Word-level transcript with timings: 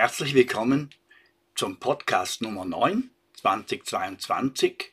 Herzlich 0.00 0.32
willkommen 0.32 0.88
zum 1.54 1.78
Podcast 1.78 2.40
Nummer 2.40 2.64
9 2.64 3.10
2022. 3.34 4.92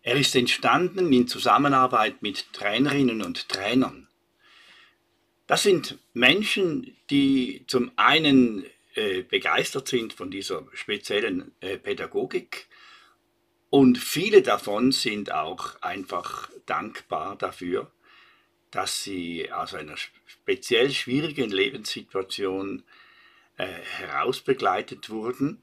Er 0.00 0.16
ist 0.16 0.34
entstanden 0.34 1.12
in 1.12 1.28
Zusammenarbeit 1.28 2.22
mit 2.22 2.50
Trainerinnen 2.54 3.20
und 3.20 3.50
Trainern. 3.50 4.08
Das 5.46 5.62
sind 5.62 5.98
Menschen, 6.14 6.96
die 7.10 7.64
zum 7.66 7.92
einen 7.96 8.64
äh, 8.94 9.24
begeistert 9.24 9.88
sind 9.88 10.14
von 10.14 10.30
dieser 10.30 10.66
speziellen 10.72 11.52
äh, 11.60 11.76
Pädagogik 11.76 12.66
und 13.68 13.98
viele 13.98 14.40
davon 14.40 14.90
sind 14.90 15.32
auch 15.32 15.82
einfach 15.82 16.48
dankbar 16.64 17.36
dafür, 17.36 17.92
dass 18.70 19.04
sie 19.04 19.52
aus 19.52 19.74
einer 19.74 19.96
speziell 20.24 20.90
schwierigen 20.92 21.50
Lebenssituation 21.50 22.84
äh, 23.56 23.66
herausbegleitet 23.66 25.10
wurden 25.10 25.62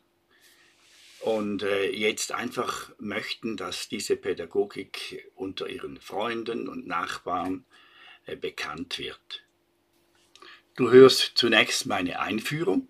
und 1.21 1.63
äh, 1.63 1.91
jetzt 1.91 2.31
einfach 2.31 2.91
möchten, 2.99 3.57
dass 3.57 3.89
diese 3.89 4.15
Pädagogik 4.15 5.29
unter 5.35 5.67
ihren 5.67 5.99
Freunden 5.99 6.67
und 6.67 6.87
Nachbarn 6.87 7.65
äh, 8.25 8.35
bekannt 8.35 8.97
wird. 8.97 9.43
Du 10.75 10.89
hörst 10.89 11.33
zunächst 11.35 11.85
meine 11.85 12.19
Einführung 12.19 12.87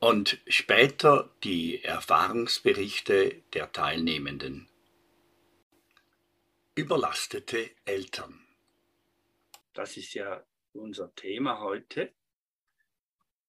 und 0.00 0.38
später 0.48 1.30
die 1.44 1.84
Erfahrungsberichte 1.84 3.42
der 3.52 3.70
Teilnehmenden. 3.70 4.68
Überlastete 6.74 7.70
Eltern. 7.84 8.40
Das 9.72 9.96
ist 9.96 10.14
ja 10.14 10.44
unser 10.72 11.14
Thema 11.14 11.60
heute, 11.60 12.12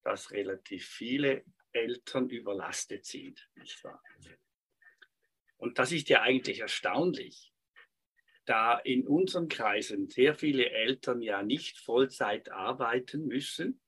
dass 0.05 0.31
relativ 0.31 0.87
viele 0.87 1.43
Eltern 1.71 2.29
überlastet 2.29 3.05
sind. 3.05 3.49
Und 5.57 5.79
das 5.79 5.91
ist 5.91 6.09
ja 6.09 6.21
eigentlich 6.21 6.59
erstaunlich, 6.59 7.51
da 8.45 8.77
in 8.77 9.07
unseren 9.07 9.49
Kreisen 9.49 10.07
sehr 10.07 10.35
viele 10.35 10.69
Eltern 10.69 11.21
ja 11.21 11.41
nicht 11.41 11.79
Vollzeit 11.79 12.51
arbeiten 12.51 13.25
müssen, 13.25 13.81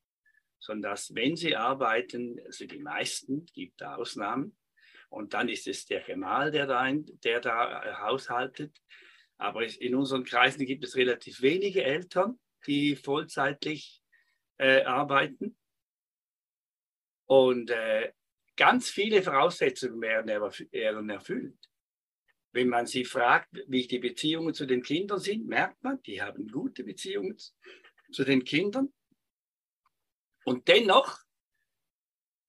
sondern 0.60 0.92
dass, 0.92 1.14
wenn 1.14 1.36
sie 1.36 1.56
arbeiten, 1.56 2.40
also 2.46 2.66
die 2.66 2.80
meisten, 2.80 3.46
gibt 3.46 3.84
Ausnahmen, 3.84 4.58
und 5.10 5.34
dann 5.34 5.48
ist 5.50 5.68
es 5.68 5.86
der 5.86 6.02
Gemahl, 6.02 6.52
der 6.52 6.66
da, 6.66 6.92
der 6.92 7.40
da 7.40 7.84
äh, 7.84 7.94
haushaltet. 8.02 8.76
Aber 9.38 9.64
in 9.64 9.96
unseren 9.96 10.24
Kreisen 10.24 10.66
gibt 10.66 10.84
es 10.84 10.96
relativ 10.96 11.42
wenige 11.42 11.84
Eltern, 11.84 12.40
die 12.66 12.96
vollzeitlich 12.96 14.02
äh, 14.58 14.84
arbeiten. 14.84 15.57
Und 17.28 17.70
äh, 17.70 18.12
ganz 18.56 18.90
viele 18.90 19.22
Voraussetzungen 19.22 20.02
werden 20.02 20.30
erfüllt. 21.10 21.70
Wenn 22.52 22.70
man 22.70 22.88
sie 22.88 23.06
fragt, 23.06 23.50
wie 23.68 23.86
die 23.86 24.00
Beziehungen 24.00 24.54
zu 24.54 24.66
den 24.66 24.82
Kindern 24.82 25.20
sind, 25.20 25.48
merkt 25.48 25.84
man, 25.84 26.02
die 26.02 26.22
haben 26.22 26.48
gute 26.48 26.84
Beziehungen 26.84 27.38
zu 28.12 28.24
den 28.24 28.44
Kindern. 28.44 28.92
Und 30.46 30.68
dennoch 30.68 31.20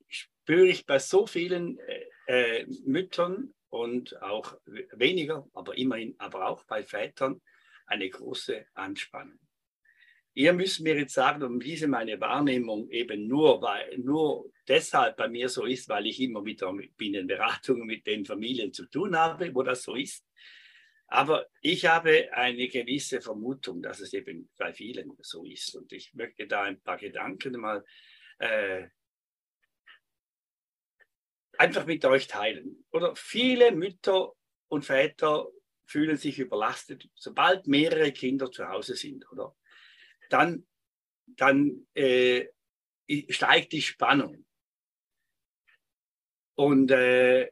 spüre 0.06 0.68
ich 0.68 0.86
bei 0.86 0.98
so 0.98 1.26
vielen 1.26 1.78
äh, 1.80 2.06
äh 2.26 2.66
Müttern 2.84 3.52
und 3.70 4.22
auch 4.22 4.56
weniger, 4.64 5.46
aber 5.52 5.76
immerhin, 5.76 6.14
aber 6.18 6.48
auch 6.48 6.64
bei 6.64 6.82
Vätern 6.82 7.42
eine 7.86 8.08
große 8.08 8.66
Anspannung. 8.74 9.38
Ihr 10.38 10.52
müsst 10.52 10.78
mir 10.78 10.96
jetzt 10.96 11.14
sagen, 11.14 11.42
um 11.42 11.58
diese 11.58 11.88
meine 11.88 12.20
Wahrnehmung 12.20 12.88
eben 12.90 13.26
nur, 13.26 13.60
weil, 13.60 13.98
nur 13.98 14.48
deshalb 14.68 15.16
bei 15.16 15.26
mir 15.26 15.48
so 15.48 15.64
ist, 15.64 15.88
weil 15.88 16.06
ich 16.06 16.20
immer 16.20 16.44
wieder 16.44 16.72
mit 16.72 16.96
Binnenberatungen 16.96 17.84
mit 17.84 18.06
den 18.06 18.24
Familien 18.24 18.72
zu 18.72 18.86
tun 18.86 19.16
habe, 19.16 19.52
wo 19.52 19.64
das 19.64 19.82
so 19.82 19.96
ist. 19.96 20.24
Aber 21.08 21.48
ich 21.60 21.86
habe 21.86 22.32
eine 22.32 22.68
gewisse 22.68 23.20
Vermutung, 23.20 23.82
dass 23.82 23.98
es 23.98 24.12
eben 24.12 24.48
bei 24.56 24.72
vielen 24.72 25.10
so 25.22 25.44
ist. 25.44 25.74
Und 25.74 25.92
ich 25.92 26.14
möchte 26.14 26.46
da 26.46 26.62
ein 26.62 26.80
paar 26.82 26.98
Gedanken 26.98 27.58
mal 27.58 27.84
äh, 28.38 28.86
einfach 31.58 31.84
mit 31.84 32.04
euch 32.04 32.28
teilen. 32.28 32.84
Oder 32.92 33.16
viele 33.16 33.72
Mütter 33.72 34.34
und 34.68 34.84
Väter 34.84 35.48
fühlen 35.84 36.16
sich 36.16 36.38
überlastet, 36.38 37.08
sobald 37.16 37.66
mehrere 37.66 38.12
Kinder 38.12 38.52
zu 38.52 38.68
Hause 38.68 38.94
sind, 38.94 39.28
oder? 39.32 39.52
Dann, 40.28 40.66
dann 41.26 41.86
äh, 41.94 42.46
steigt 43.28 43.72
die 43.72 43.82
Spannung. 43.82 44.44
Und 46.54 46.90
äh, 46.90 47.50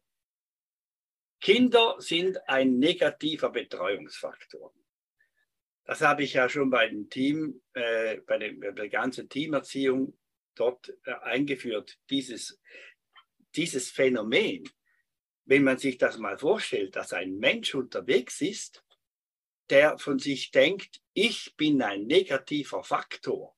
Kinder 1.41 1.97
sind 1.98 2.38
ein 2.48 2.78
negativer 2.78 3.50
Betreuungsfaktor. 3.50 4.75
Das 5.84 6.00
habe 6.00 6.25
ich 6.25 6.32
ja 6.32 6.48
schon 6.48 6.70
bei 6.70 6.88
dem 6.88 7.09
Team, 7.09 7.62
äh, 7.75 8.16
bei, 8.26 8.38
dem, 8.38 8.59
bei, 8.59 8.72
der 8.72 8.88
ganzen 8.88 9.28
Teamerziehung 9.28 10.19
dort 10.56 10.93
äh, 11.04 11.12
eingeführt. 11.22 11.98
Dieses, 12.10 12.60
dieses 13.54 13.91
Phänomen, 13.91 14.69
wenn 15.44 15.62
man 15.62 15.78
sich 15.78 15.98
das 15.98 16.19
mal 16.19 16.37
vorstellt, 16.37 16.97
dass 16.97 17.12
ein 17.12 17.37
Mensch 17.37 17.75
unterwegs 17.76 18.41
ist, 18.41 18.84
der 19.70 19.98
von 19.98 20.19
sich 20.19 20.50
denkt, 20.50 21.00
ich 21.16 21.56
bin 21.56 21.81
ein 21.81 22.06
negativer 22.06 22.84
Faktor. 22.84 23.56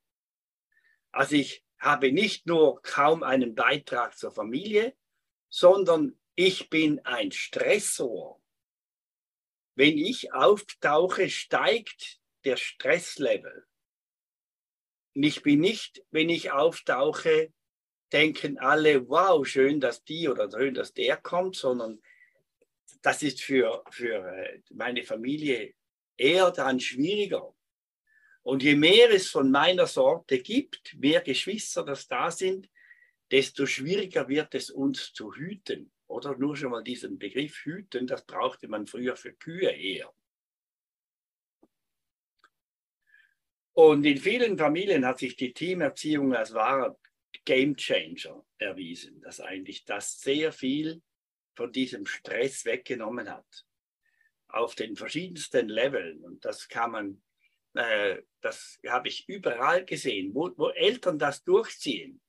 Also 1.10 1.34
ich 1.34 1.64
habe 1.80 2.12
nicht 2.12 2.46
nur 2.46 2.80
kaum 2.82 3.24
einen 3.24 3.56
Beitrag 3.56 4.16
zur 4.16 4.30
Familie, 4.30 4.96
sondern 5.48 6.20
ich 6.36 6.70
bin 6.70 7.04
ein 7.04 7.32
Stressor. 7.32 8.40
Wenn 9.74 9.98
ich 9.98 10.32
auftauche, 10.32 11.28
steigt 11.30 12.20
der 12.44 12.56
Stresslevel. 12.56 13.66
Und 15.16 15.24
ich 15.24 15.42
bin 15.42 15.58
nicht, 15.58 16.04
wenn 16.12 16.28
ich 16.28 16.52
auftauche, 16.52 17.52
denken 18.12 18.58
alle, 18.58 19.08
wow, 19.08 19.44
schön, 19.44 19.80
dass 19.80 20.04
die 20.04 20.28
oder 20.28 20.48
schön, 20.48 20.74
dass 20.74 20.94
der 20.94 21.16
kommt, 21.16 21.56
sondern 21.56 22.00
das 23.02 23.24
ist 23.24 23.42
für, 23.42 23.82
für 23.90 24.24
äh, 24.24 24.62
meine 24.70 25.02
Familie 25.02 25.74
eher 26.18 26.50
dann 26.50 26.80
schwieriger. 26.80 27.54
Und 28.42 28.62
je 28.62 28.74
mehr 28.74 29.10
es 29.10 29.28
von 29.28 29.50
meiner 29.50 29.86
Sorte 29.86 30.38
gibt, 30.40 30.94
mehr 30.98 31.20
Geschwister 31.20 31.84
das 31.84 32.08
da 32.08 32.30
sind, 32.30 32.68
desto 33.30 33.66
schwieriger 33.66 34.28
wird 34.28 34.54
es 34.54 34.70
uns 34.70 35.12
zu 35.12 35.34
hüten. 35.34 35.92
Oder 36.06 36.36
nur 36.38 36.56
schon 36.56 36.70
mal 36.70 36.82
diesen 36.82 37.18
Begriff 37.18 37.64
hüten, 37.64 38.06
das 38.06 38.24
brauchte 38.24 38.66
man 38.68 38.86
früher 38.86 39.16
für 39.16 39.34
Kühe 39.34 39.70
eher. 39.70 40.12
Und 43.74 44.04
in 44.04 44.16
vielen 44.16 44.58
Familien 44.58 45.04
hat 45.04 45.18
sich 45.18 45.36
die 45.36 45.52
Teamerziehung 45.52 46.34
als 46.34 46.52
wahrer 46.54 46.98
Game 47.44 47.76
Changer 47.76 48.44
erwiesen, 48.56 49.20
dass 49.20 49.40
eigentlich 49.40 49.84
das 49.84 50.20
sehr 50.20 50.52
viel 50.52 51.02
von 51.54 51.70
diesem 51.70 52.06
Stress 52.06 52.64
weggenommen 52.64 53.30
hat 53.30 53.67
auf 54.48 54.74
den 54.74 54.96
verschiedensten 54.96 55.68
Leveln. 55.68 56.24
Und 56.24 56.44
das 56.44 56.68
kann 56.68 56.90
man, 56.90 57.22
äh, 57.74 58.22
das 58.40 58.78
habe 58.86 59.08
ich 59.08 59.28
überall 59.28 59.84
gesehen, 59.84 60.34
wo, 60.34 60.50
wo 60.56 60.70
Eltern 60.70 61.18
das 61.18 61.44
durchziehen. 61.44 62.20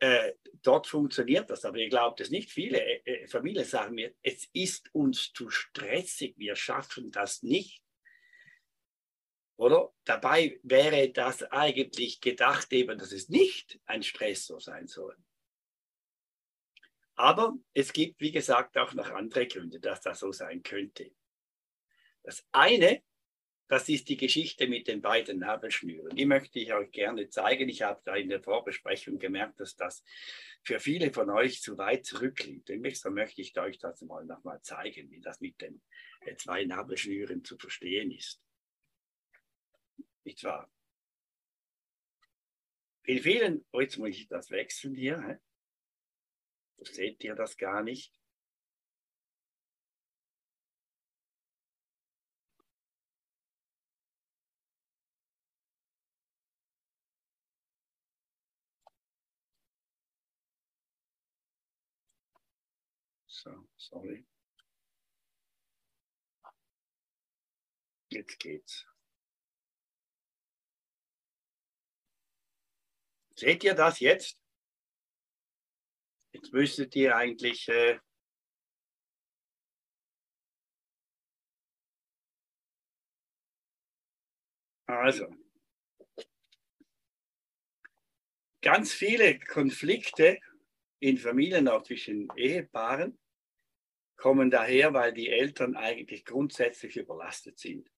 Äh, 0.00 0.34
dort 0.62 0.86
funktioniert 0.86 1.50
das, 1.50 1.64
aber 1.64 1.78
ihr 1.78 1.88
glaubt 1.88 2.20
es 2.20 2.30
nicht. 2.30 2.50
Viele 2.50 2.80
äh, 2.80 3.00
äh, 3.04 3.26
Familien 3.26 3.64
sagen 3.64 3.94
mir, 3.94 4.14
es 4.22 4.48
ist 4.52 4.94
uns 4.94 5.32
zu 5.32 5.50
stressig, 5.50 6.34
wir 6.36 6.54
schaffen 6.54 7.10
das 7.10 7.42
nicht. 7.42 7.82
Oder? 9.56 9.92
Dabei 10.04 10.60
wäre 10.62 11.10
das 11.10 11.42
eigentlich 11.42 12.20
gedacht, 12.20 12.72
eben, 12.72 12.96
dass 12.96 13.10
es 13.10 13.28
nicht 13.28 13.80
ein 13.86 14.04
Stressor 14.04 14.60
sein 14.60 14.86
soll. 14.86 15.16
Aber 17.16 17.58
es 17.74 17.92
gibt, 17.92 18.20
wie 18.20 18.30
gesagt, 18.30 18.78
auch 18.78 18.94
noch 18.94 19.10
andere 19.10 19.48
Gründe, 19.48 19.80
dass 19.80 20.00
das 20.00 20.20
so 20.20 20.30
sein 20.30 20.62
könnte. 20.62 21.10
Das 22.28 22.46
eine, 22.52 23.02
das 23.68 23.88
ist 23.88 24.10
die 24.10 24.18
Geschichte 24.18 24.68
mit 24.68 24.86
den 24.86 25.00
beiden 25.00 25.38
Nabelschnüren. 25.38 26.14
Die 26.14 26.26
möchte 26.26 26.58
ich 26.58 26.74
euch 26.74 26.90
gerne 26.90 27.30
zeigen. 27.30 27.70
Ich 27.70 27.80
habe 27.80 28.02
da 28.04 28.16
in 28.16 28.28
der 28.28 28.42
Vorbesprechung 28.42 29.18
gemerkt, 29.18 29.60
dass 29.60 29.76
das 29.76 30.04
für 30.62 30.78
viele 30.78 31.10
von 31.10 31.30
euch 31.30 31.62
zu 31.62 31.78
weit 31.78 32.04
zurückliegt. 32.04 32.68
Deswegen 32.68 33.14
möchte 33.14 33.40
ich 33.40 33.58
euch 33.58 33.78
das 33.78 34.02
mal 34.02 34.26
nochmal 34.26 34.60
zeigen, 34.60 35.10
wie 35.10 35.22
das 35.22 35.40
mit 35.40 35.58
den 35.62 35.80
äh, 36.20 36.36
zwei 36.36 36.66
Nabelschnüren 36.66 37.44
zu 37.44 37.56
verstehen 37.56 38.10
ist. 38.10 38.42
Nicht 40.24 40.44
wahr? 40.44 40.70
In 43.04 43.22
vielen, 43.22 43.64
oh, 43.72 43.80
jetzt 43.80 43.96
muss 43.96 44.10
ich 44.10 44.28
das 44.28 44.50
wechseln 44.50 44.94
hier. 44.94 45.40
He? 46.76 46.84
seht 46.92 47.24
ihr 47.24 47.34
das 47.34 47.56
gar 47.56 47.82
nicht. 47.82 48.17
So, 63.48 63.66
sorry. 63.76 64.26
Jetzt 68.10 68.38
geht's. 68.38 68.86
Seht 73.36 73.64
ihr 73.64 73.74
das 73.74 74.00
jetzt? 74.00 74.38
Jetzt 76.32 76.52
müsstet 76.52 76.94
ihr 76.96 77.16
eigentlich 77.16 77.68
äh, 77.68 77.98
also 84.86 85.26
ganz 88.60 88.92
viele 88.92 89.38
Konflikte 89.38 90.38
in 90.98 91.16
Familien, 91.16 91.68
auch 91.68 91.82
zwischen 91.84 92.28
Ehepaaren, 92.36 93.18
kommen 94.18 94.50
daher, 94.50 94.92
weil 94.92 95.14
die 95.14 95.30
Eltern 95.30 95.76
eigentlich 95.76 96.24
grundsätzlich 96.24 96.96
überlastet 96.96 97.58
sind, 97.58 97.88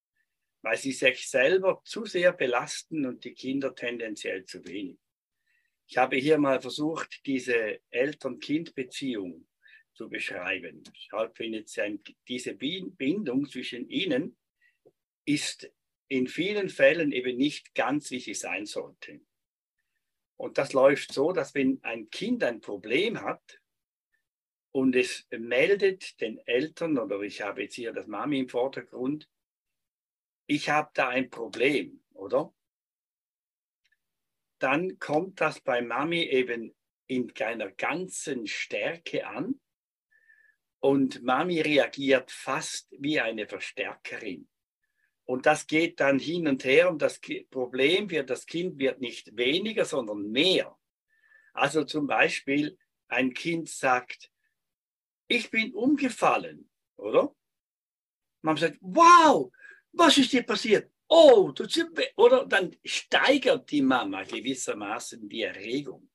weil 0.63 0.77
sie 0.77 0.93
sich 0.93 1.29
selber 1.29 1.81
zu 1.85 2.05
sehr 2.05 2.33
belasten 2.33 3.07
und 3.07 3.25
die 3.25 3.33
Kinder 3.33 3.75
tendenziell 3.75 4.45
zu 4.45 4.65
wenig. 4.67 4.99
Ich 5.89 5.97
habe 5.97 6.17
hier 6.17 6.39
mal 6.39 6.61
versucht, 6.61 7.27
diese 7.27 7.81
Eltern-Kind-Beziehung 7.91 9.49
zu 9.95 10.09
beschreiben. 10.09 10.85
Ich 10.95 11.11
finde, 11.35 11.65
diese 12.29 12.55
Bindung 12.55 13.49
zwischen 13.49 13.89
ihnen 13.89 14.37
ist 15.25 15.73
in 16.07 16.29
vielen 16.29 16.69
Fällen 16.69 17.13
eben 17.13 17.37
nicht 17.37 17.75
ganz, 17.75 18.11
wie 18.11 18.21
sie 18.21 18.35
sein 18.35 18.67
sollte. 18.67 19.21
Und 20.37 20.59
das 20.59 20.75
läuft 20.75 21.13
so, 21.13 21.33
dass 21.33 21.55
wenn 21.55 21.83
ein 21.83 22.09
Kind 22.11 22.45
ein 22.45 22.61
Problem 22.61 23.21
hat 23.21 23.61
und 24.73 24.95
es 24.95 25.27
meldet 25.31 26.21
den 26.21 26.39
Eltern, 26.47 26.99
oder 26.99 27.21
ich 27.21 27.43
habe 27.43 27.63
jetzt 27.63 27.75
hier 27.75 27.93
das 27.93 28.07
Mami 28.07 28.41
im 28.41 28.49
Vordergrund, 28.49 29.29
ich 30.47 30.69
habe 30.69 30.91
da 30.95 31.09
ein 31.09 31.31
Problem, 31.31 32.03
oder? 32.13 32.53
Dann 34.59 34.99
kommt 34.99 35.41
das 35.41 35.61
bei 35.61 35.81
Mami 35.81 36.23
eben 36.23 36.75
in 37.07 37.33
einer 37.41 37.71
ganzen 37.71 38.47
Stärke 38.47 39.27
an 39.27 39.61
und 40.81 41.23
Mami 41.23 41.61
reagiert 41.61 42.31
fast 42.31 42.89
wie 42.99 43.21
eine 43.21 43.47
Verstärkerin. 43.47 44.49
Und 45.25 45.47
das 45.47 45.67
geht 45.67 46.01
dann 46.01 46.19
hin 46.19 46.49
und 46.49 46.65
her 46.65 46.91
und 46.91 47.03
das 47.03 47.21
Problem 47.51 48.11
wird, 48.11 48.31
das 48.31 48.47
Kind 48.47 48.79
wird 48.79 49.01
nicht 49.01 49.37
weniger, 49.37 49.85
sondern 49.85 50.31
mehr. 50.31 50.77
Also 51.53 51.85
zum 51.85 52.07
Beispiel 52.07 52.77
ein 53.09 53.33
Kind 53.35 53.69
sagt, 53.69 54.31
ich 55.31 55.51
bin 55.51 55.73
umgefallen, 55.75 56.69
oder? 56.97 57.35
Man 58.43 58.57
sagt, 58.57 58.79
wow, 58.81 59.53
was 59.93 60.19
ist 60.19 60.33
dir 60.33 60.43
passiert? 60.43 60.91
Oh, 61.07 61.53
du 61.53 61.67
oder 62.17 62.47
dann 62.47 62.77
steigert 62.85 63.71
die 63.71 63.83
Mama 63.83 64.25
gewissermaßen 64.25 65.29
die 65.29 65.43
Erregung. 65.43 66.11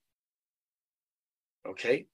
Okay? 1.64 2.10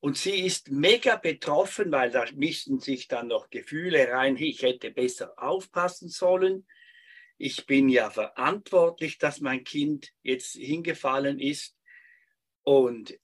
Und 0.00 0.16
sie 0.16 0.46
ist 0.46 0.70
mega 0.70 1.16
betroffen, 1.16 1.90
weil 1.90 2.10
da 2.10 2.24
mischen 2.34 2.78
sich 2.78 3.08
dann 3.08 3.28
noch 3.28 3.50
Gefühle 3.50 4.08
rein. 4.08 4.36
Ich 4.36 4.62
hätte 4.62 4.90
besser 4.90 5.34
aufpassen 5.36 6.08
sollen. 6.08 6.66
Ich 7.36 7.66
bin 7.66 7.88
ja 7.88 8.10
verantwortlich, 8.10 9.18
dass 9.18 9.40
mein 9.40 9.64
Kind 9.64 10.12
jetzt 10.22 10.54
hingefallen 10.54 11.40
ist. 11.40 11.76
Und 12.62 13.18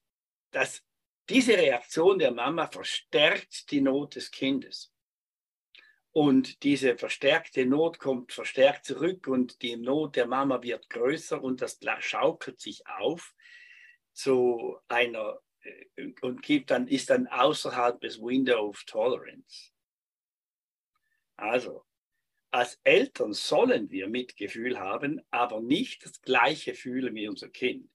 das, 0.51 0.85
diese 1.29 1.57
Reaktion 1.57 2.19
der 2.19 2.33
Mama 2.33 2.67
verstärkt 2.67 3.71
die 3.71 3.81
Not 3.81 4.17
des 4.17 4.31
Kindes. 4.31 4.93
Und 6.11 6.63
diese 6.63 6.97
verstärkte 6.97 7.67
Not 7.67 7.99
kommt 7.99 8.33
verstärkt 8.33 8.87
zurück 8.87 9.27
und 9.29 9.63
die 9.63 9.77
Not 9.77 10.17
der 10.17 10.27
Mama 10.27 10.63
wird 10.63 10.89
größer 10.91 11.43
und 11.43 11.61
das 11.61 11.79
schaukelt 12.01 12.61
sich 12.61 12.87
auf 12.87 13.35
zu 14.13 14.79
einer 14.89 15.41
und 16.23 16.43
gibt 16.43 16.71
dann, 16.71 16.89
ist 16.89 17.11
dann 17.11 17.27
außerhalb 17.27 18.01
des 18.01 18.21
Window 18.21 18.69
of 18.69 18.85
Tolerance. 18.85 19.73
Also, 21.37 21.85
als 22.51 22.81
Eltern 22.83 23.33
sollen 23.33 23.91
wir 23.91 24.09
Mitgefühl 24.09 24.79
haben, 24.79 25.21
aber 25.31 25.61
nicht 25.61 26.05
das 26.05 26.21
gleiche 26.23 26.75
fühlen 26.75 27.15
wie 27.15 27.29
unser 27.29 27.49
Kind. 27.49 27.91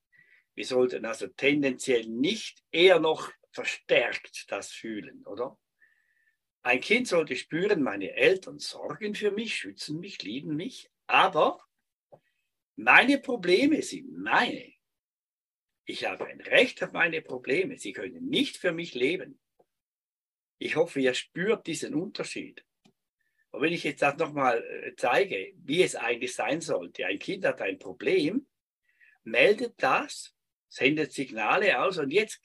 Wir 0.55 0.65
sollten 0.65 1.05
also 1.05 1.27
tendenziell 1.27 2.07
nicht 2.07 2.63
eher 2.71 2.99
noch 2.99 3.31
verstärkt 3.51 4.51
das 4.51 4.71
fühlen, 4.71 5.25
oder? 5.25 5.57
Ein 6.61 6.79
Kind 6.79 7.07
sollte 7.07 7.35
spüren, 7.35 7.83
meine 7.83 8.13
Eltern 8.13 8.57
sorgen 8.59 9.15
für 9.15 9.31
mich, 9.31 9.55
schützen 9.55 9.99
mich, 9.99 10.23
lieben 10.23 10.55
mich, 10.55 10.89
aber 11.07 11.59
meine 12.75 13.19
Probleme 13.19 13.81
sind 13.81 14.17
meine. 14.17 14.73
Ich 15.85 16.05
habe 16.05 16.25
ein 16.25 16.39
Recht 16.41 16.81
auf 16.81 16.93
meine 16.93 17.21
Probleme. 17.21 17.77
Sie 17.77 17.91
können 17.91 18.29
nicht 18.29 18.57
für 18.57 18.71
mich 18.71 18.93
leben. 18.93 19.39
Ich 20.57 20.75
hoffe, 20.77 21.01
ihr 21.01 21.13
spürt 21.13 21.67
diesen 21.67 21.93
Unterschied. 21.93 22.65
Und 23.51 23.61
wenn 23.61 23.73
ich 23.73 23.83
jetzt 23.83 24.01
das 24.01 24.17
nochmal 24.17 24.63
äh, 24.63 24.95
zeige, 24.95 25.53
wie 25.57 25.83
es 25.83 25.95
eigentlich 25.95 26.33
sein 26.33 26.61
sollte, 26.61 27.05
ein 27.05 27.19
Kind 27.19 27.45
hat 27.45 27.61
ein 27.61 27.77
Problem, 27.77 28.47
meldet 29.23 29.73
das, 29.83 30.32
sendet 30.73 31.13
Signale 31.13 31.79
aus 31.79 31.99
und 31.99 32.09
jetzt 32.09 32.41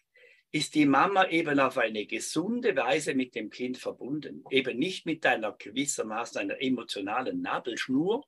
ist 0.50 0.75
die 0.75 0.84
Mama 0.84 1.28
eben 1.28 1.58
auf 1.60 1.78
eine 1.78 2.04
gesunde 2.04 2.76
Weise 2.76 3.14
mit 3.14 3.34
dem 3.34 3.48
Kind 3.48 3.78
verbunden. 3.78 4.44
Eben 4.50 4.78
nicht 4.78 5.06
mit 5.06 5.25
einer 5.25 5.52
gewissermaßen 5.52 6.38
einer 6.38 6.60
emotionalen 6.60 7.40
Nabelschnur, 7.40 8.26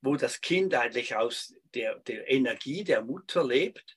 wo 0.00 0.16
das 0.16 0.40
Kind 0.40 0.74
eigentlich 0.74 1.14
aus 1.14 1.54
der, 1.74 2.00
der 2.00 2.28
Energie 2.28 2.82
der 2.82 3.02
Mutter 3.02 3.46
lebt, 3.46 3.96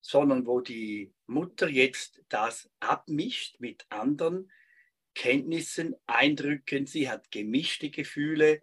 sondern 0.00 0.46
wo 0.46 0.60
die 0.60 1.12
Mutter 1.26 1.68
jetzt 1.68 2.22
das 2.30 2.70
abmischt 2.80 3.60
mit 3.60 3.84
anderen 3.90 4.50
Kenntnissen, 5.14 5.96
Eindrücken. 6.06 6.86
Sie 6.86 7.10
hat 7.10 7.30
gemischte 7.30 7.90
Gefühle, 7.90 8.62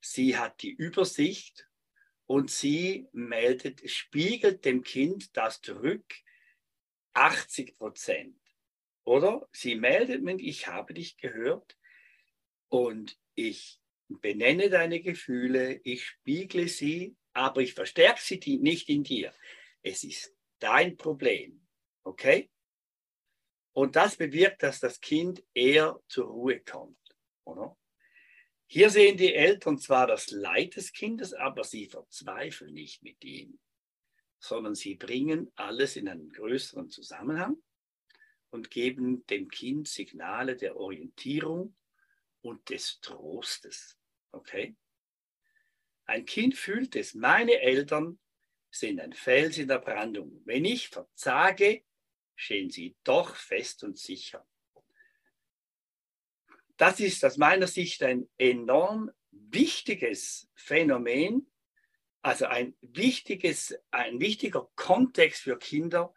sie 0.00 0.36
hat 0.36 0.62
die 0.62 0.72
Übersicht 0.72 1.69
und 2.30 2.48
sie 2.48 3.08
meldet, 3.10 3.90
spiegelt 3.90 4.64
dem 4.64 4.84
Kind 4.84 5.36
das 5.36 5.60
zurück, 5.60 6.14
80 7.14 7.74
Prozent. 7.74 8.40
Oder 9.02 9.48
sie 9.50 9.74
meldet 9.74 10.22
mir, 10.22 10.36
ich 10.36 10.68
habe 10.68 10.94
dich 10.94 11.16
gehört 11.16 11.76
und 12.68 13.18
ich 13.34 13.80
benenne 14.06 14.70
deine 14.70 15.00
Gefühle, 15.00 15.80
ich 15.82 16.06
spiegle 16.06 16.68
sie, 16.68 17.16
aber 17.32 17.62
ich 17.62 17.74
verstärke 17.74 18.20
sie 18.22 18.58
nicht 18.58 18.88
in 18.88 19.02
dir. 19.02 19.34
Es 19.82 20.04
ist 20.04 20.32
dein 20.60 20.96
Problem. 20.96 21.66
Okay? 22.04 22.48
Und 23.72 23.96
das 23.96 24.16
bewirkt, 24.16 24.62
dass 24.62 24.78
das 24.78 25.00
Kind 25.00 25.42
eher 25.52 26.00
zur 26.06 26.28
Ruhe 26.28 26.60
kommt. 26.60 26.96
Oder? 27.42 27.76
Hier 28.72 28.88
sehen 28.88 29.16
die 29.16 29.34
Eltern 29.34 29.78
zwar 29.78 30.06
das 30.06 30.30
Leid 30.30 30.76
des 30.76 30.92
Kindes, 30.92 31.34
aber 31.34 31.64
sie 31.64 31.86
verzweifeln 31.86 32.72
nicht 32.72 33.02
mit 33.02 33.24
ihm, 33.24 33.58
sondern 34.38 34.76
sie 34.76 34.94
bringen 34.94 35.50
alles 35.56 35.96
in 35.96 36.08
einen 36.08 36.30
größeren 36.30 36.88
Zusammenhang 36.88 37.60
und 38.50 38.70
geben 38.70 39.26
dem 39.26 39.48
Kind 39.48 39.88
Signale 39.88 40.56
der 40.56 40.76
Orientierung 40.76 41.74
und 42.42 42.70
des 42.70 43.00
Trostes. 43.00 43.98
Okay? 44.30 44.76
Ein 46.04 46.24
Kind 46.24 46.54
fühlt 46.54 46.94
es, 46.94 47.12
meine 47.16 47.60
Eltern 47.60 48.20
sind 48.70 49.00
ein 49.00 49.14
Fels 49.14 49.58
in 49.58 49.66
der 49.66 49.80
Brandung. 49.80 50.42
Wenn 50.44 50.64
ich 50.64 50.90
verzage, 50.90 51.82
stehen 52.36 52.70
sie 52.70 52.94
doch 53.02 53.34
fest 53.34 53.82
und 53.82 53.98
sicher. 53.98 54.46
Das 56.80 56.98
ist 56.98 57.22
aus 57.26 57.36
meiner 57.36 57.66
Sicht 57.66 58.02
ein 58.02 58.26
enorm 58.38 59.10
wichtiges 59.32 60.50
Phänomen, 60.54 61.52
also 62.22 62.46
ein, 62.46 62.74
wichtiges, 62.80 63.78
ein 63.90 64.18
wichtiger 64.18 64.66
Kontext 64.76 65.42
für 65.42 65.58
Kinder, 65.58 66.14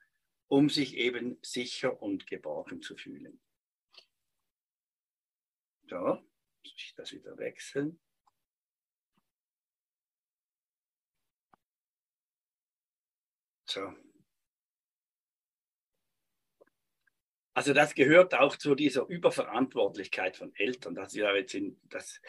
um 0.47 0.69
sich 0.69 0.95
eben 0.95 1.37
sicher 1.41 2.01
und 2.01 2.27
geborgen 2.27 2.81
zu 2.81 2.95
fühlen. 2.95 3.41
So, 5.89 5.97
muss 5.97 6.73
ich 6.77 6.93
das 6.95 7.11
wieder 7.11 7.37
wechseln. 7.37 7.99
So. 13.65 13.93
Also 17.53 17.73
das 17.73 17.93
gehört 17.93 18.33
auch 18.33 18.57
zu 18.57 18.73
dieser 18.73 19.07
Überverantwortlichkeit 19.07 20.37
von 20.37 20.53
Eltern. 20.55 20.95
Das 20.95 21.09
ist 21.09 21.19
ja 21.19 21.35
jetzt 21.35 21.53
in 21.53 21.79
das, 21.83 22.19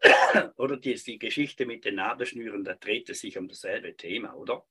oder 0.56 0.76
die, 0.76 0.94
die 0.94 1.18
Geschichte 1.18 1.64
mit 1.64 1.84
den 1.84 1.94
Nabelschnüren, 1.94 2.62
da 2.64 2.74
dreht 2.74 3.08
es 3.08 3.20
sich 3.20 3.38
um 3.38 3.48
dasselbe 3.48 3.96
Thema, 3.96 4.34
oder? 4.34 4.66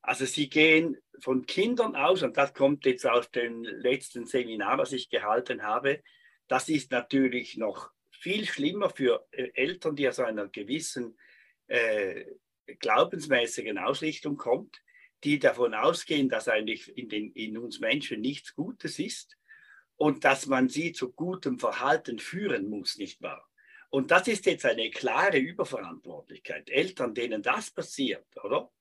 Also 0.00 0.24
sie 0.24 0.48
gehen 0.48 0.98
von 1.20 1.46
Kindern 1.46 1.94
aus, 1.94 2.24
und 2.24 2.36
das 2.36 2.52
kommt 2.52 2.84
jetzt 2.86 3.06
aus 3.06 3.30
dem 3.30 3.62
letzten 3.62 4.26
Seminar, 4.26 4.78
was 4.78 4.92
ich 4.92 5.08
gehalten 5.08 5.62
habe, 5.62 6.02
das 6.48 6.68
ist 6.68 6.90
natürlich 6.90 7.56
noch 7.56 7.90
viel 8.10 8.44
schlimmer 8.46 8.90
für 8.90 9.26
äh, 9.30 9.50
Eltern, 9.54 9.94
die 9.94 10.08
aus 10.08 10.18
einer 10.18 10.48
gewissen 10.48 11.16
äh, 11.68 12.24
glaubensmäßigen 12.80 13.78
Ausrichtung 13.78 14.36
kommt, 14.36 14.82
die 15.24 15.38
davon 15.38 15.74
ausgehen, 15.74 16.28
dass 16.28 16.48
eigentlich 16.48 16.96
in, 16.96 17.08
den, 17.08 17.32
in 17.32 17.58
uns 17.58 17.80
Menschen 17.80 18.20
nichts 18.20 18.54
Gutes 18.54 18.98
ist 18.98 19.36
und 19.96 20.24
dass 20.24 20.46
man 20.46 20.68
sie 20.68 20.92
zu 20.92 21.12
gutem 21.12 21.58
Verhalten 21.58 22.18
führen 22.18 22.68
muss, 22.68 22.98
nicht 22.98 23.22
wahr? 23.22 23.48
Und 23.90 24.10
das 24.10 24.26
ist 24.26 24.46
jetzt 24.46 24.64
eine 24.64 24.90
klare 24.90 25.36
Überverantwortlichkeit. 25.38 26.70
Eltern, 26.70 27.14
denen 27.14 27.42
das 27.42 27.70
passiert, 27.70 28.26
oder? 28.42 28.72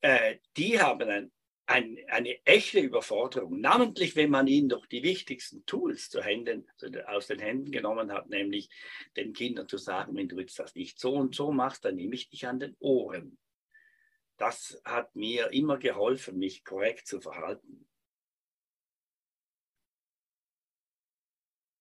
Äh, 0.00 0.38
die 0.56 0.80
haben 0.80 1.08
ein, 1.08 1.32
ein, 1.66 1.98
eine 2.08 2.44
echte 2.44 2.80
Überforderung, 2.80 3.60
namentlich 3.60 4.16
wenn 4.16 4.30
man 4.30 4.46
ihnen 4.48 4.68
doch 4.68 4.86
die 4.86 5.02
wichtigsten 5.02 5.64
Tools 5.64 6.10
zu 6.10 6.22
Händen, 6.22 6.66
aus 7.06 7.28
den 7.28 7.38
Händen 7.38 7.70
genommen 7.70 8.12
hat, 8.12 8.28
nämlich 8.28 8.68
den 9.16 9.32
Kindern 9.32 9.68
zu 9.68 9.78
sagen, 9.78 10.16
wenn 10.16 10.28
du 10.28 10.38
jetzt 10.40 10.58
das 10.58 10.74
nicht 10.74 10.98
so 10.98 11.14
und 11.14 11.34
so 11.34 11.52
machst, 11.52 11.84
dann 11.84 11.96
nehme 11.96 12.14
ich 12.14 12.28
dich 12.28 12.46
an 12.46 12.60
den 12.60 12.76
Ohren. 12.80 13.38
Das 14.36 14.80
hat 14.84 15.14
mir 15.16 15.52
immer 15.52 15.78
geholfen, 15.78 16.38
mich 16.38 16.64
korrekt 16.64 17.06
zu 17.06 17.20
verhalten. 17.20 17.88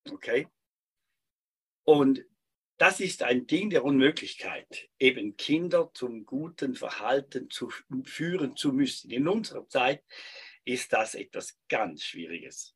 Okay? 0.09 0.47
Und 1.83 2.25
das 2.77 2.99
ist 2.99 3.23
ein 3.23 3.47
Ding 3.47 3.69
der 3.69 3.85
Unmöglichkeit, 3.85 4.89
eben 4.99 5.37
Kinder 5.37 5.91
zum 5.93 6.25
guten 6.25 6.75
Verhalten 6.75 7.49
zu 7.49 7.71
führen 8.03 8.57
zu 8.57 8.73
müssen. 8.73 9.11
In 9.11 9.27
unserer 9.27 9.67
Zeit 9.69 10.03
ist 10.65 10.91
das 10.91 11.15
etwas 11.15 11.57
ganz 11.69 12.03
Schwieriges. 12.03 12.75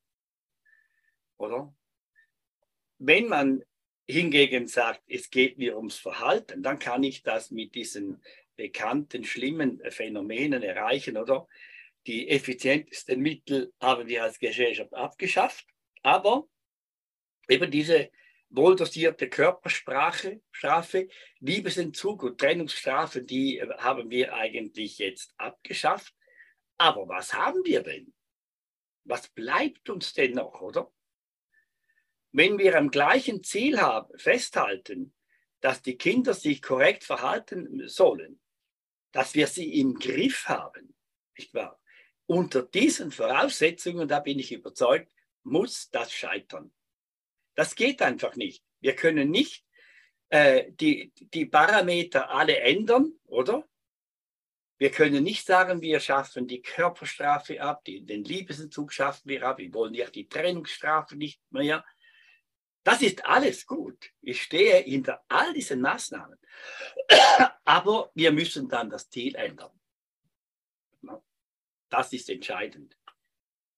Oder? 1.36 1.74
Wenn 2.98 3.28
man 3.28 3.62
hingegen 4.06 4.66
sagt, 4.68 5.02
es 5.06 5.30
geht 5.30 5.58
mir 5.58 5.76
ums 5.76 5.98
Verhalten, 5.98 6.62
dann 6.62 6.78
kann 6.78 7.02
ich 7.02 7.22
das 7.22 7.50
mit 7.50 7.74
diesen 7.74 8.22
bekannten 8.60 9.24
schlimmen 9.24 9.80
Phänomenen 9.90 10.62
erreichen, 10.62 11.16
oder? 11.16 11.48
Die 12.06 12.28
effizientesten 12.28 13.18
Mittel 13.18 13.72
haben 13.80 14.06
wir 14.06 14.22
als 14.22 14.38
Gesellschaft 14.38 14.92
abgeschafft, 14.92 15.66
aber 16.02 16.46
eben 17.48 17.70
diese 17.70 18.10
wohldosierte 18.50 19.30
Körpersprache, 19.30 20.42
Strafe, 20.50 21.08
Liebesentzug 21.38 22.22
und 22.22 22.38
Trennungsstrafe, 22.38 23.22
die 23.22 23.60
äh, 23.60 23.68
haben 23.78 24.10
wir 24.10 24.34
eigentlich 24.34 24.98
jetzt 24.98 25.32
abgeschafft. 25.38 26.14
Aber 26.76 27.08
was 27.08 27.32
haben 27.32 27.64
wir 27.64 27.82
denn? 27.82 28.12
Was 29.04 29.28
bleibt 29.28 29.88
uns 29.88 30.12
denn 30.12 30.32
noch, 30.32 30.60
oder? 30.60 30.92
Wenn 32.32 32.58
wir 32.58 32.76
am 32.76 32.90
gleichen 32.90 33.42
Ziel 33.42 33.80
haben, 33.80 34.16
festhalten, 34.18 35.14
dass 35.60 35.80
die 35.80 35.96
Kinder 35.96 36.34
sich 36.34 36.60
korrekt 36.60 37.04
verhalten 37.04 37.88
sollen, 37.88 38.40
dass 39.12 39.34
wir 39.34 39.46
sie 39.46 39.80
im 39.80 39.94
Griff 39.94 40.46
haben, 40.46 40.94
nicht 41.36 41.52
wahr? 41.54 41.80
Unter 42.26 42.62
diesen 42.62 43.10
Voraussetzungen, 43.10 44.06
da 44.06 44.20
bin 44.20 44.38
ich 44.38 44.52
überzeugt, 44.52 45.12
muss 45.42 45.90
das 45.90 46.12
scheitern. 46.12 46.72
Das 47.54 47.74
geht 47.74 48.02
einfach 48.02 48.36
nicht. 48.36 48.62
Wir 48.80 48.94
können 48.94 49.30
nicht 49.30 49.64
äh, 50.28 50.70
die, 50.70 51.12
die 51.16 51.46
Parameter 51.46 52.30
alle 52.30 52.58
ändern, 52.60 53.12
oder? 53.24 53.68
Wir 54.78 54.90
können 54.90 55.24
nicht 55.24 55.44
sagen, 55.44 55.82
wir 55.82 56.00
schaffen 56.00 56.46
die 56.46 56.62
Körperstrafe 56.62 57.60
ab, 57.60 57.84
die, 57.84 58.00
den 58.06 58.24
Liebesentzug 58.24 58.92
schaffen 58.92 59.28
wir 59.28 59.46
ab, 59.46 59.58
wir 59.58 59.74
wollen 59.74 59.92
ja 59.92 60.08
die 60.08 60.26
Trennungsstrafe 60.26 61.16
nicht 61.16 61.42
mehr. 61.50 61.84
Das 62.82 63.02
ist 63.02 63.24
alles 63.26 63.66
gut. 63.66 64.10
Ich 64.22 64.42
stehe 64.42 64.78
hinter 64.78 65.22
all 65.28 65.52
diesen 65.52 65.80
Maßnahmen. 65.80 66.38
Aber 67.64 68.10
wir 68.14 68.32
müssen 68.32 68.68
dann 68.68 68.90
das 68.90 69.10
Ziel 69.10 69.34
ändern. 69.34 69.72
Das 71.90 72.12
ist 72.12 72.30
entscheidend. 72.30 72.96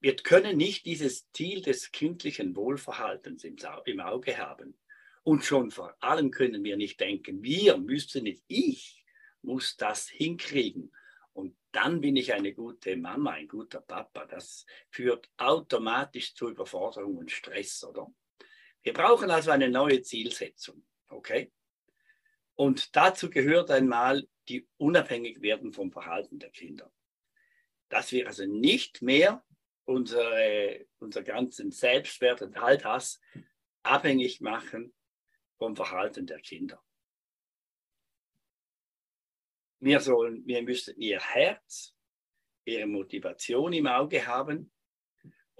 Wir 0.00 0.16
können 0.16 0.56
nicht 0.56 0.84
dieses 0.84 1.30
Ziel 1.32 1.62
des 1.62 1.90
kindlichen 1.92 2.54
Wohlverhaltens 2.54 3.44
im, 3.44 4.00
Auge 4.00 4.36
haben. 4.36 4.76
Und 5.22 5.44
schon 5.44 5.70
vor 5.70 5.96
allem 6.00 6.30
können 6.30 6.64
wir 6.64 6.76
nicht 6.76 7.00
denken, 7.00 7.42
wir 7.42 7.78
müssen 7.78 8.26
es, 8.26 8.42
ich 8.48 9.04
muss 9.40 9.76
das 9.76 10.08
hinkriegen. 10.08 10.92
Und 11.32 11.56
dann 11.70 12.00
bin 12.00 12.16
ich 12.16 12.34
eine 12.34 12.52
gute 12.52 12.96
Mama, 12.96 13.30
ein 13.30 13.48
guter 13.48 13.80
Papa. 13.80 14.26
Das 14.26 14.66
führt 14.90 15.30
automatisch 15.38 16.34
zu 16.34 16.50
Überforderung 16.50 17.16
und 17.16 17.30
Stress, 17.30 17.82
oder? 17.84 18.12
Wir 18.82 18.92
brauchen 18.92 19.30
also 19.30 19.50
eine 19.50 19.68
neue 19.68 20.02
Zielsetzung, 20.02 20.84
okay? 21.08 21.52
Und 22.54 22.94
dazu 22.96 23.30
gehört 23.30 23.70
einmal 23.70 24.28
die 24.48 24.68
unabhängig 24.76 25.40
werden 25.40 25.72
vom 25.72 25.92
Verhalten 25.92 26.38
der 26.38 26.50
Kinder. 26.50 26.92
Dass 27.88 28.12
wir 28.12 28.26
also 28.26 28.44
nicht 28.44 29.02
mehr 29.02 29.44
unsere, 29.84 30.86
unser 30.98 31.22
ganzen 31.22 31.70
Selbstwert 31.70 32.42
und 32.42 32.56
all 32.56 32.78
das 32.78 33.20
abhängig 33.82 34.40
machen 34.40 34.92
vom 35.58 35.76
Verhalten 35.76 36.26
der 36.26 36.40
Kinder. 36.40 36.82
Wir, 39.80 40.00
sollen, 40.00 40.46
wir 40.46 40.62
müssen 40.62 40.96
ihr 40.96 41.20
Herz, 41.20 41.94
ihre 42.64 42.86
Motivation 42.86 43.72
im 43.72 43.86
Auge 43.86 44.26
haben. 44.26 44.72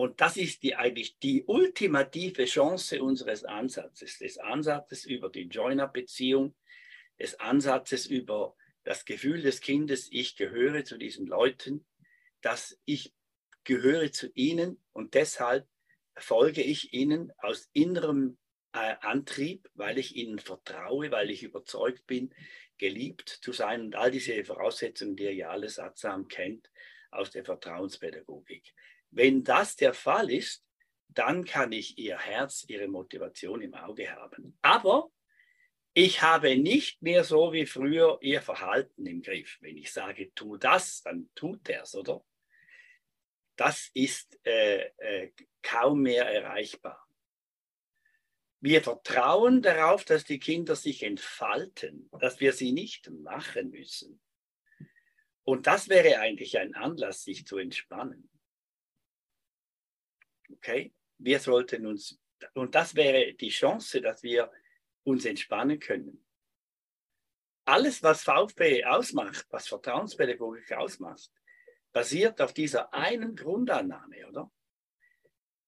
Und 0.02 0.20
das 0.20 0.36
ist 0.36 0.64
die, 0.64 0.74
eigentlich 0.74 1.20
die 1.20 1.44
ultimative 1.44 2.46
Chance 2.46 3.00
unseres 3.04 3.44
Ansatzes, 3.44 4.18
des 4.18 4.36
Ansatzes 4.36 5.04
über 5.04 5.30
die 5.30 5.42
Joiner-Beziehung, 5.44 6.56
des 7.20 7.38
Ansatzes 7.38 8.06
über 8.06 8.56
das 8.82 9.04
Gefühl 9.04 9.42
des 9.42 9.60
Kindes, 9.60 10.08
ich 10.10 10.34
gehöre 10.34 10.84
zu 10.84 10.98
diesen 10.98 11.28
Leuten, 11.28 11.86
dass 12.40 12.76
ich 12.84 13.14
gehöre 13.62 14.10
zu 14.10 14.28
ihnen 14.34 14.82
und 14.92 15.14
deshalb 15.14 15.68
folge 16.16 16.62
ich 16.64 16.92
ihnen 16.92 17.30
aus 17.38 17.70
innerem 17.72 18.38
äh, 18.72 18.96
Antrieb, 19.02 19.70
weil 19.74 19.98
ich 19.98 20.16
ihnen 20.16 20.40
vertraue, 20.40 21.12
weil 21.12 21.30
ich 21.30 21.44
überzeugt 21.44 22.08
bin, 22.08 22.34
geliebt 22.76 23.28
zu 23.28 23.52
sein 23.52 23.82
und 23.82 23.94
all 23.94 24.10
diese 24.10 24.44
Voraussetzungen, 24.44 25.14
die 25.14 25.22
ihr 25.22 25.34
ja 25.34 25.50
alle 25.50 25.68
sattsam 25.68 26.26
kennt 26.26 26.72
aus 27.12 27.30
der 27.30 27.44
Vertrauenspädagogik. 27.44 28.74
Wenn 29.12 29.44
das 29.44 29.76
der 29.76 29.94
Fall 29.94 30.30
ist, 30.30 30.64
dann 31.08 31.44
kann 31.44 31.72
ich 31.72 31.98
ihr 31.98 32.18
Herz, 32.18 32.64
ihre 32.68 32.88
Motivation 32.88 33.62
im 33.62 33.74
Auge 33.74 34.10
haben. 34.10 34.58
Aber 34.62 35.10
ich 35.94 36.22
habe 36.22 36.56
nicht 36.56 37.02
mehr 37.02 37.22
so 37.22 37.52
wie 37.52 37.66
früher 37.66 38.18
ihr 38.20 38.42
Verhalten 38.42 39.06
im 39.06 39.22
Griff. 39.22 39.58
Wenn 39.60 39.76
ich 39.76 39.92
sage, 39.92 40.34
tu 40.34 40.56
das, 40.56 41.02
dann 41.02 41.30
tut 41.34 41.68
er 41.68 41.82
es, 41.82 41.94
oder? 41.94 42.24
das 43.56 43.90
ist 43.94 44.38
äh, 44.44 44.88
äh, 44.96 45.32
kaum 45.62 46.02
mehr 46.02 46.26
erreichbar. 46.26 47.06
Wir 48.60 48.82
vertrauen 48.82 49.62
darauf, 49.62 50.04
dass 50.04 50.24
die 50.24 50.38
Kinder 50.38 50.76
sich 50.76 51.02
entfalten, 51.02 52.08
dass 52.20 52.40
wir 52.40 52.52
sie 52.52 52.72
nicht 52.72 53.10
machen 53.10 53.70
müssen. 53.70 54.20
Und 55.44 55.66
das 55.66 55.88
wäre 55.88 56.20
eigentlich 56.20 56.58
ein 56.58 56.74
Anlass, 56.74 57.24
sich 57.24 57.46
zu 57.46 57.58
entspannen. 57.58 58.28
Okay? 60.62 60.92
Wir 61.18 61.40
sollten 61.40 61.86
uns, 61.86 62.20
und 62.54 62.74
das 62.74 62.94
wäre 62.94 63.34
die 63.34 63.48
Chance, 63.48 64.00
dass 64.00 64.22
wir 64.22 64.50
uns 65.04 65.24
entspannen 65.24 65.80
können. 65.80 66.24
Alles, 67.64 68.02
was 68.02 68.22
VfB 68.22 68.84
ausmacht, 68.84 69.46
was 69.50 69.68
Vertrauenspädagogik 69.68 70.72
ausmacht, 70.72 71.30
basiert 71.92 72.40
auf 72.40 72.52
dieser 72.52 72.92
einen 72.94 73.34
Grundannahme, 73.36 74.28
oder? 74.28 74.50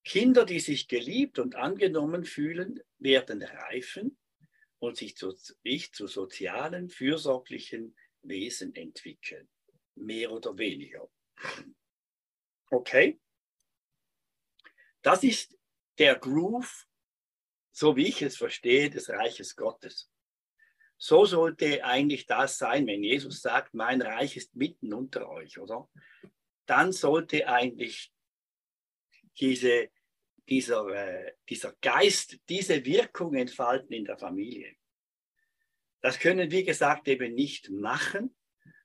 Kinder, 0.05 0.45
die 0.45 0.61
sich 0.61 0.87
geliebt 0.87 1.39
und 1.39 1.55
angenommen 1.55 2.25
fühlen, 2.25 2.81
werden 2.99 3.43
reifen 3.43 4.19
und 4.79 4.97
sich 4.97 5.17
zu, 5.17 5.31
sich 5.31 5.93
zu 5.93 6.07
sozialen, 6.07 6.89
fürsorglichen 6.89 7.97
Wesen 8.23 8.75
entwickeln. 8.75 9.49
Mehr 9.95 10.31
oder 10.31 10.59
weniger. 10.59 11.09
Okay? 12.71 13.19
Das 15.05 15.23
ist 15.23 15.55
der 15.99 16.17
Groove, 16.17 16.87
so 17.71 17.95
wie 17.95 18.09
ich 18.09 18.23
es 18.23 18.39
verstehe, 18.39 18.89
des 18.89 19.11
Reiches 19.11 19.55
Gottes. 19.55 20.11
So 20.97 21.27
sollte 21.27 21.85
eigentlich 21.85 22.25
das 22.25 22.57
sein, 22.57 22.87
wenn 22.87 23.05
Jesus 23.05 23.43
sagt, 23.43 23.75
mein 23.75 24.01
Reich 24.01 24.39
ist 24.39 24.57
mitten 24.57 24.95
unter 24.95 25.29
euch, 25.29 25.59
oder? 25.59 25.91
Dann 26.65 26.91
sollte 26.93 27.47
eigentlich 27.47 28.15
diese, 29.39 29.91
dieser, 30.49 30.87
äh, 30.89 31.35
dieser 31.51 31.75
Geist 31.83 32.39
diese 32.49 32.83
Wirkung 32.87 33.35
entfalten 33.35 33.93
in 33.93 34.07
der 34.07 34.17
Familie. 34.17 34.75
Das 36.01 36.19
können, 36.19 36.51
wie 36.51 36.65
gesagt, 36.65 37.09
eben 37.09 37.35
nicht 37.35 37.69
machen, 37.69 38.35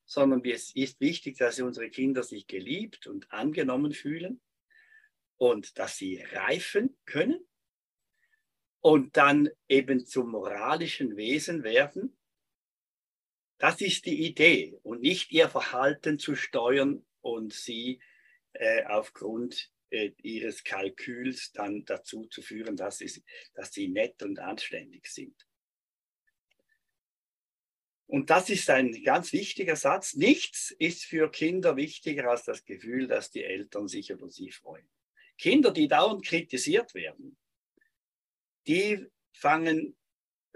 sondern 0.04 0.44
es 0.44 0.76
ist 0.76 1.00
wichtig, 1.00 1.38
dass 1.38 1.62
unsere 1.62 1.90
Kinder 1.90 2.24
sich 2.24 2.46
geliebt 2.46 3.08
und 3.08 3.32
angenommen 3.32 3.94
fühlen 3.94 4.42
und 5.40 5.80
dass 5.80 5.98
sie 5.98 6.22
reifen 6.22 6.96
können 7.06 7.48
und 8.82 9.18
dann 9.18 9.50
eben 9.68 10.06
zum 10.06 10.32
moralischen 10.32 11.16
Wesen 11.18 11.64
werden. 11.64 12.18
Das 13.58 13.82
ist 13.82 14.06
die 14.06 14.26
Idee 14.26 14.78
und 14.84 15.02
nicht 15.02 15.32
ihr 15.32 15.50
Verhalten 15.50 16.20
zu 16.20 16.36
steuern 16.36 17.06
und 17.22 17.54
sie 17.54 18.02
äh, 18.54 18.86
aufgrund 18.86 19.72
äh, 19.90 20.12
ihres 20.22 20.64
Kalküls 20.64 21.52
dann 21.54 21.86
dazu 21.86 22.26
zu 22.28 22.42
führen, 22.42 22.76
dass 22.76 22.98
sie, 22.98 23.24
dass 23.54 23.72
sie 23.72 23.88
nett 23.88 24.22
und 24.22 24.40
anständig 24.40 25.08
sind. 25.08 25.48
Und 28.08 28.30
das 28.30 28.50
ist 28.50 28.70
ein 28.70 29.04
ganz 29.04 29.32
wichtiger 29.34 29.76
Satz. 29.76 30.16
Nichts 30.16 30.72
ist 30.80 31.06
für 31.06 31.30
Kinder 31.32 31.78
wichtiger 31.78 32.30
als 32.30 32.44
das 32.44 32.66
Gefühl, 32.66 33.08
dass 33.08 33.30
die 33.30 33.44
Eltern 33.44 33.88
sich 33.88 34.10
über 34.10 34.30
sie 34.30 34.52
freuen. 34.52 34.90
Kinder, 35.40 35.72
die 35.72 35.88
dauernd 35.88 36.26
kritisiert 36.26 36.94
werden, 36.94 37.38
die 38.68 39.08
fangen 39.32 39.96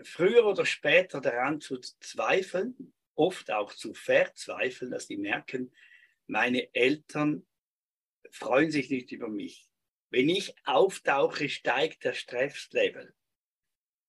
früher 0.04 0.46
oder 0.46 0.66
später 0.66 1.22
daran 1.22 1.62
zu 1.62 1.80
zweifeln, 1.80 2.94
oft 3.16 3.50
auch 3.50 3.74
zu 3.74 3.94
verzweifeln, 3.94 4.92
dass 4.92 5.08
sie 5.08 5.18
merken, 5.18 5.74
meine 6.28 6.74
Eltern 6.76 7.48
freuen 8.30 8.72
sich 8.72 8.90
nicht 8.90 9.12
über 9.14 9.30
mich. 9.30 9.70
Wenn 10.10 10.28
ich 10.28 10.54
auftauche, 10.66 11.48
steigt 11.48 12.04
der 12.04 12.14
Stresslevel. 12.14 13.16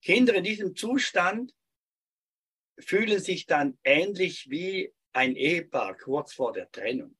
Kinder 0.02 0.34
in 0.34 0.44
diesem 0.44 0.74
Zustand 0.74 1.54
fühlen 2.78 3.20
sich 3.20 3.46
dann 3.46 3.78
ähnlich 3.84 4.50
wie 4.50 4.92
ein 5.12 5.36
Ehepaar 5.36 5.96
kurz 5.96 6.34
vor 6.34 6.52
der 6.52 6.70
Trennung. 6.70 7.16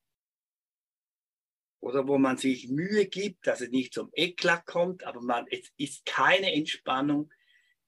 Oder 1.84 2.08
wo 2.08 2.16
man 2.16 2.38
sich 2.38 2.70
Mühe 2.70 3.04
gibt, 3.04 3.46
dass 3.46 3.60
es 3.60 3.68
nicht 3.68 3.92
zum 3.92 4.08
Eklat 4.14 4.64
kommt, 4.64 5.04
aber 5.04 5.20
man, 5.20 5.46
es 5.50 5.70
ist 5.76 6.06
keine 6.06 6.50
Entspannung, 6.54 7.30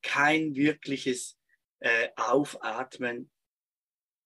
kein 0.03 0.55
wirkliches 0.55 1.39
äh, 1.81 2.11
Aufatmen. 2.15 3.31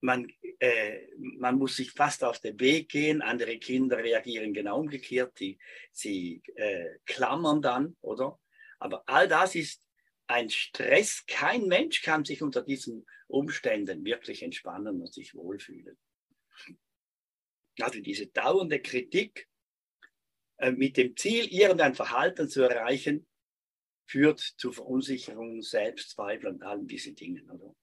Man, 0.01 0.29
äh, 0.59 1.07
man 1.39 1.57
muss 1.57 1.77
sich 1.77 1.93
fast 1.93 2.25
auf 2.25 2.41
den 2.41 2.59
Weg 2.59 2.89
gehen. 2.89 3.23
Andere 3.23 3.59
Kinder 3.59 3.99
reagieren 3.99 4.53
genau 4.53 4.81
umgekehrt. 4.81 5.39
Die, 5.39 5.57
sie 5.93 6.43
äh, 6.57 6.99
klammern 7.07 7.63
dann, 7.63 7.97
oder? 8.01 8.41
Aber 8.81 9.05
all 9.07 9.29
das 9.29 9.55
ist 9.55 9.87
ein 10.27 10.51
Stress. 10.51 11.23
Kein 11.29 11.69
Mensch 11.69 12.03
kann 12.03 12.25
sich 12.25 12.43
unter 12.43 12.63
diesen 12.63 13.07
Umständen 13.29 14.05
wirklich 14.05 14.43
entspannen 14.43 15.01
und 15.01 15.15
sich 15.15 15.33
wohlfühlen. 15.37 15.97
Also 17.79 18.01
diese 18.01 18.27
dauernde 18.27 18.81
Kritik 18.83 19.47
mit 20.73 20.97
dem 20.97 21.17
Ziel, 21.17 21.47
irgendein 21.47 21.95
Verhalten 21.95 22.49
zu 22.49 22.63
erreichen, 22.63 23.27
führt 24.07 24.41
zu 24.41 24.73
Verunsicherung, 24.73 25.63
Selbstzweifel 25.63 26.51
und 26.51 26.63
allen 26.63 26.87
diese 26.87 27.13
Dingen. 27.13 27.49
Oder? 27.51 27.75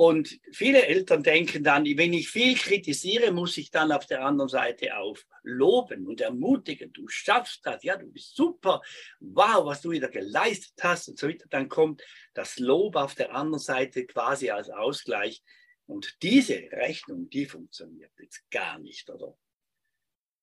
Und 0.00 0.40
viele 0.50 0.86
Eltern 0.86 1.22
denken 1.22 1.62
dann, 1.62 1.84
wenn 1.84 2.14
ich 2.14 2.30
viel 2.30 2.56
kritisiere, 2.56 3.32
muss 3.32 3.58
ich 3.58 3.70
dann 3.70 3.92
auf 3.92 4.06
der 4.06 4.24
anderen 4.24 4.48
Seite 4.48 4.96
auch 4.96 5.18
loben 5.42 6.06
und 6.06 6.22
ermutigen. 6.22 6.90
Du 6.94 7.06
schaffst 7.08 7.60
das, 7.66 7.84
ja, 7.84 7.98
du 7.98 8.06
bist 8.06 8.34
super. 8.34 8.80
Wow, 9.18 9.66
was 9.66 9.82
du 9.82 9.90
wieder 9.90 10.08
geleistet 10.08 10.72
hast 10.80 11.08
und 11.08 11.18
so 11.18 11.28
weiter. 11.28 11.44
Dann 11.50 11.68
kommt 11.68 12.02
das 12.32 12.58
Lob 12.58 12.96
auf 12.96 13.14
der 13.14 13.34
anderen 13.34 13.60
Seite 13.60 14.06
quasi 14.06 14.48
als 14.48 14.70
Ausgleich. 14.70 15.42
Und 15.84 16.16
diese 16.22 16.54
Rechnung, 16.72 17.28
die 17.28 17.44
funktioniert 17.44 18.12
jetzt 18.18 18.50
gar 18.50 18.78
nicht, 18.78 19.10
oder? 19.10 19.36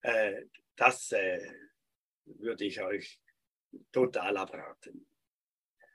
Äh, 0.02 0.42
das 0.78 1.12
äh, 1.12 1.40
würde 2.24 2.64
ich 2.64 2.80
euch 2.80 3.20
total 3.92 4.36
abraten. 4.36 5.06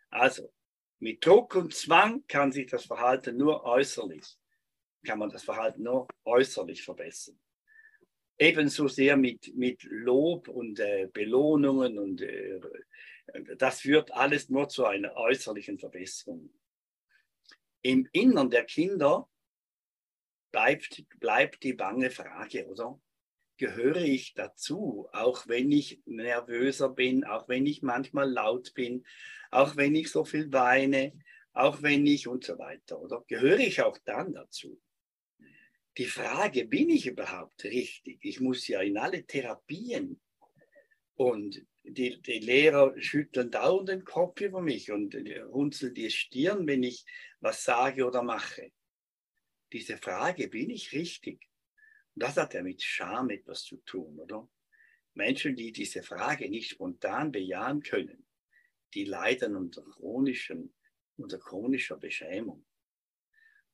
Also, 0.09 0.53
mit 0.99 1.25
Druck 1.25 1.55
und 1.55 1.73
Zwang 1.73 2.25
kann 2.27 2.51
sich 2.51 2.67
das 2.67 2.85
Verhalten 2.85 3.37
nur 3.37 3.63
äußerlich, 3.63 4.37
kann 5.05 5.19
man 5.19 5.29
das 5.29 5.43
Verhalten 5.43 5.83
nur 5.83 6.07
äußerlich 6.25 6.83
verbessern. 6.83 7.39
Ebenso 8.37 8.87
sehr 8.87 9.15
mit, 9.15 9.55
mit 9.55 9.83
Lob 9.83 10.47
und 10.49 10.79
äh, 10.79 11.07
Belohnungen 11.11 11.97
und 11.97 12.21
äh, 12.21 12.59
das 13.57 13.81
führt 13.81 14.11
alles 14.11 14.49
nur 14.49 14.67
zu 14.67 14.85
einer 14.85 15.15
äußerlichen 15.15 15.79
Verbesserung. 15.79 16.53
Im 17.81 18.07
Innern 18.11 18.49
der 18.49 18.65
Kinder 18.65 19.29
bleibt, 20.51 21.03
bleibt 21.19 21.63
die 21.63 21.73
bange 21.73 22.11
Frage, 22.11 22.67
oder? 22.67 22.99
Gehöre 23.63 24.01
ich 24.01 24.33
dazu, 24.33 25.07
auch 25.13 25.47
wenn 25.47 25.71
ich 25.71 26.01
nervöser 26.05 26.89
bin, 26.89 27.23
auch 27.23 27.47
wenn 27.47 27.65
ich 27.65 27.81
manchmal 27.81 28.29
laut 28.29 28.73
bin, 28.73 29.05
auch 29.51 29.77
wenn 29.77 29.95
ich 29.95 30.11
so 30.11 30.25
viel 30.25 30.51
weine, 30.51 31.13
auch 31.53 31.81
wenn 31.81 32.05
ich 32.05 32.27
und 32.27 32.43
so 32.43 32.57
weiter, 32.59 32.99
oder? 32.99 33.23
Gehöre 33.25 33.59
ich 33.59 33.81
auch 33.81 33.97
dann 34.03 34.33
dazu? 34.33 34.81
Die 35.97 36.07
Frage, 36.07 36.65
bin 36.65 36.89
ich 36.89 37.07
überhaupt 37.07 37.63
richtig? 37.63 38.19
Ich 38.21 38.41
muss 38.41 38.67
ja 38.67 38.81
in 38.81 38.97
alle 38.97 39.25
Therapien 39.25 40.19
und 41.15 41.65
die, 41.83 42.21
die 42.21 42.39
Lehrer 42.39 42.93
schütteln 43.01 43.49
dauernd 43.49 43.87
den 43.87 44.03
Kopf 44.03 44.41
über 44.41 44.59
mich 44.59 44.91
und 44.91 45.15
runzeln 45.53 45.93
die 45.93 46.11
Stirn, 46.11 46.67
wenn 46.67 46.83
ich 46.83 47.05
was 47.39 47.63
sage 47.63 48.05
oder 48.05 48.23
mache. 48.23 48.73
Diese 49.71 49.95
Frage, 49.95 50.49
bin 50.49 50.69
ich 50.69 50.91
richtig? 50.91 51.47
Das 52.15 52.37
hat 52.37 52.53
ja 52.53 52.61
mit 52.61 52.81
Scham 52.81 53.29
etwas 53.29 53.63
zu 53.63 53.77
tun, 53.77 54.19
oder? 54.19 54.47
Menschen, 55.15 55.55
die 55.55 55.71
diese 55.71 56.03
Frage 56.03 56.49
nicht 56.49 56.71
spontan 56.71 57.31
bejahen 57.31 57.81
können, 57.83 58.25
die 58.93 59.05
leiden 59.05 59.55
unter, 59.55 59.83
chronischen, 59.83 60.73
unter 61.17 61.39
chronischer 61.39 61.97
Beschämung. 61.97 62.65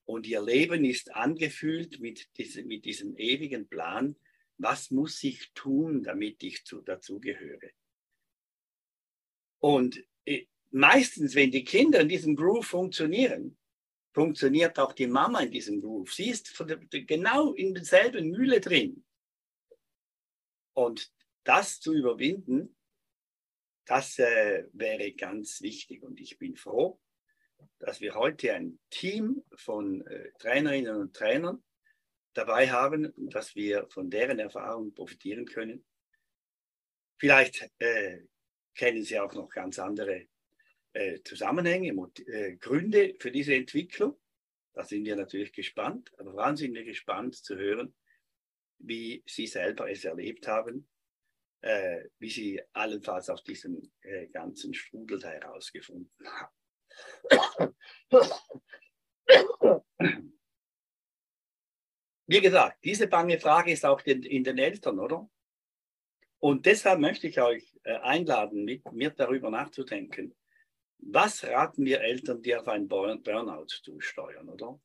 Und 0.05 0.27
ihr 0.27 0.41
Leben 0.41 0.85
ist 0.85 1.13
angefühlt 1.13 1.99
mit, 1.99 2.29
diese, 2.37 2.63
mit 2.63 2.85
diesem 2.85 3.15
ewigen 3.15 3.67
Plan, 3.67 4.15
was 4.57 4.91
muss 4.91 5.23
ich 5.23 5.51
tun, 5.53 6.03
damit 6.03 6.43
ich 6.43 6.65
zu, 6.65 6.81
dazugehöre. 6.81 7.71
Und 9.59 10.03
äh, 10.25 10.45
meistens, 10.71 11.35
wenn 11.35 11.51
die 11.51 11.63
Kinder 11.63 12.01
in 12.01 12.09
diesem 12.09 12.35
Groove 12.35 12.65
funktionieren, 12.65 13.57
funktioniert 14.19 14.77
auch 14.79 14.91
die 14.91 15.07
Mama 15.07 15.39
in 15.39 15.51
diesem 15.51 15.79
Groove. 15.79 16.13
Sie 16.13 16.29
ist 16.29 16.53
genau 17.07 17.53
in 17.53 17.73
derselben 17.73 18.31
Mühle 18.31 18.59
drin. 18.59 19.05
Und 20.73 21.09
das 21.45 21.79
zu 21.79 21.93
überwinden, 21.93 22.75
das 23.85 24.19
äh, 24.19 24.65
wäre 24.73 25.13
ganz 25.13 25.61
wichtig 25.61 26.03
und 26.03 26.19
ich 26.19 26.37
bin 26.37 26.57
froh, 26.57 26.99
dass 27.79 28.01
wir 28.01 28.13
heute 28.15 28.53
ein 28.53 28.77
Team 28.89 29.41
von 29.55 30.05
äh, 30.05 30.33
Trainerinnen 30.37 30.97
und 30.97 31.15
Trainern 31.15 31.63
dabei 32.33 32.69
haben 32.69 33.05
und 33.05 33.33
dass 33.33 33.55
wir 33.55 33.87
von 33.87 34.09
deren 34.09 34.39
Erfahrung 34.39 34.93
profitieren 34.93 35.45
können. 35.45 35.85
Vielleicht 37.17 37.71
äh, 37.79 38.23
kennen 38.75 39.03
Sie 39.03 39.17
auch 39.17 39.33
noch 39.33 39.49
ganz 39.49 39.79
andere 39.79 40.27
äh, 40.93 41.19
Zusammenhänge, 41.23 41.93
äh, 42.27 42.55
Gründe 42.57 43.15
für 43.19 43.31
diese 43.31 43.55
Entwicklung. 43.55 44.19
Da 44.73 44.83
sind 44.83 45.05
wir 45.05 45.15
natürlich 45.15 45.51
gespannt, 45.51 46.11
aber 46.17 46.35
wann 46.35 46.55
sind 46.55 46.73
wir 46.73 46.83
gespannt 46.83 47.35
zu 47.35 47.55
hören, 47.57 47.93
wie 48.77 49.23
Sie 49.27 49.47
selber 49.47 49.89
es 49.89 50.05
erlebt 50.05 50.47
haben 50.47 50.87
äh, 51.61 52.05
wie 52.19 52.29
sie 52.29 52.61
allenfalls 52.73 53.29
aus 53.29 53.43
diesem 53.43 53.91
äh, 54.01 54.27
ganzen 54.27 54.73
Strudel 54.73 55.21
herausgefunden 55.21 56.11
haben. 56.25 57.75
Wie 62.27 62.41
gesagt, 62.41 62.83
diese 62.83 63.07
bange 63.07 63.39
Frage 63.39 63.71
ist 63.71 63.85
auch 63.85 64.01
in 64.01 64.43
den 64.43 64.57
Eltern, 64.57 64.99
oder? 64.99 65.29
Und 66.39 66.65
deshalb 66.65 66.99
möchte 66.99 67.27
ich 67.27 67.41
euch 67.41 67.77
einladen, 67.83 68.63
mit 68.63 68.89
mir 68.91 69.09
darüber 69.09 69.49
nachzudenken. 69.49 70.35
Was 71.01 71.43
raten 71.43 71.85
wir 71.85 72.01
Eltern, 72.01 72.41
die 72.41 72.55
auf 72.55 72.67
einen 72.67 72.87
Burnout 72.87 73.67
zusteuern, 73.67 74.49
oder? 74.49 74.79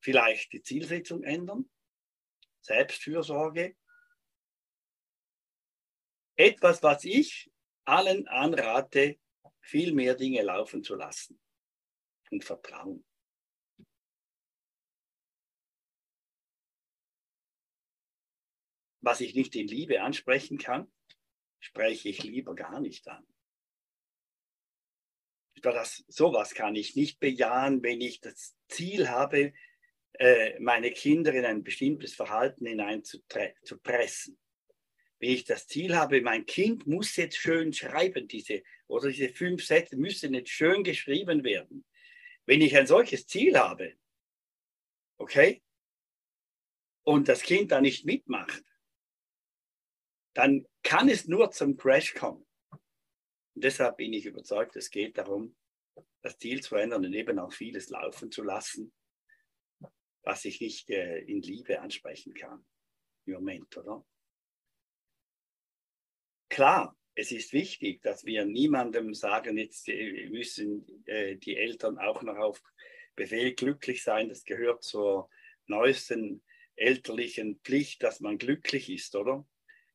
Vielleicht 0.00 0.52
die 0.52 0.62
Zielsetzung 0.62 1.22
ändern, 1.22 1.70
Selbstfürsorge, 2.60 3.76
etwas, 6.36 6.82
was 6.82 7.04
ich 7.04 7.50
allen 7.84 8.26
anrate, 8.28 9.18
viel 9.60 9.92
mehr 9.92 10.14
Dinge 10.14 10.42
laufen 10.42 10.82
zu 10.82 10.94
lassen 10.94 11.40
und 12.30 12.44
vertrauen. 12.44 13.04
Was 19.00 19.20
ich 19.20 19.34
nicht 19.34 19.54
in 19.56 19.68
Liebe 19.68 20.02
ansprechen 20.02 20.58
kann, 20.58 20.92
spreche 21.60 22.08
ich 22.08 22.22
lieber 22.22 22.54
gar 22.54 22.80
nicht 22.80 23.08
an. 23.08 23.26
Das, 25.62 26.04
sowas 26.08 26.54
kann 26.54 26.74
ich 26.74 26.96
nicht 26.96 27.20
bejahen, 27.20 27.82
wenn 27.82 28.00
ich 28.00 28.20
das 28.20 28.56
Ziel 28.68 29.08
habe, 29.08 29.52
äh, 30.14 30.58
meine 30.58 30.90
Kinder 30.90 31.32
in 31.32 31.44
ein 31.44 31.62
bestimmtes 31.62 32.14
Verhalten 32.14 32.66
hinein 32.66 33.04
zu, 33.04 33.20
pressen. 33.82 34.38
Wenn 35.20 35.30
ich 35.30 35.44
das 35.44 35.66
Ziel 35.66 35.96
habe, 35.96 36.20
mein 36.22 36.46
Kind 36.46 36.86
muss 36.86 37.16
jetzt 37.16 37.36
schön 37.36 37.72
schreiben, 37.72 38.28
diese, 38.28 38.62
oder 38.86 39.08
diese 39.08 39.28
fünf 39.28 39.64
Sätze 39.64 39.96
müssen 39.96 40.34
jetzt 40.34 40.50
schön 40.50 40.84
geschrieben 40.84 41.44
werden. 41.44 41.84
Wenn 42.46 42.62
ich 42.62 42.76
ein 42.76 42.86
solches 42.86 43.26
Ziel 43.26 43.58
habe, 43.58 43.94
okay, 45.18 45.62
und 47.04 47.28
das 47.28 47.42
Kind 47.42 47.72
da 47.72 47.80
nicht 47.80 48.04
mitmacht, 48.04 48.64
dann 50.34 50.66
kann 50.82 51.08
es 51.08 51.26
nur 51.26 51.50
zum 51.50 51.76
Crash 51.76 52.14
kommen. 52.14 52.47
Und 53.58 53.64
deshalb 53.64 53.96
bin 53.96 54.12
ich 54.12 54.24
überzeugt, 54.24 54.76
es 54.76 54.88
geht 54.88 55.18
darum, 55.18 55.56
das 56.22 56.38
Ziel 56.38 56.62
zu 56.62 56.76
ändern 56.76 57.04
und 57.04 57.12
eben 57.12 57.40
auch 57.40 57.52
vieles 57.52 57.88
laufen 57.88 58.30
zu 58.30 58.44
lassen, 58.44 58.92
was 60.22 60.44
ich 60.44 60.60
nicht 60.60 60.88
äh, 60.90 61.18
in 61.22 61.42
Liebe 61.42 61.80
ansprechen 61.80 62.34
kann 62.34 62.64
im 63.26 63.32
Moment, 63.32 63.76
oder? 63.76 64.06
Klar, 66.48 66.96
es 67.16 67.32
ist 67.32 67.52
wichtig, 67.52 68.00
dass 68.00 68.24
wir 68.24 68.44
niemandem 68.44 69.12
sagen, 69.12 69.58
jetzt 69.58 69.88
äh, 69.88 70.28
müssen 70.28 71.04
äh, 71.06 71.34
die 71.34 71.56
Eltern 71.56 71.98
auch 71.98 72.22
noch 72.22 72.36
auf 72.36 72.62
Befehl 73.16 73.56
glücklich 73.56 74.04
sein. 74.04 74.28
Das 74.28 74.44
gehört 74.44 74.84
zur 74.84 75.28
neuesten 75.66 76.44
elterlichen 76.76 77.58
Pflicht, 77.64 78.04
dass 78.04 78.20
man 78.20 78.38
glücklich 78.38 78.88
ist, 78.88 79.16
oder? 79.16 79.44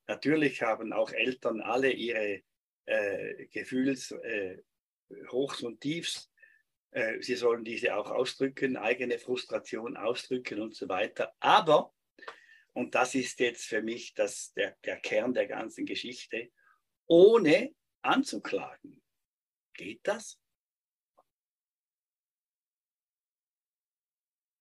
Natürlich 0.08 0.62
haben 0.64 0.92
auch 0.92 1.14
Eltern 1.14 1.62
alle 1.62 1.94
ihre 1.94 2.44
äh, 2.86 3.46
Gefühls 3.48 4.12
äh, 4.12 4.58
Hochs 5.30 5.62
und 5.62 5.82
Tiefs. 5.82 6.32
Äh, 6.92 7.22
sie 7.22 7.36
sollen 7.36 7.64
diese 7.64 7.96
auch 7.96 8.10
ausdrücken, 8.12 8.78
eigene 8.78 9.20
Frustration 9.20 9.98
ausdrücken 9.98 10.62
und 10.62 10.76
so 10.76 10.88
weiter. 10.90 11.34
Aber, 11.40 11.94
und 12.74 12.96
das 12.96 13.16
ist 13.16 13.40
jetzt 13.40 13.66
für 13.66 13.82
mich 13.82 14.14
das, 14.14 14.54
der, 14.54 14.78
der 14.84 14.98
Kern 14.98 15.34
der 15.34 15.48
ganzen 15.48 15.86
Geschichte, 15.86 16.52
ohne 17.08 17.76
anzuklagen. 18.02 19.02
Geht 19.74 20.02
das? 20.04 20.40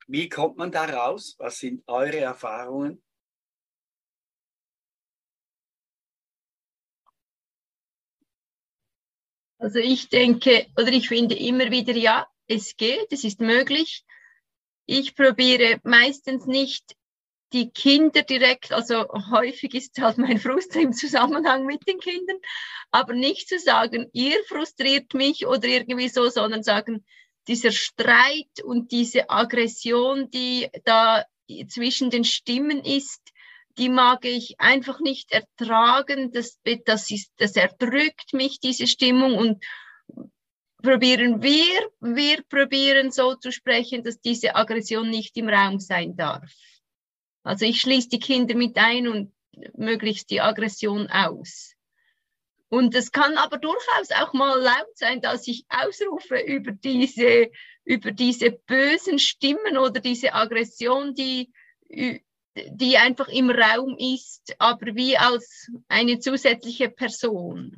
Wie 0.07 0.29
kommt 0.29 0.57
man 0.57 0.73
da 0.73 0.85
raus? 0.85 1.37
Was 1.39 1.59
sind 1.59 1.83
eure 1.87 2.19
Erfahrungen? 2.19 3.03
Also 9.63 9.79
ich 9.79 10.09
denke 10.09 10.67
oder 10.77 10.89
ich 10.89 11.07
finde 11.07 11.37
immer 11.37 11.71
wieder, 11.71 11.95
ja, 11.95 12.27
es 12.49 12.77
geht, 12.77 13.13
es 13.13 13.23
ist 13.23 13.41
möglich. 13.41 14.03
Ich 14.87 15.15
probiere 15.15 15.79
meistens 15.85 16.47
nicht 16.47 16.97
die 17.53 17.71
Kinder 17.71 18.23
direkt, 18.23 18.73
also 18.73 19.07
häufig 19.31 19.75
ist 19.75 19.97
halt 20.01 20.19
mein 20.19 20.41
Frust 20.41 20.75
im 20.75 20.93
Zusammenhang 20.93 21.65
mit 21.65 21.87
den 21.87 22.01
Kindern, 22.01 22.39
aber 22.91 23.13
nicht 23.13 23.49
zu 23.49 23.61
sagen, 23.61 24.09
ihr 24.13 24.43
frustriert 24.49 25.15
mich 25.15 25.47
oder 25.47 25.69
irgendwie 25.69 26.09
so, 26.09 26.29
sondern 26.29 26.65
sagen, 26.65 27.05
dieser 27.47 27.71
Streit 27.71 28.65
und 28.65 28.91
diese 28.91 29.31
Aggression, 29.31 30.29
die 30.33 30.71
da 30.85 31.25
zwischen 31.69 32.11
den 32.11 32.25
Stimmen 32.25 32.85
ist, 32.85 33.21
die 33.79 33.89
mag 33.89 34.25
ich 34.25 34.59
einfach 34.59 35.01
nicht 35.01 35.33
ertragen. 35.33 36.33
Das, 36.33 36.59
das, 36.85 37.11
ist, 37.11 37.33
das 37.37 37.57
erdrückt 37.57 38.33
mich, 38.33 38.61
diese 38.61 38.87
Stimmung. 38.87 39.35
Und 39.35 39.65
probieren 40.83 41.43
wir, 41.43 41.91
wir 42.01 42.43
probieren 42.49 43.11
so 43.11 43.35
zu 43.35 43.53
sprechen, 43.53 44.03
dass 44.03 44.21
diese 44.21 44.57
Aggression 44.57 45.09
nicht 45.09 45.37
im 45.37 45.49
Raum 45.49 45.81
sein 45.81 46.17
darf. 46.17 46.51
Also 47.43 47.65
ich 47.65 47.81
schließe 47.81 48.09
die 48.09 48.21
Kinder 48.21 48.55
mit 48.55 48.77
ein 48.77 49.09
und 49.09 49.33
möglichst 49.75 50.31
die 50.31 50.41
Aggression 50.41 51.09
aus. 51.11 51.75
Und 52.69 52.95
es 52.95 53.13
kann 53.13 53.37
aber 53.37 53.59
durchaus 53.59 54.11
auch 54.13 54.33
mal 54.33 54.59
laut 54.59 54.97
sein, 54.97 55.21
dass 55.21 55.47
ich 55.47 55.67
ausrufe 55.69 56.39
über 56.41 56.73
diese, 56.73 57.51
über 57.85 58.13
diese 58.13 58.51
bösen 58.51 59.19
Stimmen 59.19 59.77
oder 59.77 60.01
diese 60.01 60.33
Aggression, 60.33 61.15
die 61.15 61.53
die 62.55 62.99
einfach 62.99 63.29
im 63.29 63.51
Raum 63.51 63.97
ist, 63.99 64.55
aber 64.59 64.95
wie 64.95 65.17
als 65.17 65.71
eine 65.89 66.19
zusätzliche 66.19 66.91
Person. 66.91 67.77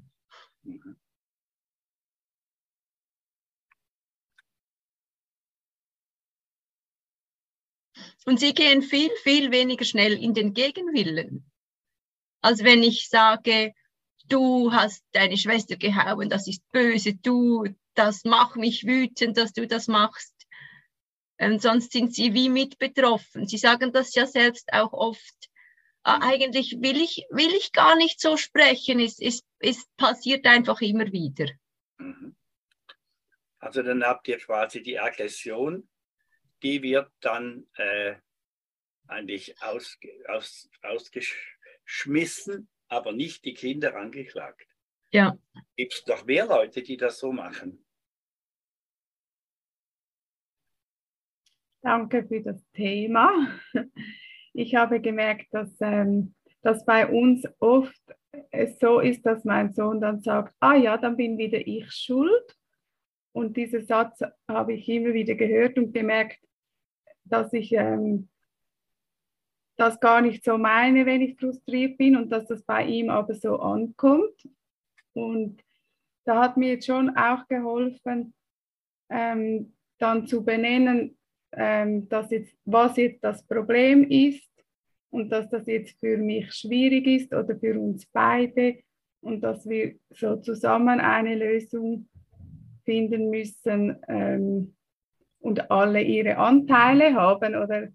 Und 8.27 8.41
sie 8.41 8.55
gehen 8.55 8.83
viel, 8.83 9.11
viel 9.23 9.51
weniger 9.51 9.85
schnell 9.85 10.15
in 10.15 10.33
den 10.33 10.55
Gegenwillen, 10.55 11.45
als 12.41 12.65
wenn 12.65 12.83
ich 12.83 13.09
sage, 13.09 13.75
du 14.29 14.73
hast 14.73 15.05
deine 15.13 15.37
Schwester 15.37 15.77
gehauen, 15.77 16.31
das 16.31 16.49
ist 16.49 16.63
böse, 16.73 17.15
du, 17.15 17.67
das 17.95 18.25
macht 18.25 18.57
mich 18.57 18.87
wütend, 18.87 19.37
dass 19.37 19.53
du 19.53 19.67
das 19.67 19.89
machst. 19.89 20.34
Ähm, 21.39 21.59
sonst 21.59 21.93
sind 21.93 22.15
sie 22.15 22.33
wie 22.33 22.49
mit 22.49 22.79
betroffen. 22.79 23.47
Sie 23.47 23.59
sagen 23.59 23.93
das 23.93 24.15
ja 24.15 24.27
selbst 24.27 24.73
auch 24.73 24.93
oft. 24.93 25.51
Äh, 26.05 26.19
eigentlich 26.21 26.77
will 26.81 27.01
ich, 27.01 27.27
will 27.31 27.53
ich 27.55 27.73
gar 27.73 27.97
nicht 27.97 28.21
so 28.21 28.37
sprechen. 28.37 29.01
Es, 29.01 29.19
es, 29.19 29.43
es 29.59 29.87
passiert 29.97 30.47
einfach 30.47 30.81
immer 30.81 31.11
wieder. 31.13 31.47
Mhm. 31.99 32.37
Also 33.59 33.83
dann 33.83 34.05
habt 34.05 34.29
ihr 34.29 34.39
quasi 34.39 34.83
die 34.83 34.99
Aggression, 34.99 35.89
die 36.63 36.83
wird 36.83 37.11
dann 37.21 37.67
äh, 37.77 38.15
eigentlich 39.07 39.61
aus, 39.63 39.99
aus, 40.29 40.69
ausgeschmissen, 40.83 42.69
aber 42.89 43.13
nicht 43.13 43.45
die 43.45 43.55
Kinder 43.55 43.97
angeklagt. 43.97 44.69
Ja. 45.11 45.39
Gibt 45.77 45.95
es 45.95 46.05
doch 46.05 46.25
mehr 46.27 46.47
Leute, 46.47 46.83
die 46.83 46.97
das 46.97 47.19
so 47.19 47.33
machen? 47.33 47.85
Danke 51.85 52.25
für 52.27 52.41
das 52.41 52.67
Thema. 52.73 53.31
Ich 54.55 54.75
habe 54.75 55.01
gemerkt, 55.01 55.49
dass, 55.51 55.69
ähm, 55.81 56.35
dass 56.63 56.85
bei 56.87 57.07
uns 57.07 57.45
oft 57.59 58.01
es 58.51 58.79
so 58.79 59.01
ist, 59.01 59.27
dass 59.27 59.45
mein 59.45 59.73
Sohn 59.73 60.01
dann 60.01 60.23
sagt, 60.23 60.55
ah 60.61 60.77
ja, 60.77 60.97
dann 60.97 61.19
bin 61.19 61.37
wieder 61.37 61.59
ich 61.59 61.91
schuld. 61.93 62.57
Und 63.33 63.59
diesen 63.59 63.85
Satz 63.85 64.21
habe 64.49 64.73
ich 64.73 64.89
immer 64.89 65.13
wieder 65.13 65.35
gehört 65.35 65.77
und 65.77 65.93
gemerkt, 65.93 66.39
dass 67.25 67.53
ich 67.53 67.73
ähm, 67.73 68.31
das 69.77 70.01
gar 70.01 70.23
nicht 70.23 70.43
so 70.43 70.57
meine, 70.57 71.05
wenn 71.05 71.21
ich 71.21 71.39
frustriert 71.39 71.99
bin 71.99 72.17
und 72.17 72.31
dass 72.31 72.47
das 72.47 72.63
bei 72.63 72.87
ihm 72.87 73.11
aber 73.11 73.35
so 73.35 73.59
ankommt. 73.59 74.49
Und 75.13 75.61
da 76.25 76.45
hat 76.45 76.57
mir 76.57 76.75
jetzt 76.75 76.87
schon 76.87 77.15
auch 77.15 77.47
geholfen, 77.49 78.33
ähm, 79.11 79.75
dann 79.99 80.27
zu 80.27 80.45
benennen, 80.45 81.19
ähm, 81.57 82.09
dass 82.09 82.31
jetzt, 82.31 82.57
was 82.65 82.97
jetzt 82.97 83.23
das 83.23 83.47
Problem 83.47 84.05
ist 84.11 84.49
und 85.11 85.31
dass 85.31 85.49
das 85.51 85.67
jetzt 85.67 85.99
für 86.01 86.17
mich 86.19 86.53
schwierig 86.53 87.07
ist 87.07 87.33
oder 87.33 87.57
für 87.57 87.79
uns 87.79 88.07
beide 88.07 88.79
und 89.21 89.41
dass 89.41 89.69
wir 89.69 89.95
so 90.11 90.37
zusammen 90.37 91.01
eine 91.01 91.37
Lösung 91.37 92.09
finden 92.85 93.31
müssen 93.31 93.97
ähm, 94.09 94.75
und 95.41 95.71
alle 95.71 96.03
ihre 96.03 96.37
Anteile 96.37 97.15
haben 97.15 97.55
oder 97.55 97.89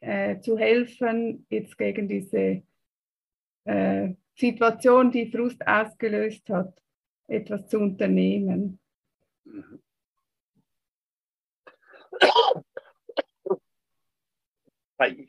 äh, 0.00 0.38
zu 0.40 0.58
helfen 0.58 1.46
jetzt 1.48 1.78
gegen 1.78 2.08
diese 2.08 2.62
äh, 3.64 4.14
Situation, 4.34 5.10
die 5.10 5.30
Frust 5.30 5.66
ausgelöst 5.66 6.48
hat, 6.50 6.80
etwas 7.26 7.68
zu 7.68 7.78
unternehmen. 7.78 8.78
Mhm. 14.98 15.28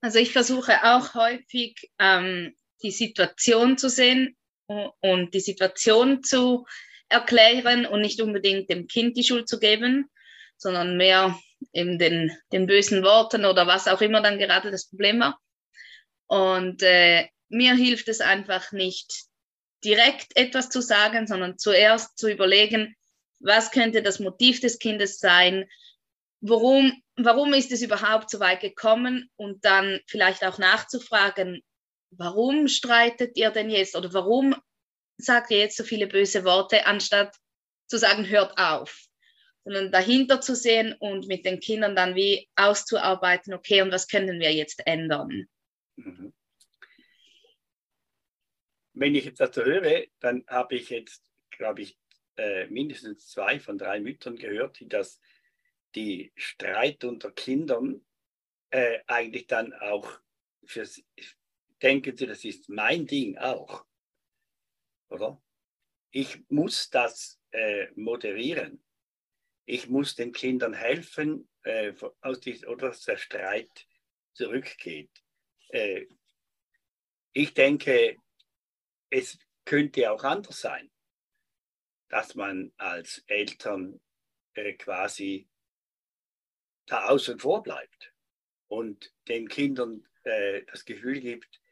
Also 0.00 0.18
ich 0.18 0.32
versuche 0.32 0.82
auch 0.82 1.14
häufig 1.14 1.90
ähm, 2.00 2.56
die 2.82 2.90
Situation 2.90 3.78
zu 3.78 3.88
sehen 3.88 4.36
und 4.66 5.32
die 5.32 5.40
Situation 5.40 6.24
zu 6.24 6.66
erklären 7.08 7.86
und 7.86 8.00
nicht 8.00 8.20
unbedingt 8.20 8.68
dem 8.68 8.88
Kind 8.88 9.16
die 9.16 9.22
Schuld 9.22 9.48
zu 9.48 9.60
geben, 9.60 10.10
sondern 10.56 10.96
mehr 10.96 11.38
in 11.72 11.98
den, 11.98 12.36
den 12.52 12.66
bösen 12.66 13.04
Worten 13.04 13.44
oder 13.44 13.66
was 13.66 13.86
auch 13.86 14.00
immer 14.00 14.20
dann 14.22 14.38
gerade 14.38 14.72
das 14.72 14.88
Problem 14.88 15.20
war. 15.20 15.38
Und 16.26 16.82
äh, 16.82 17.28
mir 17.48 17.74
hilft 17.74 18.08
es 18.08 18.20
einfach 18.20 18.72
nicht 18.72 19.26
direkt 19.84 20.36
etwas 20.36 20.68
zu 20.68 20.80
sagen, 20.80 21.26
sondern 21.26 21.58
zuerst 21.58 22.18
zu 22.18 22.28
überlegen, 22.28 22.96
was 23.42 23.70
könnte 23.70 24.02
das 24.02 24.20
Motiv 24.20 24.60
des 24.60 24.78
Kindes 24.78 25.18
sein, 25.18 25.68
warum, 26.40 27.02
warum 27.16 27.52
ist 27.52 27.72
es 27.72 27.82
überhaupt 27.82 28.30
so 28.30 28.40
weit 28.40 28.60
gekommen 28.60 29.30
und 29.36 29.64
dann 29.64 30.00
vielleicht 30.06 30.44
auch 30.44 30.58
nachzufragen, 30.58 31.62
warum 32.10 32.68
streitet 32.68 33.36
ihr 33.36 33.50
denn 33.50 33.70
jetzt 33.70 33.96
oder 33.96 34.12
warum 34.12 34.54
sagt 35.16 35.50
ihr 35.50 35.58
jetzt 35.58 35.76
so 35.76 35.84
viele 35.84 36.06
böse 36.06 36.44
Worte, 36.44 36.86
anstatt 36.86 37.36
zu 37.86 37.98
sagen, 37.98 38.28
hört 38.28 38.58
auf. 38.58 39.06
sondern 39.64 39.92
dahinter 39.92 40.40
zu 40.40 40.56
sehen 40.56 40.94
und 40.98 41.28
mit 41.28 41.44
den 41.44 41.60
Kindern 41.60 41.94
dann 41.94 42.14
wie 42.16 42.48
auszuarbeiten, 42.56 43.54
okay, 43.54 43.82
und 43.82 43.92
was 43.92 44.08
können 44.08 44.40
wir 44.40 44.52
jetzt 44.52 44.84
ändern? 44.86 45.46
Mhm. 45.96 46.32
Wenn 48.94 49.14
ich 49.14 49.24
jetzt 49.24 49.40
dazu 49.40 49.64
höre, 49.64 50.04
dann 50.20 50.44
habe 50.48 50.74
ich 50.74 50.90
jetzt, 50.90 51.22
glaube 51.50 51.82
ich, 51.82 51.96
äh, 52.36 52.66
mindestens 52.66 53.28
zwei 53.28 53.60
von 53.60 53.78
drei 53.78 54.00
Müttern 54.00 54.36
gehört, 54.36 54.80
die 54.80 54.88
das, 54.88 55.20
die 55.94 56.32
Streit 56.36 57.04
unter 57.04 57.30
Kindern 57.32 58.04
äh, 58.70 59.00
eigentlich 59.06 59.46
dann 59.46 59.72
auch 59.74 60.18
für 60.64 60.86
denken 61.82 62.16
sie, 62.16 62.26
das 62.26 62.44
ist 62.44 62.68
mein 62.68 63.06
Ding 63.06 63.36
auch, 63.38 63.84
oder? 65.08 65.42
Ich 66.10 66.48
muss 66.48 66.90
das 66.90 67.40
äh, 67.50 67.88
moderieren. 67.94 68.84
Ich 69.64 69.88
muss 69.88 70.14
den 70.14 70.32
Kindern 70.32 70.74
helfen, 70.74 71.48
äh, 71.62 71.92
aus 72.20 72.40
diesem, 72.40 72.68
oder 72.68 72.88
dass 72.88 73.02
der 73.04 73.16
Streit 73.16 73.86
zurückgeht. 74.34 75.10
Äh, 75.68 76.06
ich 77.32 77.54
denke, 77.54 78.16
es 79.10 79.38
könnte 79.64 80.10
auch 80.10 80.22
anders 80.22 80.60
sein, 80.60 80.91
dass 82.12 82.34
man 82.34 82.70
als 82.76 83.24
Eltern 83.26 83.98
äh, 84.52 84.74
quasi 84.74 85.48
da 86.84 87.06
außen 87.06 87.38
vor 87.38 87.62
bleibt 87.62 88.12
und 88.68 89.14
den 89.28 89.48
Kindern 89.48 90.06
äh, 90.24 90.62
das 90.70 90.84
Gefühl 90.84 91.20
gibt, 91.20 91.62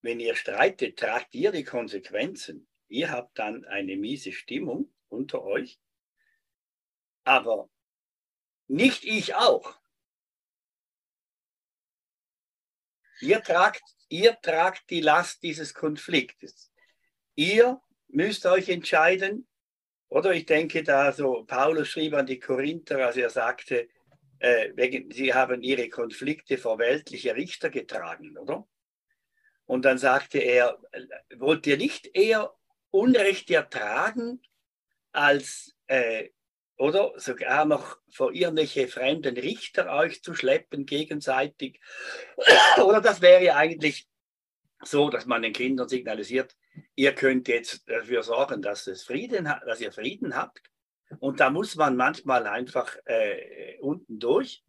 wenn 0.00 0.20
ihr 0.20 0.36
streitet, 0.36 0.96
tragt 0.96 1.34
ihr 1.34 1.50
die 1.50 1.64
Konsequenzen. 1.64 2.68
Ihr 2.86 3.10
habt 3.10 3.36
dann 3.36 3.64
eine 3.64 3.96
miese 3.96 4.30
Stimmung 4.30 4.94
unter 5.08 5.42
euch, 5.42 5.80
aber 7.24 7.68
nicht 8.68 9.02
ich 9.02 9.34
auch. 9.34 9.80
Ihr 13.20 13.42
tragt, 13.42 13.82
ihr 14.08 14.40
tragt 14.40 14.88
die 14.90 15.00
Last 15.00 15.42
dieses 15.42 15.74
Konfliktes. 15.74 16.72
Ihr 17.34 17.82
müsst 18.06 18.46
euch 18.46 18.68
entscheiden, 18.68 19.48
oder 20.14 20.32
ich 20.32 20.46
denke 20.46 20.84
da 20.84 21.10
so, 21.10 21.42
Paulus 21.44 21.88
schrieb 21.88 22.14
an 22.14 22.24
die 22.24 22.38
Korinther, 22.38 23.04
als 23.04 23.16
er 23.16 23.30
sagte, 23.30 23.88
äh, 24.38 24.70
wegen, 24.76 25.10
sie 25.10 25.34
haben 25.34 25.60
ihre 25.60 25.88
Konflikte 25.88 26.56
vor 26.56 26.78
weltliche 26.78 27.34
Richter 27.34 27.68
getragen, 27.68 28.38
oder? 28.38 28.64
Und 29.66 29.84
dann 29.84 29.98
sagte 29.98 30.38
er, 30.38 30.78
wollt 31.36 31.66
ihr 31.66 31.76
nicht 31.78 32.14
eher 32.14 32.54
Unrecht 32.92 33.50
ertragen, 33.50 34.40
als, 35.10 35.74
äh, 35.88 36.28
oder 36.76 37.14
sogar 37.16 37.64
noch 37.64 37.98
vor 38.08 38.32
irgendwelche 38.32 38.86
fremden 38.86 39.36
Richter 39.36 39.92
euch 39.92 40.22
zu 40.22 40.32
schleppen 40.34 40.86
gegenseitig? 40.86 41.80
oder 42.84 43.00
das 43.00 43.20
wäre 43.20 43.56
eigentlich 43.56 44.06
so, 44.80 45.10
dass 45.10 45.26
man 45.26 45.42
den 45.42 45.52
Kindern 45.52 45.88
signalisiert, 45.88 46.54
ihr 46.94 47.14
könnt 47.14 47.48
jetzt 47.48 47.88
dafür 47.88 48.22
sorgen, 48.22 48.62
dass, 48.62 48.86
es 48.86 49.04
Frieden, 49.04 49.44
dass 49.66 49.80
ihr 49.80 49.92
Frieden 49.92 50.36
habt 50.36 50.62
und 51.20 51.40
da 51.40 51.50
muss 51.50 51.76
man 51.76 51.96
manchmal 51.96 52.46
einfach 52.46 52.96
äh, 53.04 53.78
unten 53.80 54.18
durch. 54.18 54.64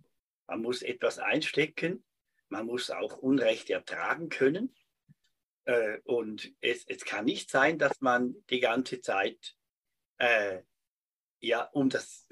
Man 0.47 0.61
muss 0.61 0.81
etwas 0.81 1.19
einstecken. 1.19 2.03
Man 2.49 2.65
muss 2.65 2.91
auch 2.91 3.17
Unrecht 3.17 3.69
ertragen 3.69 4.29
können. 4.29 4.75
Äh, 5.65 5.99
und 6.03 6.53
es, 6.61 6.85
es 6.87 7.05
kann 7.05 7.25
nicht 7.25 7.49
sein, 7.49 7.79
dass 7.79 8.01
man 8.01 8.35
die 8.49 8.59
ganze 8.59 9.01
Zeit 9.01 9.55
äh, 10.17 10.61
ja, 11.39 11.63
um, 11.73 11.89
das, 11.89 12.27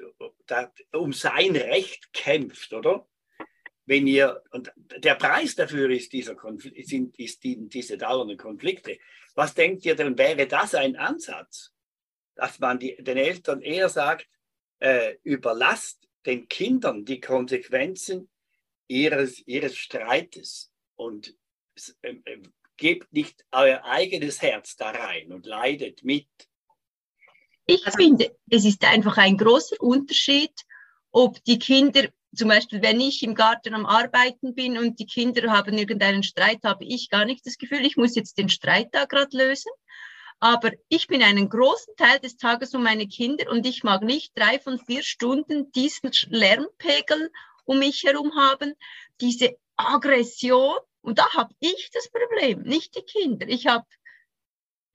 um 0.91 1.13
sein 1.13 1.55
Recht 1.55 2.13
kämpft, 2.13 2.73
oder? 2.73 3.07
Wenn 3.85 4.07
ihr, 4.07 4.41
und 4.51 4.71
der 4.75 5.15
Preis 5.15 5.55
dafür 5.55 5.89
ist, 5.89 6.13
dieser 6.13 6.35
Konflikt, 6.35 6.87
sind 6.87 7.19
ist 7.19 7.43
die, 7.43 7.67
diese 7.67 7.97
dauernden 7.97 8.37
Konflikte. 8.37 8.97
Was 9.35 9.53
denkt 9.53 9.85
ihr 9.85 9.95
denn, 9.95 10.17
wäre 10.17 10.47
das 10.47 10.75
ein 10.75 10.95
Ansatz? 10.95 11.73
dass 12.35 12.59
man 12.59 12.79
die, 12.79 12.95
den 13.01 13.17
Eltern 13.17 13.61
eher 13.61 13.89
sagt, 13.89 14.27
äh, 14.79 15.15
überlasst 15.23 16.07
den 16.25 16.47
Kindern 16.47 17.05
die 17.05 17.19
Konsequenzen 17.19 18.29
ihres, 18.87 19.39
ihres 19.45 19.77
Streites 19.77 20.71
und 20.95 21.35
äh, 22.01 22.15
gebt 22.77 23.11
nicht 23.13 23.45
euer 23.51 23.83
eigenes 23.83 24.41
Herz 24.41 24.75
da 24.75 24.91
rein 24.91 25.31
und 25.31 25.45
leidet 25.45 26.03
mit. 26.03 26.27
Ich 27.65 27.85
also, 27.85 27.97
finde, 27.97 28.35
es 28.49 28.65
ist 28.65 28.83
einfach 28.83 29.17
ein 29.17 29.37
großer 29.37 29.79
Unterschied, 29.79 30.53
ob 31.11 31.41
die 31.45 31.59
Kinder, 31.59 32.09
zum 32.35 32.49
Beispiel 32.49 32.81
wenn 32.81 32.99
ich 32.99 33.23
im 33.23 33.35
Garten 33.35 33.73
am 33.73 33.85
Arbeiten 33.85 34.55
bin 34.55 34.77
und 34.77 34.99
die 34.99 35.05
Kinder 35.05 35.51
haben 35.51 35.77
irgendeinen 35.77 36.23
Streit, 36.23 36.59
habe 36.63 36.85
ich 36.85 37.09
gar 37.09 37.25
nicht 37.25 37.45
das 37.45 37.57
Gefühl, 37.57 37.85
ich 37.85 37.97
muss 37.97 38.15
jetzt 38.15 38.37
den 38.37 38.49
Streit 38.49 38.89
da 38.91 39.05
gerade 39.05 39.37
lösen, 39.37 39.71
aber 40.39 40.71
ich 40.89 41.07
bin 41.07 41.23
einen 41.23 41.47
großen 41.47 41.95
Teil 41.95 42.19
des 42.19 42.35
Tages 42.35 42.73
um 42.73 42.83
meine 42.83 43.07
Kinder 43.07 43.49
und 43.49 43.65
ich 43.65 43.83
mag 43.83 44.01
nicht 44.01 44.37
drei 44.37 44.59
von 44.59 44.77
vier 44.77 45.01
Stunden 45.01 45.71
diesen 45.71 46.11
Lärmpegel 46.29 47.31
um 47.65 47.79
mich 47.79 48.03
herum 48.03 48.35
haben, 48.35 48.73
diese 49.21 49.55
Aggression. 49.77 50.77
Und 51.01 51.19
da 51.19 51.33
habe 51.33 51.53
ich 51.59 51.89
das 51.93 52.09
Problem, 52.09 52.63
nicht 52.63 52.95
die 52.95 53.03
Kinder. 53.03 53.47
Ich 53.47 53.67
habe, 53.67 53.85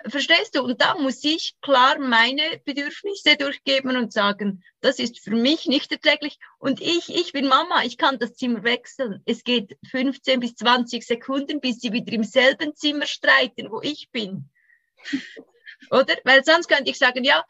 verstehst 0.06 0.54
du? 0.54 0.62
Und 0.62 0.80
da 0.80 0.96
muss 0.96 1.22
ich 1.24 1.56
klar 1.60 1.98
meine 1.98 2.60
Bedürfnisse 2.64 3.36
durchgeben 3.36 3.96
und 3.96 4.12
sagen, 4.12 4.62
das 4.80 4.98
ist 4.98 5.20
für 5.20 5.34
mich 5.34 5.66
nicht 5.66 5.90
erträglich. 5.90 6.38
Und 6.58 6.80
ich, 6.80 7.08
ich 7.08 7.32
bin 7.32 7.48
Mama, 7.48 7.82
ich 7.84 7.98
kann 7.98 8.18
das 8.18 8.34
Zimmer 8.34 8.62
wechseln. 8.62 9.22
Es 9.26 9.42
geht 9.44 9.76
15 9.90 10.40
bis 10.40 10.54
20 10.54 11.04
Sekunden, 11.04 11.60
bis 11.60 11.80
sie 11.80 11.92
wieder 11.92 12.12
im 12.12 12.24
selben 12.24 12.74
Zimmer 12.74 13.06
streiten, 13.06 13.70
wo 13.70 13.80
ich 13.82 14.10
bin. 14.10 14.50
Oder? 15.90 16.14
Weil 16.24 16.44
sonst 16.44 16.68
könnte 16.68 16.90
ich 16.90 16.98
sagen, 16.98 17.24
ja, 17.24 17.44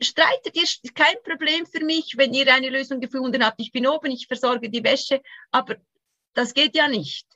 streitet 0.00 0.56
ihr, 0.56 0.62
ist 0.62 0.94
kein 0.94 1.16
Problem 1.24 1.66
für 1.66 1.84
mich, 1.84 2.14
wenn 2.16 2.34
ihr 2.34 2.52
eine 2.52 2.70
Lösung 2.70 3.00
gefunden 3.00 3.44
habt. 3.44 3.60
Ich 3.60 3.72
bin 3.72 3.86
oben, 3.86 4.10
ich 4.10 4.26
versorge 4.26 4.70
die 4.70 4.84
Wäsche, 4.84 5.22
aber 5.50 5.76
das 6.34 6.54
geht 6.54 6.76
ja 6.76 6.88
nicht. 6.88 7.26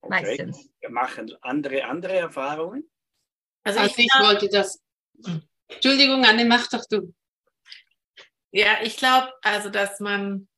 Okay. 0.00 0.22
Meistens. 0.22 0.70
Wir 0.80 0.90
machen 0.90 1.34
andere, 1.40 1.84
andere 1.84 2.16
Erfahrungen. 2.16 2.90
Also, 3.64 3.80
also 3.80 3.94
ich, 3.96 4.06
ich 4.06 4.20
wollte 4.20 4.48
das. 4.48 4.80
Entschuldigung, 5.68 6.24
Anne, 6.24 6.44
mach 6.44 6.68
doch 6.68 6.84
du. 6.88 7.14
Ja, 8.52 8.78
ich 8.82 8.96
glaube, 8.96 9.32
also, 9.42 9.70
dass 9.70 9.98
man 10.00 10.48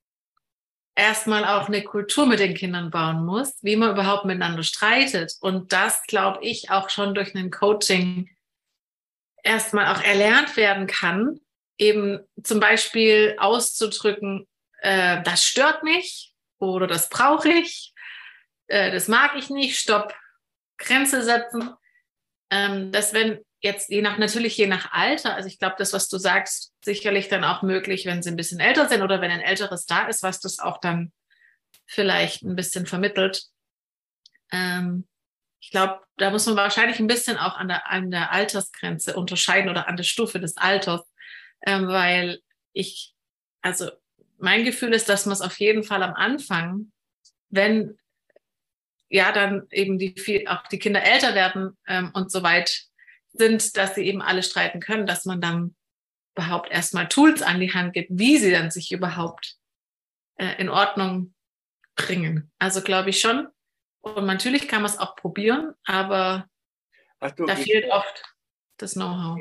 erstmal 0.94 1.44
auch 1.44 1.68
eine 1.68 1.82
Kultur 1.82 2.26
mit 2.26 2.40
den 2.40 2.54
Kindern 2.54 2.90
bauen 2.90 3.24
muss, 3.24 3.58
wie 3.62 3.76
man 3.76 3.92
überhaupt 3.92 4.24
miteinander 4.24 4.62
streitet. 4.62 5.34
Und 5.40 5.72
das, 5.72 6.02
glaube 6.04 6.44
ich, 6.44 6.70
auch 6.70 6.90
schon 6.90 7.14
durch 7.14 7.34
ein 7.34 7.50
Coaching 7.50 8.28
erstmal 9.42 9.94
auch 9.94 10.02
erlernt 10.02 10.56
werden 10.56 10.86
kann, 10.86 11.38
eben 11.78 12.20
zum 12.42 12.58
Beispiel 12.58 13.36
auszudrücken, 13.38 14.48
äh, 14.80 15.22
das 15.22 15.44
stört 15.44 15.82
mich 15.82 16.34
oder 16.58 16.86
das 16.86 17.08
brauche 17.08 17.48
ich, 17.48 17.92
äh, 18.66 18.90
das 18.90 19.08
mag 19.08 19.36
ich 19.36 19.50
nicht, 19.50 19.78
stopp, 19.78 20.14
Grenze 20.78 21.22
setzen. 21.22 21.74
Ähm, 22.50 22.92
dass 22.92 23.12
wenn 23.12 23.40
jetzt 23.60 23.90
je 23.90 24.02
nach, 24.02 24.18
natürlich 24.18 24.56
je 24.56 24.66
nach 24.66 24.92
Alter, 24.92 25.34
also 25.34 25.48
ich 25.48 25.58
glaube, 25.58 25.76
das, 25.78 25.92
was 25.92 26.08
du 26.08 26.18
sagst, 26.18 26.72
sicherlich 26.84 27.28
dann 27.28 27.44
auch 27.44 27.62
möglich, 27.62 28.06
wenn 28.06 28.22
sie 28.22 28.30
ein 28.30 28.36
bisschen 28.36 28.60
älter 28.60 28.88
sind 28.88 29.02
oder 29.02 29.20
wenn 29.20 29.30
ein 29.30 29.40
älteres 29.40 29.86
da 29.86 30.06
ist, 30.06 30.22
was 30.22 30.40
das 30.40 30.58
auch 30.58 30.78
dann 30.78 31.12
vielleicht 31.86 32.42
ein 32.42 32.56
bisschen 32.56 32.86
vermittelt. 32.86 33.44
Ähm, 34.52 35.06
ich 35.60 35.70
glaube, 35.70 36.00
da 36.16 36.30
muss 36.30 36.46
man 36.46 36.56
wahrscheinlich 36.56 37.00
ein 37.00 37.06
bisschen 37.06 37.38
auch 37.38 37.56
an 37.56 37.68
der, 37.68 37.90
an 37.90 38.10
der 38.10 38.32
Altersgrenze 38.32 39.16
unterscheiden 39.16 39.70
oder 39.70 39.88
an 39.88 39.96
der 39.96 40.04
Stufe 40.04 40.38
des 40.38 40.56
Alters, 40.56 41.02
ähm, 41.66 41.88
weil 41.88 42.40
ich, 42.72 43.14
also 43.62 43.90
mein 44.38 44.64
Gefühl 44.64 44.92
ist, 44.92 45.08
dass 45.08 45.26
man 45.26 45.32
es 45.32 45.40
auf 45.40 45.58
jeden 45.58 45.82
Fall 45.82 46.02
am 46.02 46.14
Anfang, 46.14 46.92
wenn 47.48 47.98
ja 49.08 49.32
dann 49.32 49.66
eben 49.70 49.98
die 49.98 50.14
viel, 50.18 50.46
auch 50.48 50.66
die 50.66 50.78
Kinder 50.78 51.02
älter 51.02 51.34
werden 51.34 51.76
ähm, 51.86 52.10
und 52.14 52.30
so 52.30 52.42
weit 52.42 52.82
sind, 53.32 53.76
dass 53.76 53.94
sie 53.94 54.06
eben 54.06 54.22
alle 54.22 54.42
streiten 54.42 54.80
können, 54.80 55.06
dass 55.06 55.24
man 55.24 55.40
dann 55.40 55.76
überhaupt 56.34 56.70
erstmal 56.70 57.08
Tools 57.08 57.42
an 57.42 57.60
die 57.60 57.72
Hand 57.72 57.92
gibt, 57.94 58.10
wie 58.12 58.38
sie 58.38 58.50
dann 58.50 58.70
sich 58.70 58.92
überhaupt 58.92 59.56
äh, 60.36 60.60
in 60.60 60.68
Ordnung 60.68 61.34
bringen. 61.94 62.50
Also 62.58 62.82
glaube 62.82 63.10
ich 63.10 63.20
schon, 63.20 63.48
und 64.00 64.26
natürlich 64.26 64.68
kann 64.68 64.82
man 64.82 64.90
es 64.90 64.98
auch 64.98 65.16
probieren, 65.16 65.74
aber 65.84 66.48
du, 67.36 67.46
da 67.46 67.56
fehlt 67.56 67.90
oft 67.90 68.22
das 68.76 68.94
Know-how. 68.94 69.40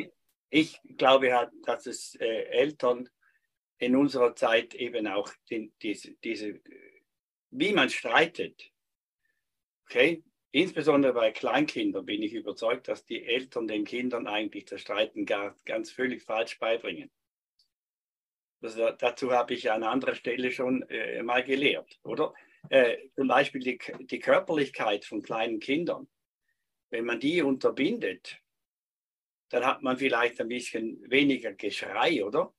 Ich 0.50 0.80
glaube 0.98 1.28
ja, 1.28 1.52
dass 1.66 1.86
es 1.86 2.16
äh, 2.16 2.46
Eltern 2.46 3.10
in 3.78 3.96
unserer 3.96 4.36
Zeit 4.36 4.74
eben 4.74 5.06
auch 5.08 5.30
den, 5.50 5.74
diese, 5.82 6.14
diese, 6.24 6.62
wie 7.52 7.74
man 7.74 7.90
streitet, 7.90 8.72
okay, 9.86 10.24
insbesondere 10.52 11.14
bei 11.14 11.32
Kleinkindern 11.32 12.06
bin 12.06 12.22
ich 12.22 12.34
überzeugt, 12.34 12.88
dass 12.88 13.06
die 13.06 13.24
Eltern 13.24 13.68
den 13.68 13.86
Kindern 13.86 14.28
eigentlich 14.28 14.66
das 14.66 14.82
Streiten 14.82 15.26
gar, 15.26 15.56
ganz 15.66 15.92
völlig 15.92 16.24
falsch 16.24 16.60
beibringen. 16.60 17.12
Das, 18.62 18.76
dazu 18.98 19.32
habe 19.32 19.54
ich 19.54 19.72
an 19.72 19.84
anderer 19.84 20.16
Stelle 20.16 20.52
schon 20.52 20.82
äh, 20.90 21.22
mal 21.22 21.44
gelehrt, 21.44 22.00
oder? 22.04 22.34
Äh, 22.70 22.98
zum 23.16 23.28
Beispiel 23.28 23.62
die, 23.62 23.80
die 24.06 24.20
Körperlichkeit 24.20 25.06
von 25.06 25.22
kleinen 25.22 25.60
Kindern. 25.60 26.08
Wenn 26.90 27.06
man 27.06 27.20
die 27.20 27.42
unterbindet, 27.42 28.40
dann 29.50 29.66
hat 29.66 29.84
man 29.84 29.98
vielleicht 29.98 30.42
ein 30.42 30.48
bisschen 30.48 31.00
weniger 31.10 31.54
Geschrei, 31.54 32.26
oder? 32.26 32.54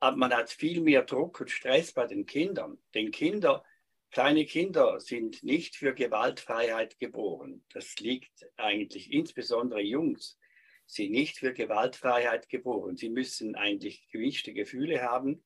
Aber 0.00 0.16
man 0.16 0.34
hat 0.34 0.50
viel 0.50 0.80
mehr 0.80 1.02
Druck 1.02 1.40
und 1.40 1.50
Stress 1.50 1.92
bei 1.92 2.06
den 2.06 2.26
Kindern. 2.26 2.78
Denn 2.94 3.10
Kinder, 3.10 3.62
kleine 4.10 4.44
Kinder 4.44 5.00
sind 5.00 5.42
nicht 5.42 5.76
für 5.76 5.94
Gewaltfreiheit 5.94 6.98
geboren. 6.98 7.64
Das 7.72 7.96
liegt 7.96 8.46
eigentlich 8.56 9.12
insbesondere 9.12 9.80
Jungs, 9.80 10.38
sind 10.86 11.12
nicht 11.12 11.38
für 11.38 11.52
Gewaltfreiheit 11.52 12.48
geboren. 12.48 12.96
Sie 12.96 13.10
müssen 13.10 13.54
eigentlich 13.54 14.08
gewischte 14.10 14.52
Gefühle 14.52 15.02
haben, 15.02 15.44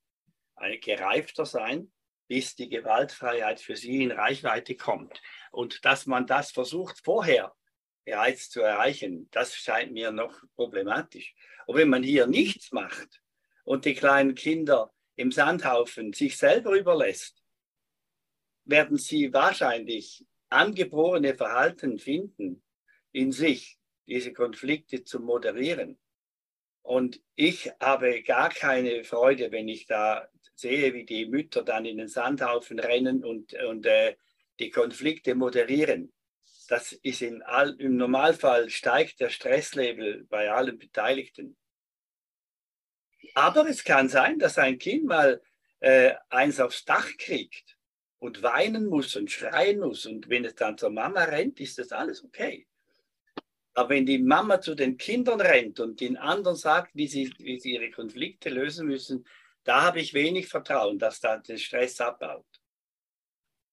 gereifter 0.80 1.46
sein, 1.46 1.92
bis 2.26 2.56
die 2.56 2.68
Gewaltfreiheit 2.68 3.60
für 3.60 3.76
sie 3.76 4.02
in 4.02 4.12
Reichweite 4.12 4.76
kommt. 4.76 5.20
Und 5.52 5.84
dass 5.84 6.06
man 6.06 6.26
das 6.26 6.52
versucht 6.52 7.00
vorher 7.04 7.54
bereits 8.04 8.50
zu 8.50 8.60
erreichen, 8.60 9.28
das 9.30 9.54
scheint 9.54 9.92
mir 9.92 10.10
noch 10.10 10.42
problematisch. 10.56 11.34
Und 11.66 11.76
wenn 11.76 11.88
man 11.88 12.02
hier 12.02 12.26
nichts 12.26 12.72
macht 12.72 13.22
und 13.64 13.84
die 13.84 13.94
kleinen 13.94 14.34
Kinder 14.34 14.92
im 15.16 15.32
Sandhaufen 15.32 16.12
sich 16.12 16.36
selber 16.36 16.72
überlässt, 16.72 17.43
werden 18.64 18.96
sie 18.96 19.32
wahrscheinlich 19.32 20.24
angeborene 20.48 21.34
Verhalten 21.34 21.98
finden 21.98 22.62
in 23.12 23.32
sich, 23.32 23.78
diese 24.06 24.32
Konflikte 24.32 25.04
zu 25.04 25.20
moderieren. 25.20 25.98
Und 26.82 27.22
ich 27.34 27.70
habe 27.80 28.22
gar 28.22 28.50
keine 28.50 29.04
Freude, 29.04 29.50
wenn 29.50 29.68
ich 29.68 29.86
da 29.86 30.28
sehe, 30.54 30.92
wie 30.92 31.04
die 31.04 31.26
Mütter 31.26 31.62
dann 31.62 31.86
in 31.86 31.96
den 31.96 32.08
Sandhaufen 32.08 32.78
rennen 32.78 33.24
und, 33.24 33.54
und 33.54 33.86
äh, 33.86 34.16
die 34.60 34.70
Konflikte 34.70 35.34
moderieren 35.34 36.12
das 36.68 36.92
ist 36.92 37.22
in 37.22 37.42
all, 37.42 37.74
im 37.78 37.96
Normalfall 37.96 38.70
steigt 38.70 39.20
der 39.20 39.30
Stresslevel 39.30 40.24
bei 40.24 40.50
allen 40.50 40.78
Beteiligten. 40.78 41.56
Aber 43.34 43.68
es 43.68 43.84
kann 43.84 44.08
sein, 44.08 44.38
dass 44.38 44.58
ein 44.58 44.78
Kind 44.78 45.04
mal 45.04 45.42
äh, 45.80 46.14
eins 46.28 46.60
aufs 46.60 46.84
Dach 46.84 47.08
kriegt 47.18 47.73
und 48.24 48.42
weinen 48.42 48.86
muss 48.86 49.16
und 49.16 49.30
schreien 49.30 49.80
muss. 49.80 50.06
Und 50.06 50.30
wenn 50.30 50.46
es 50.46 50.54
dann 50.54 50.78
zur 50.78 50.88
Mama 50.88 51.24
rennt, 51.24 51.60
ist 51.60 51.78
das 51.78 51.92
alles 51.92 52.24
okay. 52.24 52.66
Aber 53.74 53.90
wenn 53.90 54.06
die 54.06 54.18
Mama 54.18 54.62
zu 54.62 54.74
den 54.74 54.96
Kindern 54.96 55.42
rennt 55.42 55.78
und 55.78 56.00
den 56.00 56.16
anderen 56.16 56.56
sagt, 56.56 56.94
wie 56.94 57.06
sie, 57.06 57.34
wie 57.38 57.60
sie 57.60 57.74
ihre 57.74 57.90
Konflikte 57.90 58.48
lösen 58.48 58.86
müssen, 58.86 59.26
da 59.64 59.82
habe 59.82 60.00
ich 60.00 60.14
wenig 60.14 60.48
Vertrauen, 60.48 60.98
dass 60.98 61.20
da 61.20 61.36
der 61.36 61.58
Stress 61.58 62.00
abbaut. 62.00 62.46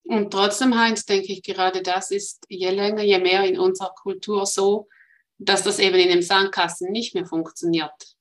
Und 0.03 0.31
trotzdem, 0.31 0.77
Heinz, 0.77 1.05
denke 1.05 1.31
ich, 1.31 1.43
gerade 1.43 1.81
das 1.81 2.11
ist 2.11 2.43
je 2.49 2.71
länger, 2.71 3.03
je 3.03 3.19
mehr 3.19 3.45
in 3.45 3.57
unserer 3.57 3.93
Kultur 3.93 4.45
so, 4.45 4.89
dass 5.37 5.63
das 5.63 5.79
eben 5.79 5.97
in 5.97 6.09
dem 6.09 6.21
Sandkasten 6.21 6.91
nicht 6.91 7.15
mehr 7.15 7.25
funktioniert. 7.25 8.17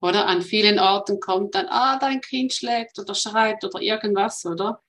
Oder 0.00 0.26
an 0.26 0.40
vielen 0.40 0.78
Orten 0.78 1.20
kommt 1.20 1.54
dann, 1.54 1.66
ah, 1.68 1.98
dein 1.98 2.22
Kind 2.22 2.54
schlägt 2.54 2.98
oder 2.98 3.14
schreit 3.14 3.62
oder 3.64 3.80
irgendwas, 3.80 4.46
oder? 4.46 4.82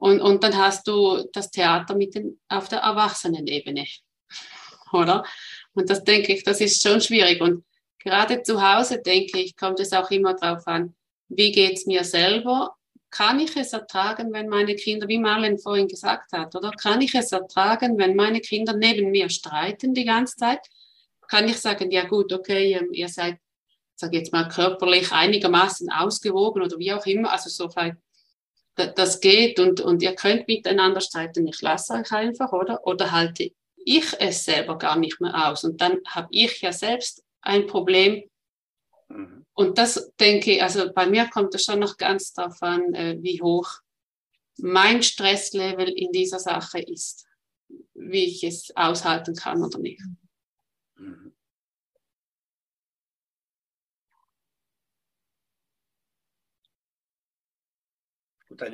Und, 0.00 0.20
und 0.20 0.42
dann 0.42 0.56
hast 0.56 0.88
du 0.88 1.28
das 1.32 1.50
Theater 1.50 1.94
mit 1.94 2.14
den, 2.14 2.40
auf 2.48 2.68
der 2.68 2.80
Erwachsenenebene, 2.80 3.86
oder? 4.92 5.24
Und 5.74 5.88
das 5.88 6.02
denke 6.02 6.32
ich, 6.32 6.42
das 6.42 6.60
ist 6.60 6.82
schon 6.82 7.00
schwierig. 7.00 7.40
Und 7.40 7.64
gerade 7.98 8.42
zu 8.42 8.60
Hause, 8.60 9.00
denke 9.00 9.38
ich, 9.38 9.56
kommt 9.56 9.78
es 9.78 9.92
auch 9.92 10.10
immer 10.10 10.34
darauf 10.34 10.66
an, 10.66 10.96
wie 11.28 11.52
geht 11.52 11.74
es 11.74 11.86
mir 11.86 12.02
selber 12.02 12.74
kann 13.10 13.40
ich 13.40 13.56
es 13.56 13.72
ertragen, 13.72 14.32
wenn 14.32 14.48
meine 14.48 14.76
Kinder, 14.76 15.08
wie 15.08 15.18
Marlen 15.18 15.58
vorhin 15.58 15.88
gesagt 15.88 16.32
hat, 16.32 16.54
oder 16.54 16.70
kann 16.70 17.00
ich 17.00 17.14
es 17.14 17.32
ertragen, 17.32 17.98
wenn 17.98 18.14
meine 18.14 18.40
Kinder 18.40 18.72
neben 18.72 19.10
mir 19.10 19.28
streiten 19.28 19.94
die 19.94 20.04
ganze 20.04 20.36
Zeit? 20.36 20.60
Kann 21.28 21.48
ich 21.48 21.58
sagen, 21.58 21.90
ja 21.90 22.04
gut, 22.04 22.32
okay, 22.32 22.80
ihr 22.92 23.08
seid, 23.08 23.38
sag 23.96 24.14
jetzt 24.14 24.32
mal, 24.32 24.48
körperlich 24.48 25.12
einigermaßen 25.12 25.90
ausgewogen 25.90 26.62
oder 26.62 26.78
wie 26.78 26.92
auch 26.92 27.04
immer, 27.06 27.32
also 27.32 27.50
so 27.50 27.68
vielleicht, 27.68 27.96
das 28.88 29.20
geht 29.20 29.58
und, 29.58 29.80
und 29.80 30.02
ihr 30.02 30.14
könnt 30.14 30.48
miteinander 30.48 31.00
streiten, 31.00 31.46
ich 31.46 31.60
lasse 31.60 31.94
euch 31.94 32.12
einfach, 32.12 32.52
oder? 32.52 32.86
Oder 32.86 33.12
halte 33.12 33.50
ich 33.76 34.12
es 34.18 34.44
selber 34.44 34.78
gar 34.78 34.96
nicht 34.96 35.20
mehr 35.20 35.48
aus 35.48 35.64
und 35.64 35.80
dann 35.80 35.98
habe 36.06 36.28
ich 36.30 36.60
ja 36.60 36.72
selbst 36.72 37.24
ein 37.40 37.66
Problem, 37.66 38.24
mhm. 39.08 39.40
Und 39.60 39.76
das 39.76 40.10
denke 40.18 40.52
ich, 40.52 40.62
also 40.62 40.90
bei 40.90 41.06
mir 41.06 41.28
kommt 41.28 41.54
es 41.54 41.66
schon 41.66 41.80
noch 41.80 41.98
ganz 41.98 42.32
darauf 42.32 42.62
an, 42.62 42.94
äh, 42.94 43.18
wie 43.20 43.42
hoch 43.42 43.68
mein 44.56 45.02
Stresslevel 45.02 45.88
in 45.88 46.12
dieser 46.12 46.38
Sache 46.38 46.80
ist, 46.80 47.26
wie 47.92 48.24
ich 48.24 48.42
es 48.42 48.74
aushalten 48.74 49.34
kann 49.34 49.62
oder 49.62 49.78
nicht. 49.78 50.00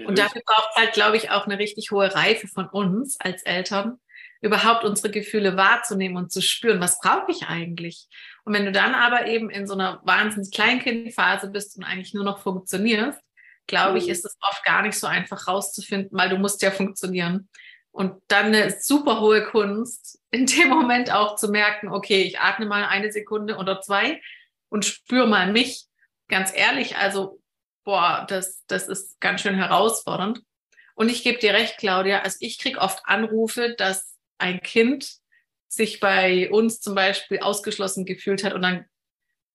Und 0.06 0.18
dafür 0.18 0.42
braucht 0.44 0.70
es 0.74 0.82
halt, 0.82 0.92
glaube 0.92 1.16
ich, 1.16 1.30
auch 1.30 1.46
eine 1.46 1.58
richtig 1.58 1.90
hohe 1.90 2.14
Reife 2.14 2.48
von 2.48 2.68
uns 2.68 3.18
als 3.20 3.42
Eltern, 3.42 3.98
überhaupt 4.40 4.84
unsere 4.84 5.10
Gefühle 5.10 5.56
wahrzunehmen 5.56 6.16
und 6.16 6.32
zu 6.32 6.42
spüren, 6.42 6.80
was 6.80 7.00
brauche 7.00 7.30
ich 7.30 7.44
eigentlich? 7.48 8.08
Und 8.44 8.52
wenn 8.52 8.64
du 8.64 8.72
dann 8.72 8.94
aber 8.94 9.26
eben 9.26 9.50
in 9.50 9.66
so 9.66 9.74
einer 9.74 10.00
wahnsinnig 10.04 10.52
Kleinkindphase 10.52 11.48
bist 11.48 11.76
und 11.76 11.84
eigentlich 11.84 12.14
nur 12.14 12.24
noch 12.24 12.40
funktionierst, 12.40 13.20
glaube 13.66 13.98
ich, 13.98 14.04
mhm. 14.04 14.12
ist 14.12 14.24
es 14.24 14.36
oft 14.40 14.64
gar 14.64 14.82
nicht 14.82 14.98
so 14.98 15.06
einfach 15.06 15.48
rauszufinden, 15.48 16.16
weil 16.16 16.28
du 16.28 16.36
musst 16.36 16.62
ja 16.62 16.70
funktionieren. 16.70 17.48
Und 17.90 18.22
dann 18.28 18.46
eine 18.46 18.76
super 18.78 19.20
hohe 19.20 19.44
Kunst, 19.44 20.20
in 20.30 20.46
dem 20.46 20.68
Moment 20.68 21.10
auch 21.10 21.36
zu 21.36 21.48
merken, 21.48 21.88
okay, 21.88 22.22
ich 22.22 22.38
atme 22.38 22.66
mal 22.66 22.84
eine 22.84 23.10
Sekunde 23.10 23.56
oder 23.56 23.80
zwei 23.80 24.20
und 24.68 24.84
spüre 24.84 25.26
mal 25.26 25.50
mich. 25.50 25.86
Ganz 26.28 26.52
ehrlich, 26.54 26.96
also, 26.96 27.40
boah, 27.86 28.26
das, 28.28 28.64
das 28.66 28.88
ist 28.88 29.18
ganz 29.20 29.40
schön 29.40 29.54
herausfordernd. 29.54 30.42
Und 30.96 31.08
ich 31.08 31.22
gebe 31.22 31.38
dir 31.38 31.54
recht, 31.54 31.78
Claudia, 31.78 32.20
also 32.20 32.36
ich 32.40 32.58
kriege 32.58 32.80
oft 32.80 33.00
Anrufe, 33.04 33.74
dass 33.78 34.16
ein 34.38 34.60
Kind 34.60 35.08
sich 35.68 36.00
bei 36.00 36.50
uns 36.50 36.80
zum 36.80 36.94
Beispiel 36.94 37.38
ausgeschlossen 37.38 38.04
gefühlt 38.04 38.44
hat 38.44 38.54
und 38.54 38.62
dann 38.62 38.86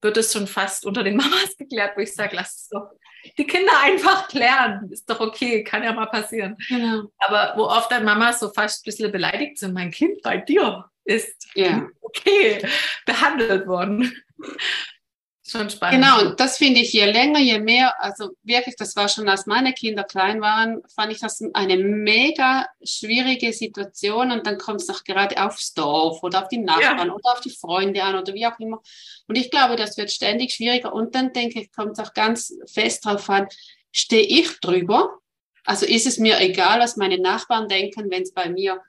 wird 0.01 0.17
es 0.17 0.33
schon 0.33 0.47
fast 0.47 0.85
unter 0.85 1.03
den 1.03 1.17
Mamas 1.17 1.57
geklärt, 1.57 1.97
wo 1.97 2.01
ich 2.01 2.13
sage, 2.13 2.35
lass 2.35 2.55
es 2.55 2.69
doch 2.69 2.89
die 3.37 3.45
Kinder 3.45 3.73
einfach 3.83 4.27
klären. 4.29 4.89
Ist 4.91 5.09
doch 5.09 5.19
okay, 5.19 5.63
kann 5.63 5.83
ja 5.83 5.93
mal 5.93 6.07
passieren. 6.07 6.57
Genau. 6.69 7.11
Aber 7.17 7.53
wo 7.55 7.65
oft 7.65 7.91
dann 7.91 8.05
Mamas 8.05 8.39
so 8.39 8.49
fast 8.49 8.81
ein 8.81 8.85
bisschen 8.85 9.11
beleidigt 9.11 9.59
sind, 9.59 9.73
mein 9.73 9.91
Kind 9.91 10.21
bei 10.23 10.37
dir 10.37 10.85
ist 11.03 11.47
ja. 11.53 11.87
okay 11.99 12.65
behandelt 13.05 13.67
worden. 13.67 14.11
Schon 15.51 15.69
spannend. 15.69 16.01
Genau, 16.01 16.21
und 16.21 16.39
das 16.39 16.57
finde 16.57 16.79
ich 16.79 16.93
je 16.93 17.11
länger, 17.11 17.39
je 17.39 17.59
mehr, 17.59 18.01
also 18.01 18.29
wirklich, 18.41 18.77
das 18.77 18.95
war 18.95 19.09
schon, 19.09 19.27
als 19.27 19.47
meine 19.47 19.73
Kinder 19.73 20.05
klein 20.05 20.39
waren, 20.39 20.81
fand 20.95 21.11
ich 21.11 21.19
das 21.19 21.43
eine 21.53 21.75
mega 21.75 22.67
schwierige 22.81 23.51
Situation 23.51 24.31
und 24.31 24.47
dann 24.47 24.57
kommt 24.57 24.79
es 24.79 24.87
noch 24.87 25.03
gerade 25.03 25.43
aufs 25.43 25.73
Dorf 25.73 26.23
oder 26.23 26.43
auf 26.43 26.47
die 26.47 26.59
Nachbarn 26.59 27.09
ja. 27.09 27.13
oder 27.13 27.33
auf 27.33 27.41
die 27.41 27.49
Freunde 27.49 28.01
an 28.01 28.15
oder 28.15 28.33
wie 28.33 28.47
auch 28.47 28.57
immer. 28.59 28.81
Und 29.27 29.35
ich 29.35 29.51
glaube, 29.51 29.75
das 29.75 29.97
wird 29.97 30.09
ständig 30.09 30.53
schwieriger 30.53 30.93
und 30.93 31.15
dann 31.15 31.33
denke 31.33 31.59
ich, 31.59 31.71
kommt 31.73 31.99
es 31.99 31.99
auch 31.99 32.13
ganz 32.13 32.53
fest 32.71 33.03
drauf 33.03 33.29
an, 33.29 33.49
stehe 33.91 34.23
ich 34.23 34.57
drüber? 34.61 35.17
Also 35.65 35.85
ist 35.85 36.07
es 36.07 36.17
mir 36.17 36.39
egal, 36.39 36.79
was 36.79 36.95
meine 36.95 37.19
Nachbarn 37.19 37.67
denken, 37.67 38.09
wenn 38.09 38.21
es 38.21 38.33
bei 38.33 38.49
mir 38.49 38.81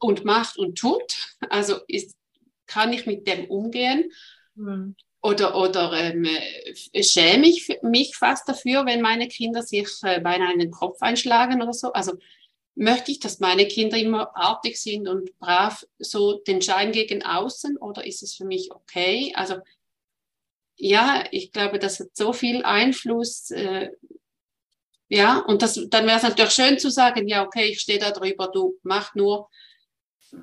und 0.00 0.24
macht 0.24 0.58
und 0.58 0.76
tut? 0.76 1.36
Also 1.50 1.76
ist, 1.86 2.16
kann 2.66 2.92
ich 2.92 3.06
mit 3.06 3.28
dem 3.28 3.44
umgehen? 3.44 4.10
Mhm 4.56 4.96
oder, 5.28 5.54
oder 5.54 5.92
ähm, 5.92 6.26
schäme 7.00 7.48
ich 7.48 7.68
mich 7.82 8.16
fast 8.16 8.48
dafür, 8.48 8.86
wenn 8.86 9.02
meine 9.02 9.28
Kinder 9.28 9.62
sich 9.62 9.88
äh, 10.02 10.20
beinahe 10.20 10.52
in 10.54 10.58
den 10.58 10.70
Kopf 10.70 11.02
einschlagen 11.02 11.60
oder 11.60 11.72
so. 11.72 11.92
Also 11.92 12.12
möchte 12.74 13.10
ich, 13.10 13.20
dass 13.20 13.40
meine 13.40 13.66
Kinder 13.66 13.98
immer 13.98 14.36
artig 14.36 14.80
sind 14.80 15.08
und 15.08 15.36
brav 15.38 15.84
so 15.98 16.38
den 16.38 16.62
Schein 16.62 16.92
gegen 16.92 17.22
außen 17.22 17.76
oder 17.76 18.06
ist 18.06 18.22
es 18.22 18.34
für 18.34 18.44
mich 18.44 18.70
okay? 18.72 19.32
Also 19.34 19.56
ja, 20.76 21.24
ich 21.32 21.52
glaube, 21.52 21.78
das 21.78 22.00
hat 22.00 22.10
so 22.14 22.32
viel 22.32 22.62
Einfluss. 22.64 23.50
Äh, 23.50 23.90
ja, 25.08 25.38
und 25.40 25.62
das, 25.62 25.80
dann 25.90 26.06
wäre 26.06 26.18
es 26.18 26.22
natürlich 26.22 26.52
schön 26.52 26.78
zu 26.78 26.90
sagen, 26.90 27.26
ja, 27.28 27.44
okay, 27.44 27.66
ich 27.66 27.80
stehe 27.80 27.98
da 27.98 28.12
drüber, 28.12 28.48
du 28.52 28.78
mach 28.82 29.14
nur 29.14 29.48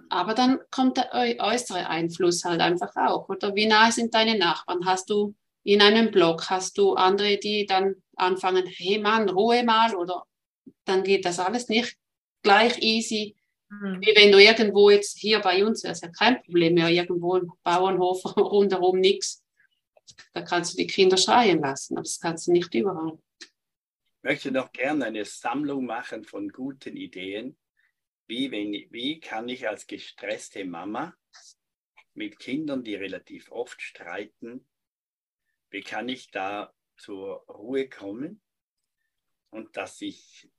aber 0.10 0.34
dann 0.34 0.60
kommt 0.72 0.98
der 0.98 1.12
äußere 1.14 1.88
Einfluss 1.88 2.44
halt 2.44 2.62
einfach 2.62 2.96
auch. 2.96 3.30
Oder 3.30 3.56
wie 3.56 3.66
nahe 3.66 3.92
sind 3.92 4.14
deine 4.14 4.38
Nachbarn? 4.38 4.86
Hast 4.86 5.10
du 5.10 5.36
in 5.64 5.82
einem 5.82 6.12
Blog, 6.12 6.50
hast 6.50 6.78
du 6.78 6.94
andere, 6.94 7.38
die 7.38 7.66
dann 7.66 7.96
anfangen, 8.16 8.66
hey 8.68 9.00
Mann, 9.00 9.30
Ruhe 9.30 9.64
mal, 9.64 9.96
oder 9.96 10.26
dann 10.86 11.04
geht 11.04 11.26
das 11.26 11.40
alles 11.40 11.70
nicht 11.70 11.98
gleich 12.44 12.82
easy, 12.82 13.36
mhm. 13.70 14.00
wie 14.02 14.16
wenn 14.16 14.32
du 14.32 14.42
irgendwo 14.42 14.90
jetzt 14.90 15.18
hier 15.18 15.40
bei 15.40 15.66
uns, 15.66 15.82
das 15.82 15.98
ist 15.98 16.04
ja 16.04 16.10
kein 16.10 16.42
Problem 16.44 16.76
mehr, 16.76 16.90
irgendwo 16.90 17.36
im 17.36 17.52
Bauernhof 17.64 18.24
rundherum 18.38 19.00
nichts. 19.00 19.44
da 20.34 20.42
kannst 20.42 20.74
du 20.74 20.78
die 20.78 20.88
Kinder 20.88 21.18
schreien 21.18 21.60
lassen, 21.60 21.96
aber 21.96 22.04
das 22.04 22.20
kannst 22.20 22.48
du 22.48 22.52
nicht 22.52 22.74
überall. 22.74 23.18
Ich 23.40 24.24
möchte 24.24 24.52
noch 24.52 24.72
gerne 24.72 25.06
eine 25.06 25.26
Sammlung 25.26 25.86
machen 25.86 26.24
von 26.24 26.50
guten 26.50 26.96
Ideen. 26.96 27.58
Wie, 28.28 28.52
wenn, 28.52 28.72
wie 28.92 29.20
kann 29.20 29.48
ich 29.50 29.68
als 29.68 29.88
gestresste 29.88 30.66
Mama 30.66 31.16
mit 32.14 32.40
Kindern, 32.40 32.84
die 32.84 32.96
relativ 32.96 33.52
oft 33.52 33.82
streiten, 33.82 34.68
wie 35.70 35.82
kann 35.82 36.10
ich 36.10 36.32
da 36.32 36.74
zur 36.98 37.46
Ruhe 37.48 37.90
kommen 37.90 38.42
und 39.50 39.78
dass 39.78 40.02
ich 40.02 40.50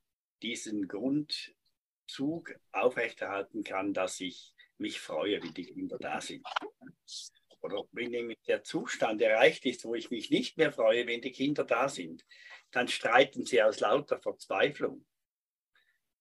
diesen 0.41 0.87
Grundzug 0.87 2.55
aufrechterhalten 2.71 3.63
kann, 3.63 3.93
dass 3.93 4.19
ich 4.19 4.53
mich 4.77 4.99
freue, 4.99 5.41
wie 5.43 5.51
die 5.51 5.65
Kinder 5.65 5.97
da 5.97 6.21
sind. 6.21 6.47
Oder 7.61 7.83
wenn 7.91 8.11
nämlich 8.11 8.39
der 8.47 8.63
Zustand 8.63 9.21
erreicht 9.21 9.65
ist, 9.65 9.83
wo 9.83 9.95
ich 9.95 10.11
mich 10.11 10.29
nicht 10.29 10.57
mehr 10.57 10.71
freue, 10.71 11.07
wenn 11.07 11.21
die 11.21 11.31
Kinder 11.31 11.63
da 11.63 11.89
sind, 11.89 12.25
dann 12.71 12.87
streiten 12.87 13.45
sie 13.45 13.61
aus 13.61 13.79
lauter 13.79 14.19
Verzweiflung. 14.19 15.05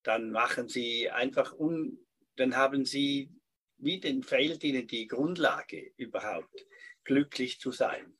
Dann 0.06 0.30
machen 0.30 0.68
sie 0.68 1.10
einfach 1.10 1.52
un, 1.52 1.98
dann 2.36 2.54
haben 2.54 2.84
sie, 2.84 3.28
wie 3.78 3.98
den 3.98 4.22
fehlt 4.22 4.62
ihnen 4.62 4.86
die 4.86 5.08
Grundlage 5.08 5.94
überhaupt, 5.96 6.64
glücklich 7.02 7.58
zu 7.58 7.72
sein. 7.72 8.16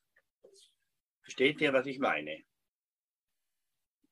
Versteht 1.22 1.60
ihr, 1.60 1.72
was 1.72 1.86
ich 1.86 2.00
meine? 2.00 2.44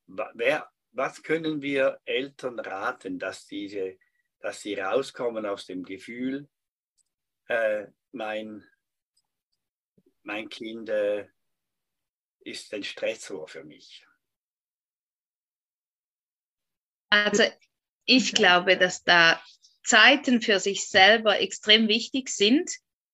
Wer, 0.07 0.71
was 0.93 1.21
können 1.25 1.63
wir 1.63 2.01
Eltern 2.05 2.61
raten, 2.61 3.19
dass, 3.19 3.49
diese, 3.49 3.99
dass 4.39 4.61
sie 4.61 4.75
rauskommen 4.75 5.45
aus 5.45 5.67
dem 5.67 5.83
Gefühl, 5.83 6.49
äh, 7.49 7.89
mein, 8.13 8.65
mein 10.23 10.49
Kind 10.49 10.89
äh, 10.91 11.27
ist 12.39 12.73
ein 12.73 12.85
Stressor 12.85 13.49
für 13.49 13.65
mich? 13.65 14.07
Also 17.11 17.45
ich 18.07 18.33
glaube, 18.35 18.77
dass 18.77 19.05
da 19.05 19.41
Zeiten 19.85 20.43
für 20.43 20.61
sich 20.61 20.89
selber 20.89 21.41
extrem 21.41 21.89
wichtig 21.89 22.29
sind, 22.31 22.71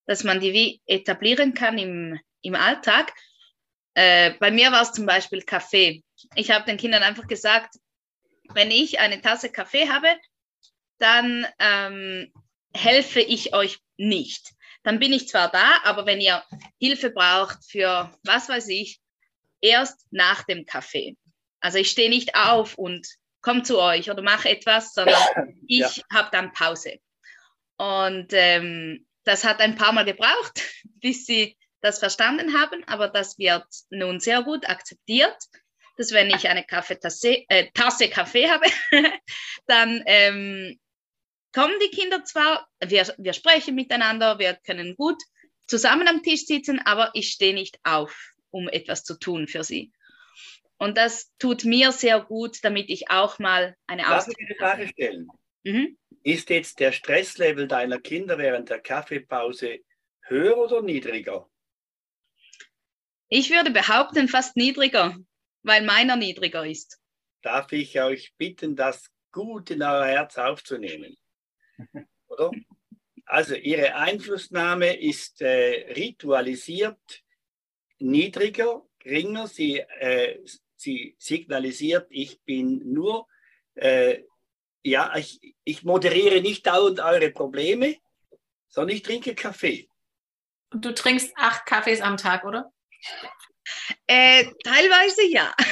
dass 0.07 0.25
man 0.25 0.41
die 0.41 0.53
wie 0.53 0.83
etablieren 0.87 1.55
kann 1.55 1.79
im, 1.79 2.19
im 2.43 2.55
Alltag. 2.55 3.13
Äh, 3.95 4.35
bei 4.39 4.51
mir 4.51 4.73
war 4.73 4.83
es 4.83 4.93
zum 4.93 5.07
Beispiel 5.07 5.43
Kaffee 5.43 6.03
ich 6.35 6.51
habe 6.51 6.65
den 6.65 6.77
Kindern 6.77 7.03
einfach 7.03 7.27
gesagt, 7.27 7.77
wenn 8.53 8.71
ich 8.71 8.99
eine 8.99 9.21
Tasse 9.21 9.51
Kaffee 9.51 9.89
habe, 9.89 10.09
dann 10.99 11.47
ähm, 11.59 12.33
helfe 12.75 13.21
ich 13.21 13.55
euch 13.55 13.79
nicht. 13.97 14.53
Dann 14.83 14.99
bin 14.99 15.13
ich 15.13 15.29
zwar 15.29 15.51
da, 15.51 15.81
aber 15.85 16.07
wenn 16.07 16.21
ihr 16.21 16.43
Hilfe 16.79 17.11
braucht 17.11 17.59
für 17.69 18.13
was 18.25 18.49
weiß 18.49 18.69
ich, 18.69 19.01
erst 19.61 20.07
nach 20.11 20.43
dem 20.45 20.65
Kaffee. 20.65 21.17
Also 21.61 21.79
ich 21.79 21.91
stehe 21.91 22.09
nicht 22.09 22.35
auf 22.35 22.77
und 22.77 23.07
komme 23.43 23.63
zu 23.63 23.81
euch 23.81 24.11
oder 24.11 24.23
mache 24.23 24.49
etwas, 24.49 24.93
sondern 24.93 25.17
ich 25.67 25.97
ja. 25.97 26.03
habe 26.13 26.29
dann 26.33 26.53
Pause. 26.53 26.99
Und 27.77 28.29
ähm, 28.33 29.07
das 29.25 29.45
hat 29.45 29.61
ein 29.61 29.77
paar 29.77 29.93
Mal 29.93 30.05
gebraucht, 30.05 30.63
bis 31.01 31.27
sie 31.27 31.57
das 31.81 31.99
verstanden 31.99 32.61
haben, 32.61 32.85
aber 32.87 33.09
das 33.09 33.39
wird 33.39 33.65
nun 33.89 34.21
sehr 34.21 34.43
gut 34.43 34.69
akzeptiert 34.69 35.37
dass 36.01 36.13
wenn 36.13 36.31
ich 36.31 36.49
eine 36.49 36.65
Kaffeetasse, 36.65 37.45
äh, 37.49 37.71
Tasse 37.75 38.09
Kaffee 38.09 38.49
habe, 38.49 38.65
dann 39.67 40.03
ähm, 40.07 40.81
kommen 41.53 41.75
die 41.83 41.95
Kinder 41.95 42.25
zwar, 42.25 42.67
wir, 42.83 43.15
wir 43.19 43.35
sprechen 43.35 43.75
miteinander, 43.75 44.39
wir 44.39 44.55
können 44.55 44.97
gut 44.97 45.23
zusammen 45.67 46.09
am 46.09 46.23
Tisch 46.23 46.47
sitzen, 46.47 46.81
aber 46.81 47.11
ich 47.13 47.29
stehe 47.29 47.53
nicht 47.53 47.79
auf, 47.85 48.17
um 48.51 48.67
etwas 48.69 49.05
zu 49.05 49.19
tun 49.19 49.47
für 49.47 49.63
sie. 49.63 49.93
Und 50.81 50.97
das 50.97 51.33
tut 51.39 51.65
mir 51.65 51.93
sehr 51.93 52.21
gut, 52.21 52.65
damit 52.65 52.89
ich 52.91 53.11
auch 53.11 53.39
mal 53.39 53.77
eine 53.87 54.03
Darf 54.03 54.29
ich 54.29 54.37
eine 54.39 54.57
Frage 54.57 54.89
stellen? 54.89 55.29
Mhm. 55.63 55.99
Ist 56.23 56.51
jetzt 56.51 56.81
der 56.81 56.93
Stresslevel 56.93 57.69
deiner 57.69 58.01
Kinder 58.01 58.39
während 58.39 58.71
der 58.71 58.81
Kaffeepause 58.81 59.81
höher 60.23 60.59
oder 60.59 60.83
niedriger? 60.83 61.49
Ich 63.29 63.51
würde 63.51 63.71
behaupten, 63.71 64.27
fast 64.27 64.57
niedriger 64.57 65.17
weil 65.63 65.85
meiner 65.85 66.17
niedriger 66.17 66.67
ist. 66.67 66.99
Darf 67.43 67.73
ich 67.73 68.01
euch 68.01 68.35
bitten, 68.37 68.77
das 68.77 69.11
gut 69.33 69.71
in 69.71 69.83
euer 69.83 70.07
Herz 70.07 70.39
aufzunehmen? 70.39 71.17
Oder? 72.29 72.51
Also 73.27 73.55
Ihre 73.55 73.95
Einflussnahme 73.95 74.97
ist 75.01 75.41
äh, 75.41 75.93
ritualisiert 75.95 77.23
niedriger, 77.99 78.83
geringer. 78.99 79.47
Sie, 79.47 79.79
äh, 79.79 80.39
sie 80.81 81.15
signalisiert, 81.19 82.07
ich 82.11 82.41
bin 82.43 82.93
nur, 82.93 83.27
äh, 83.75 84.23
ja, 84.83 85.15
ich, 85.17 85.55
ich 85.65 85.85
moderiere 85.85 86.41
nicht 86.41 86.67
dauernd 86.67 87.01
eure 87.01 87.31
Probleme, 87.31 87.97
sondern 88.69 88.97
ich 88.97 89.03
trinke 89.03 89.35
Kaffee. 89.35 89.89
Und 90.73 90.85
du 90.85 90.95
trinkst 90.95 91.33
acht 91.37 91.67
Kaffees 91.67 92.01
am 92.01 92.17
Tag, 92.17 92.45
oder? 92.45 92.73
Äh, 94.07 94.45
teilweise 94.65 95.27
ja. 95.29 95.55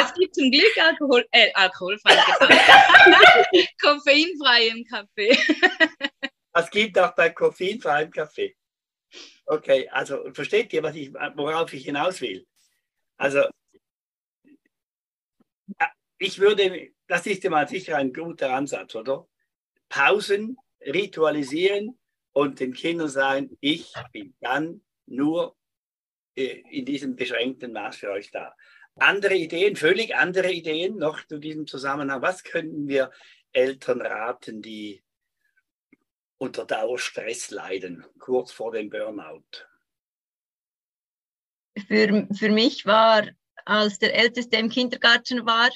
es 0.00 0.14
gibt 0.14 0.34
zum 0.34 0.50
Glück 0.50 0.78
Alkohol, 0.80 1.26
äh, 1.30 1.52
alkoholfreien 1.52 2.18
Kaffee. 2.18 3.68
koffeinfreien 3.80 4.84
Kaffee. 4.86 5.38
es 6.52 6.70
gibt 6.70 6.98
auch 6.98 7.14
bei 7.14 7.30
koffeinfreiem 7.30 8.10
Kaffee. 8.10 8.56
Okay, 9.46 9.88
also 9.90 10.32
versteht 10.32 10.72
ihr, 10.72 10.82
was 10.82 10.96
ich, 10.96 11.12
worauf 11.12 11.72
ich 11.72 11.84
hinaus 11.84 12.20
will? 12.20 12.46
Also, 13.16 13.44
ich 16.18 16.38
würde, 16.38 16.90
das 17.06 17.26
ist 17.26 17.48
mal 17.48 17.68
sicher 17.68 17.96
ein 17.96 18.12
guter 18.12 18.54
Ansatz, 18.54 18.94
oder? 18.94 19.28
Pausen, 19.88 20.56
ritualisieren 20.80 21.98
und 22.32 22.60
den 22.60 22.72
Kindern 22.72 23.08
sagen, 23.08 23.56
ich 23.60 23.92
bin 24.12 24.34
dann 24.40 24.82
nur 25.06 25.56
äh, 26.36 26.62
in 26.70 26.84
diesem 26.84 27.16
beschränkten 27.16 27.72
Maß 27.72 27.96
für 27.96 28.10
euch 28.10 28.30
da. 28.30 28.54
Andere 28.96 29.34
Ideen, 29.34 29.76
völlig 29.76 30.14
andere 30.14 30.52
Ideen 30.52 30.96
noch 30.96 31.24
zu 31.26 31.38
diesem 31.38 31.66
Zusammenhang. 31.66 32.22
Was 32.22 32.44
können 32.44 32.86
wir 32.86 33.10
Eltern 33.52 34.00
raten, 34.00 34.62
die 34.62 35.02
unter 36.38 36.64
Dauerstress 36.64 37.50
leiden, 37.50 38.04
kurz 38.18 38.52
vor 38.52 38.72
dem 38.72 38.90
Burnout? 38.90 39.44
Für, 41.88 42.28
für 42.32 42.50
mich 42.50 42.86
war, 42.86 43.28
als 43.64 43.98
der 43.98 44.14
Älteste 44.14 44.56
im 44.56 44.68
Kindergarten 44.68 45.46
war, 45.46 45.70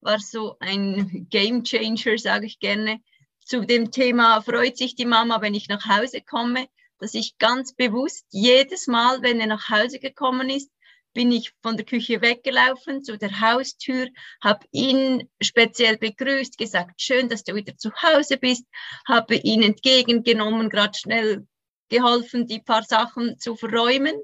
war 0.00 0.18
so 0.18 0.56
ein 0.60 1.26
Game 1.30 1.64
Changer, 1.64 2.18
sage 2.18 2.46
ich 2.46 2.58
gerne, 2.58 3.00
zu 3.40 3.64
dem 3.64 3.90
Thema, 3.90 4.40
freut 4.42 4.76
sich 4.76 4.94
die 4.94 5.06
Mama, 5.06 5.40
wenn 5.40 5.54
ich 5.54 5.68
nach 5.68 5.86
Hause 5.86 6.20
komme? 6.20 6.66
dass 6.98 7.14
ich 7.14 7.36
ganz 7.38 7.74
bewusst 7.74 8.26
jedes 8.30 8.86
Mal, 8.86 9.22
wenn 9.22 9.40
er 9.40 9.46
nach 9.46 9.68
Hause 9.68 9.98
gekommen 9.98 10.48
ist, 10.48 10.70
bin 11.12 11.30
ich 11.30 11.52
von 11.62 11.76
der 11.76 11.86
Küche 11.86 12.22
weggelaufen 12.22 13.04
zu 13.04 13.18
der 13.18 13.40
Haustür, 13.40 14.08
habe 14.42 14.66
ihn 14.72 15.28
speziell 15.40 15.96
begrüßt, 15.96 16.58
gesagt, 16.58 17.00
schön, 17.00 17.28
dass 17.28 17.44
du 17.44 17.54
wieder 17.54 17.76
zu 17.76 17.92
Hause 17.92 18.36
bist, 18.36 18.64
habe 19.06 19.36
ihn 19.36 19.62
entgegengenommen, 19.62 20.70
gerade 20.70 20.98
schnell 20.98 21.46
geholfen, 21.88 22.46
die 22.46 22.60
paar 22.60 22.82
Sachen 22.82 23.38
zu 23.38 23.54
verräumen. 23.54 24.14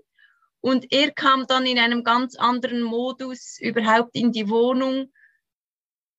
Und 0.60 0.92
er 0.92 1.10
kam 1.10 1.46
dann 1.46 1.66
in 1.66 1.78
einem 1.78 2.04
ganz 2.04 2.36
anderen 2.36 2.82
Modus 2.82 3.58
überhaupt 3.60 4.14
in 4.14 4.32
die 4.32 4.48
Wohnung, 4.48 5.10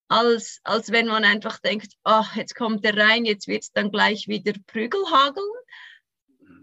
als, 0.07 0.59
als 0.63 0.91
wenn 0.91 1.07
man 1.07 1.23
einfach 1.23 1.59
denkt, 1.59 1.93
ach, 2.03 2.35
jetzt 2.35 2.55
kommt 2.55 2.83
er 2.85 2.97
rein, 2.97 3.23
jetzt 3.23 3.47
wird 3.47 3.63
es 3.63 3.71
dann 3.71 3.91
gleich 3.91 4.27
wieder 4.27 4.53
Prügel 4.67 5.01
hageln. 5.09 5.47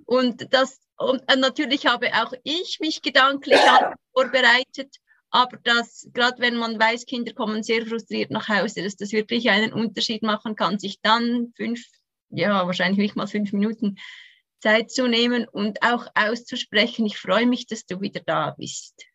Und 0.05 0.53
das, 0.53 0.81
und 0.97 1.23
natürlich 1.29 1.87
habe 1.87 2.09
auch 2.15 2.33
ich 2.43 2.79
mich 2.81 3.01
gedanklich 3.01 3.61
vorbereitet, 4.13 4.97
aber 5.31 5.57
dass, 5.59 6.09
gerade 6.13 6.41
wenn 6.41 6.57
man 6.57 6.79
weiß, 6.79 7.07
Kinder 7.07 7.33
kommen 7.33 7.63
sehr 7.63 7.87
frustriert 7.87 8.31
nach 8.31 8.49
Hause, 8.49 8.83
dass 8.83 8.97
das 8.97 9.13
wirklich 9.13 9.51
einen 9.51 9.73
Unterschied 9.73 10.23
machen 10.23 10.57
kann, 10.57 10.79
sich 10.79 11.01
dann 11.03 11.53
fünf, 11.57 11.85
ja, 12.31 12.67
wahrscheinlich 12.67 12.99
nicht 12.99 13.17
mal 13.17 13.27
fünf 13.27 13.53
Minuten 13.53 13.97
Zeit 14.61 14.91
zu 14.91 15.07
nehmen 15.07 15.47
und 15.47 15.83
auch 15.83 16.07
auszusprechen, 16.15 17.07
ich 17.07 17.19
freue 17.19 17.47
mich, 17.47 17.67
dass 17.67 17.87
du 17.87 18.01
wieder 18.01 18.21
da 18.25 18.51
bist. 18.51 19.07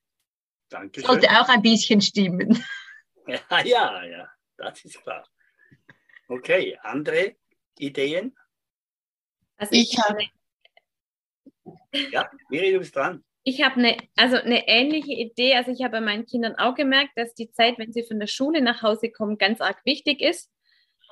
Dankeschön. 0.70 1.08
Sollte 1.08 1.30
auch 1.30 1.50
ein 1.50 1.62
bisschen 1.62 2.02
stimmen. 2.02 2.64
Ja, 3.26 3.64
ja, 3.64 4.04
ja, 4.04 4.28
das 4.58 4.84
ist 4.84 5.02
klar. 5.02 5.26
Okay, 6.28 6.78
andere 6.84 7.38
Ideen? 7.80 8.36
Also 9.56 9.74
ich, 9.74 9.94
ich 9.94 9.98
habe 9.98 10.26
ja, 12.12 12.30
Miri, 12.50 12.72
du 12.72 12.80
bist 12.80 12.96
dran. 12.96 13.24
Ich 13.44 13.62
habe 13.62 13.76
eine, 13.76 13.98
also 14.16 14.38
eine 14.38 14.68
ähnliche 14.68 15.14
Idee. 15.14 15.56
Also 15.56 15.72
ich 15.72 15.84
habe 15.84 15.94
bei 15.94 16.02
meinen 16.02 16.26
Kindern 16.26 16.56
auch 16.56 16.76
gemerkt, 16.76 17.12
dass 17.16 17.34
die 17.34 17.52
Zeit, 17.52 17.78
wenn 17.78 17.92
sie 17.92 18.04
von 18.04 18.20
der 18.20 18.28
Schule 18.28 18.62
nach 18.62 18.82
Hause 18.82 19.12
kommen, 19.12 19.38
ganz 19.38 19.60
arg 19.62 19.80
wichtig 19.86 20.22
ist. 20.22 20.50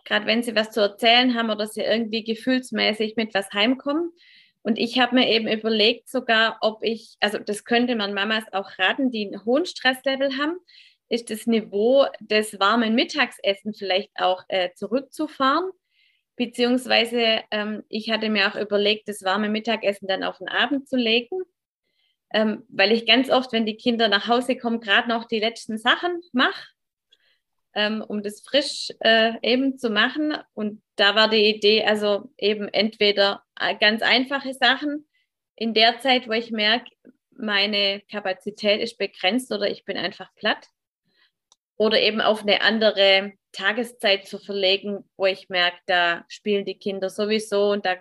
Gerade 0.05 0.25
wenn 0.25 0.43
sie 0.43 0.55
was 0.55 0.71
zu 0.71 0.81
erzählen 0.81 1.35
haben 1.35 1.49
oder 1.49 1.67
sie 1.67 1.81
irgendwie 1.81 2.23
gefühlsmäßig 2.23 3.15
mit 3.15 3.33
was 3.33 3.51
heimkommen. 3.53 4.11
Und 4.63 4.77
ich 4.77 4.99
habe 4.99 5.15
mir 5.15 5.27
eben 5.29 5.47
überlegt 5.47 6.09
sogar, 6.09 6.57
ob 6.61 6.83
ich, 6.83 7.15
also 7.19 7.39
das 7.39 7.63
könnte 7.63 7.95
man 7.95 8.13
Mamas 8.13 8.43
auch 8.51 8.77
raten, 8.77 9.09
die 9.11 9.25
einen 9.25 9.43
hohen 9.45 9.65
Stresslevel 9.65 10.37
haben, 10.37 10.57
ist 11.09 11.29
das 11.29 11.47
Niveau 11.47 12.05
des 12.19 12.59
warmen 12.59 12.95
Mittagessen 12.95 13.73
vielleicht 13.73 14.11
auch 14.15 14.43
äh, 14.47 14.69
zurückzufahren. 14.75 15.69
Beziehungsweise 16.37 17.41
ähm, 17.51 17.83
ich 17.89 18.09
hatte 18.09 18.29
mir 18.29 18.47
auch 18.47 18.55
überlegt, 18.55 19.09
das 19.09 19.23
warme 19.23 19.49
Mittagessen 19.49 20.07
dann 20.07 20.23
auf 20.23 20.37
den 20.37 20.47
Abend 20.47 20.87
zu 20.87 20.95
legen, 20.95 21.41
ähm, 22.33 22.63
weil 22.69 22.91
ich 22.93 23.05
ganz 23.05 23.29
oft, 23.29 23.51
wenn 23.51 23.65
die 23.65 23.75
Kinder 23.75 24.07
nach 24.07 24.27
Hause 24.27 24.55
kommen, 24.55 24.79
gerade 24.79 25.09
noch 25.09 25.25
die 25.25 25.39
letzten 25.39 25.77
Sachen 25.77 26.21
mache, 26.31 26.70
ähm, 27.73 28.03
um 28.05 28.23
das 28.23 28.41
frisch 28.41 28.89
äh, 28.99 29.33
eben 29.41 29.77
zu 29.77 29.89
machen. 29.89 30.35
Und 30.53 30.81
da 30.95 31.15
war 31.15 31.29
die 31.29 31.45
Idee, 31.45 31.85
also 31.85 32.31
eben 32.37 32.67
entweder 32.67 33.43
äh, 33.59 33.75
ganz 33.77 34.01
einfache 34.01 34.53
Sachen 34.53 35.07
in 35.55 35.73
der 35.73 35.99
Zeit, 35.99 36.27
wo 36.27 36.33
ich 36.33 36.51
merke, 36.51 36.89
meine 37.31 38.01
Kapazität 38.09 38.81
ist 38.81 38.97
begrenzt 38.97 39.51
oder 39.51 39.69
ich 39.69 39.85
bin 39.85 39.97
einfach 39.97 40.33
platt. 40.35 40.67
Oder 41.77 41.99
eben 41.99 42.21
auf 42.21 42.43
eine 42.43 42.61
andere 42.61 43.33
Tageszeit 43.51 44.27
zu 44.27 44.37
verlegen, 44.37 45.09
wo 45.17 45.25
ich 45.25 45.49
merke, 45.49 45.79
da 45.87 46.25
spielen 46.27 46.65
die 46.65 46.77
Kinder 46.77 47.09
sowieso 47.09 47.71
und 47.71 47.85
da 47.85 47.97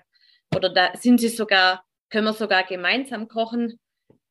oder 0.55 0.69
da 0.69 0.97
sind 0.97 1.21
sie 1.21 1.29
sogar, 1.29 1.85
können 2.11 2.27
wir 2.27 2.33
sogar 2.33 2.65
gemeinsam 2.65 3.29
kochen 3.29 3.79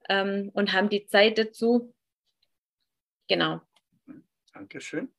ähm, 0.09 0.51
und 0.53 0.73
haben 0.73 0.89
die 0.89 1.05
Zeit 1.07 1.37
dazu. 1.37 1.93
Genau. 3.27 3.61
Dankeschön. 4.53 5.13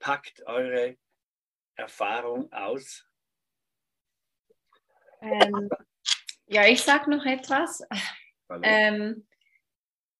Packt 0.00 0.44
eure 0.46 0.96
Erfahrung 1.76 2.52
aus. 2.52 3.06
Ähm, 5.22 5.70
ja, 6.46 6.66
ich 6.66 6.82
sage 6.82 7.10
noch 7.10 7.24
etwas. 7.24 7.82
Ähm, 8.62 9.26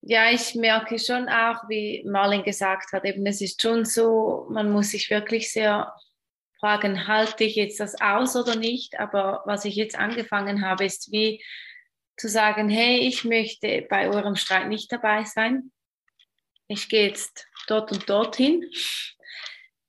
ja, 0.02 0.30
ich 0.30 0.54
merke 0.54 0.98
schon 0.98 1.28
auch, 1.28 1.68
wie 1.68 2.04
Marlin 2.06 2.42
gesagt 2.42 2.92
hat, 2.92 3.04
eben 3.04 3.26
es 3.26 3.40
ist 3.40 3.60
schon 3.60 3.84
so, 3.84 4.46
man 4.50 4.70
muss 4.70 4.90
sich 4.90 5.10
wirklich 5.10 5.52
sehr 5.52 5.92
fragen, 6.58 7.08
halte 7.08 7.44
ich 7.44 7.56
jetzt 7.56 7.80
das 7.80 8.00
aus 8.00 8.36
oder 8.36 8.54
nicht? 8.54 8.98
Aber 9.00 9.42
was 9.46 9.64
ich 9.64 9.74
jetzt 9.74 9.98
angefangen 9.98 10.64
habe, 10.64 10.84
ist 10.84 11.10
wie 11.10 11.42
zu 12.16 12.28
sagen, 12.28 12.68
hey, 12.68 12.98
ich 12.98 13.24
möchte 13.24 13.86
bei 13.88 14.08
eurem 14.08 14.36
Streit 14.36 14.68
nicht 14.68 14.92
dabei 14.92 15.24
sein. 15.24 15.72
Ich 16.68 16.88
gehe 16.88 17.08
jetzt 17.08 17.48
dort 17.66 17.90
und 17.90 18.08
dorthin. 18.08 18.70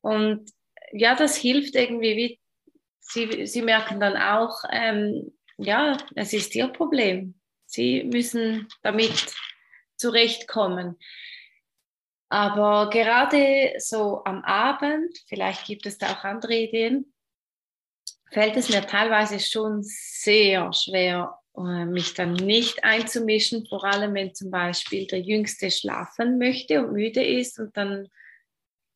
Und 0.01 0.49
ja, 0.91 1.15
das 1.15 1.35
hilft 1.35 1.75
irgendwie, 1.75 2.17
wie 2.17 2.39
sie, 2.99 3.45
sie 3.47 3.61
merken 3.61 3.99
dann 3.99 4.17
auch, 4.17 4.63
ähm, 4.71 5.31
ja, 5.57 5.97
es 6.15 6.33
ist 6.33 6.55
ihr 6.55 6.67
Problem. 6.67 7.35
Sie 7.65 8.03
müssen 8.03 8.67
damit 8.81 9.33
zurechtkommen. 9.95 10.97
Aber 12.29 12.89
gerade 12.89 13.73
so 13.77 14.23
am 14.23 14.43
Abend, 14.43 15.17
vielleicht 15.27 15.65
gibt 15.65 15.85
es 15.85 15.97
da 15.97 16.13
auch 16.13 16.23
andere 16.23 16.55
Ideen, 16.55 17.13
fällt 18.31 18.55
es 18.55 18.69
mir 18.69 18.85
teilweise 18.87 19.39
schon 19.39 19.81
sehr 19.83 20.71
schwer, 20.73 21.37
äh, 21.57 21.85
mich 21.85 22.13
dann 22.13 22.33
nicht 22.33 22.83
einzumischen, 22.83 23.67
vor 23.67 23.83
allem 23.83 24.13
wenn 24.13 24.33
zum 24.33 24.49
Beispiel 24.49 25.07
der 25.07 25.19
Jüngste 25.19 25.69
schlafen 25.69 26.37
möchte 26.37 26.85
und 26.85 26.93
müde 26.93 27.23
ist 27.23 27.59
und 27.59 27.75
dann 27.75 28.07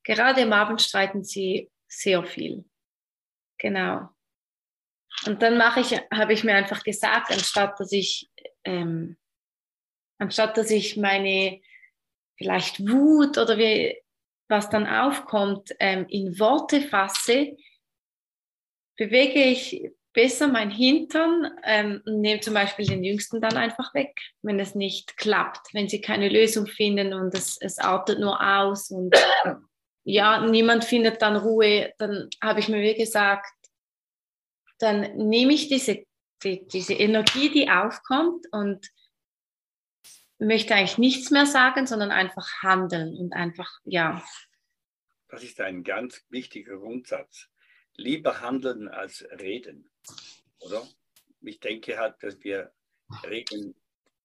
gerade 0.06 0.44
am 0.44 0.54
Abend 0.54 0.82
streiten 0.82 1.24
sie 1.24 1.70
sehr 1.88 2.24
viel. 2.24 2.66
Genau. 3.58 4.10
Und 5.26 5.42
dann 5.42 5.58
mache 5.58 5.80
ich, 5.80 5.94
habe 6.14 6.34
ich 6.34 6.44
mir 6.44 6.56
einfach 6.56 6.84
gesagt, 6.84 7.32
anstatt 7.32 7.80
dass 7.80 7.92
ich 7.92 8.30
ähm, 8.64 9.18
anstatt 10.18 10.58
dass 10.58 10.72
ich 10.72 10.98
meine 10.98 11.62
vielleicht 12.38 12.80
Wut 12.88 13.38
oder 13.38 13.58
wie, 13.58 13.96
was 14.48 14.70
dann 14.70 14.86
aufkommt, 14.86 15.72
ähm, 15.80 16.06
in 16.10 16.38
Worte 16.40 16.82
fasse, 16.82 17.56
bewege 18.98 19.44
ich 19.44 19.90
besser 20.14 20.48
mein 20.48 20.72
Hintern 20.72 21.52
ähm, 21.64 22.02
und 22.06 22.22
nehme 22.22 22.40
zum 22.40 22.54
Beispiel 22.54 22.86
den 22.86 23.04
Jüngsten 23.04 23.42
dann 23.42 23.58
einfach 23.58 23.94
weg, 23.94 24.18
wenn 24.42 24.60
es 24.60 24.76
nicht 24.76 25.18
klappt, 25.18 25.74
wenn 25.74 25.90
sie 25.90 26.02
keine 26.02 26.30
Lösung 26.30 26.68
finden 26.68 27.14
und 27.14 27.34
es, 27.34 27.58
es 27.60 27.80
artet 27.80 28.20
nur 28.20 28.40
aus 28.42 28.92
und 28.92 29.14
ja, 30.06 30.46
niemand 30.46 30.86
findet 30.86 31.22
dann 31.22 31.36
Ruhe, 31.36 31.94
dann 31.98 32.30
habe 32.42 32.60
ich 32.60 32.70
mir 32.70 32.82
wie 32.82 32.94
gesagt, 32.94 33.52
dann 34.78 35.18
nehme 35.18 35.54
ich 35.54 35.68
diese, 35.68 36.06
die, 36.44 36.66
diese 36.68 36.94
Energie, 36.94 37.50
die 37.50 37.70
aufkommt 37.70 38.46
und 38.52 38.88
möchte 40.38 40.76
eigentlich 40.76 41.00
nichts 41.00 41.32
mehr 41.32 41.48
sagen, 41.48 41.88
sondern 41.88 42.12
einfach 42.12 42.48
handeln 42.62 43.18
und 43.18 43.34
einfach, 43.34 43.80
ja. 43.84 44.24
Das 45.28 45.44
ist 45.44 45.60
ein 45.60 45.84
ganz 45.84 46.24
wichtiger 46.30 46.78
Grundsatz. 46.78 47.50
Lieber 47.96 48.42
handeln 48.42 48.88
als 48.88 49.26
reden, 49.40 49.90
oder? 50.60 50.88
Ich 51.42 51.60
denke 51.60 51.98
halt, 51.98 52.22
dass 52.22 52.40
wir 52.44 52.72
reden 53.26 53.76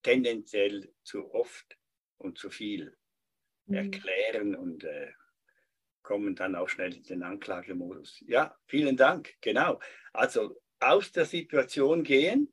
tendenziell 0.03 0.93
zu 1.05 1.33
oft 1.33 1.79
und 2.19 2.37
zu 2.37 2.51
viel 2.51 2.97
mhm. 3.67 3.75
erklären 3.75 4.55
und 4.55 4.85
äh, 4.85 5.13
kommen 6.03 6.35
dann 6.35 6.55
auch 6.55 6.69
schnell 6.69 6.95
in 6.95 7.03
den 7.03 7.23
Anklagemodus. 7.23 8.23
Ja, 8.27 8.57
vielen 8.67 8.97
Dank. 8.97 9.35
Genau. 9.41 9.81
Also 10.13 10.61
aus 10.81 11.13
der 11.13 11.25
Situation 11.25 12.03
gehen, 12.03 12.53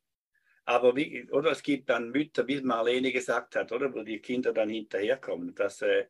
aber 0.66 0.96
wie, 0.96 1.30
oder 1.32 1.52
es 1.52 1.64
gibt 1.64 1.90
dann 1.90 2.12
Mütter, 2.12 2.46
wie 2.48 2.62
Marlene 2.62 3.12
gesagt 3.12 3.56
hat, 3.56 3.72
oder 3.72 3.94
wo 3.94 4.04
die 4.04 4.20
Kinder 4.20 4.52
dann 4.52 4.70
hinterherkommen. 4.70 5.56
Dass, 5.56 5.82
äh, 5.82 6.08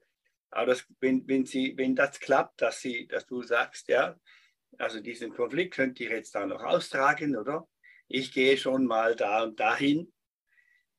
aber 0.49 0.67
das, 0.67 0.87
wenn, 0.99 1.27
wenn, 1.27 1.45
sie, 1.45 1.77
wenn 1.77 1.95
das 1.95 2.19
klappt, 2.19 2.61
dass, 2.61 2.81
sie, 2.81 3.07
dass 3.07 3.27
du 3.27 3.43
sagst, 3.43 3.87
ja, 3.87 4.19
also 4.79 4.99
diesen 4.99 5.31
Konflikt 5.31 5.75
könnt 5.75 5.99
ihr 5.99 6.09
jetzt 6.09 6.33
da 6.33 6.45
noch 6.45 6.63
austragen, 6.63 7.35
oder? 7.35 7.67
Ich 8.07 8.31
gehe 8.31 8.57
schon 8.57 8.85
mal 8.85 9.15
da 9.15 9.43
und 9.43 9.59
dahin. 9.59 10.11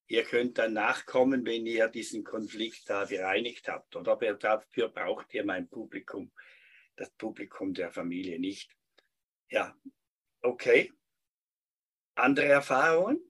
Ihr 0.09 0.24
könnt 0.24 0.59
dann 0.59 0.72
nachkommen, 0.72 1.44
wenn 1.46 1.66
ihr 1.66 1.88
diesen 1.88 2.24
Konflikt 2.24 2.88
da 2.88 3.04
bereinigt 3.04 3.68
habt, 3.68 3.94
oder? 3.94 4.16
Dafür 4.16 4.88
braucht 4.88 5.32
ihr 5.34 5.44
mein 5.44 5.68
Publikum, 5.68 6.32
das 6.96 7.11
Publikum 7.11 7.74
der 7.74 7.92
Familie 7.92 8.40
nicht. 8.40 8.74
Ja, 9.50 9.76
okay. 10.42 10.92
Andere 12.14 12.46
Erfahrungen? 12.46 13.28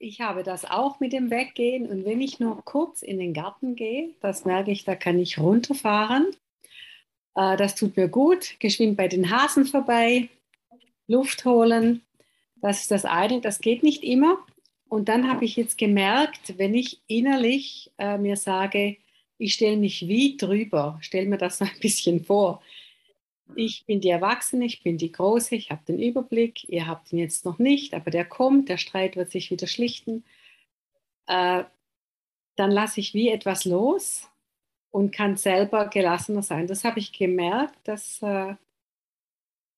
ich 0.00 0.22
habe 0.22 0.42
das 0.42 0.64
auch 0.64 0.98
mit 0.98 1.12
dem 1.12 1.30
Weggehen 1.30 1.86
und 1.86 2.04
wenn 2.06 2.22
ich 2.22 2.40
nur 2.40 2.64
kurz 2.64 3.02
in 3.02 3.18
den 3.18 3.34
Garten 3.34 3.76
gehe, 3.76 4.14
das 4.20 4.46
merke 4.46 4.70
ich, 4.70 4.84
da 4.84 4.96
kann 4.96 5.18
ich 5.18 5.38
runterfahren. 5.38 6.26
Äh, 7.34 7.56
das 7.58 7.74
tut 7.74 7.96
mir 7.96 8.08
gut. 8.08 8.58
Geschwind 8.60 8.96
bei 8.96 9.08
den 9.08 9.30
Hasen 9.30 9.66
vorbei, 9.66 10.30
Luft 11.06 11.44
holen. 11.44 12.02
Das 12.60 12.82
ist 12.82 12.90
das 12.90 13.04
eine. 13.04 13.40
Das 13.40 13.60
geht 13.60 13.82
nicht 13.82 14.02
immer. 14.02 14.38
Und 14.88 15.08
dann 15.08 15.30
habe 15.30 15.44
ich 15.44 15.56
jetzt 15.56 15.78
gemerkt, 15.78 16.58
wenn 16.58 16.74
ich 16.74 17.00
innerlich 17.06 17.92
äh, 17.98 18.18
mir 18.18 18.36
sage, 18.36 18.96
ich 19.38 19.54
stelle 19.54 19.76
mich 19.76 20.06
wie 20.08 20.36
drüber, 20.36 20.98
stelle 21.00 21.28
mir 21.28 21.38
das 21.38 21.62
ein 21.62 21.70
bisschen 21.80 22.24
vor 22.24 22.60
ich 23.56 23.84
bin 23.86 24.00
die 24.00 24.10
Erwachsene, 24.10 24.64
ich 24.64 24.82
bin 24.82 24.98
die 24.98 25.12
Große, 25.12 25.54
ich 25.54 25.70
habe 25.70 25.84
den 25.86 25.98
Überblick, 25.98 26.68
ihr 26.68 26.86
habt 26.86 27.12
ihn 27.12 27.18
jetzt 27.18 27.44
noch 27.44 27.58
nicht, 27.58 27.94
aber 27.94 28.10
der 28.10 28.24
kommt, 28.24 28.68
der 28.68 28.76
Streit 28.76 29.16
wird 29.16 29.30
sich 29.30 29.50
wieder 29.50 29.66
schlichten. 29.66 30.24
Äh, 31.26 31.64
dann 32.56 32.70
lasse 32.70 33.00
ich 33.00 33.14
wie 33.14 33.28
etwas 33.30 33.64
los 33.64 34.28
und 34.90 35.12
kann 35.12 35.36
selber 35.36 35.88
gelassener 35.88 36.42
sein. 36.42 36.66
Das 36.66 36.84
habe 36.84 36.98
ich 36.98 37.12
gemerkt, 37.12 37.76
dass 37.84 38.20
äh, 38.22 38.54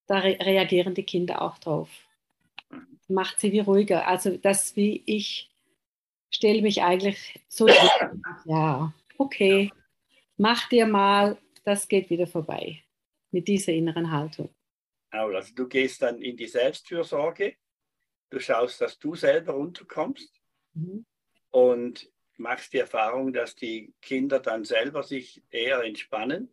da 0.06 0.18
re 0.18 0.38
reagieren 0.40 0.94
die 0.94 1.04
Kinder 1.04 1.42
auch 1.42 1.58
drauf. 1.58 1.88
Macht 3.12 3.40
sie 3.40 3.52
wie 3.52 3.60
ruhiger. 3.60 4.06
Also 4.06 4.36
das 4.36 4.76
wie 4.76 5.02
ich 5.06 5.50
stelle 6.30 6.62
mich 6.62 6.82
eigentlich 6.82 7.40
so, 7.48 7.68
ja, 8.46 8.92
okay, 9.18 9.70
mach 10.36 10.68
dir 10.68 10.86
mal, 10.86 11.38
das 11.64 11.86
geht 11.88 12.10
wieder 12.10 12.26
vorbei 12.26 12.82
mit 13.30 13.48
dieser 13.48 13.72
inneren 13.72 14.10
Haltung. 14.10 14.48
Also 15.10 15.54
du 15.54 15.68
gehst 15.68 16.02
dann 16.02 16.20
in 16.20 16.36
die 16.36 16.46
Selbstfürsorge, 16.46 17.54
du 18.30 18.40
schaust, 18.40 18.80
dass 18.80 18.98
du 18.98 19.14
selber 19.14 19.52
runterkommst 19.52 20.40
mhm. 20.72 21.04
und 21.50 22.10
machst 22.38 22.72
die 22.72 22.78
Erfahrung, 22.78 23.32
dass 23.32 23.54
die 23.54 23.92
Kinder 24.00 24.40
dann 24.40 24.64
selber 24.64 25.02
sich 25.02 25.42
eher 25.50 25.82
entspannen. 25.82 26.48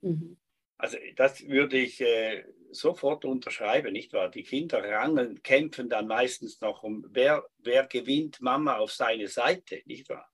Mhm. 0.00 0.36
Also 0.78 0.96
das 1.16 1.46
würde 1.48 1.78
ich 1.78 2.00
äh, 2.00 2.44
sofort 2.70 3.24
unterschreiben, 3.24 3.92
nicht 3.92 4.12
wahr? 4.12 4.30
Die 4.30 4.42
Kinder 4.42 4.82
rangeln, 4.82 5.42
kämpfen 5.42 5.88
dann 5.88 6.06
meistens 6.06 6.60
noch 6.60 6.82
um, 6.82 7.06
wer, 7.10 7.44
wer 7.58 7.86
gewinnt 7.86 8.40
Mama 8.40 8.76
auf 8.76 8.92
seine 8.92 9.28
Seite, 9.28 9.82
nicht 9.84 10.08
wahr? 10.08 10.30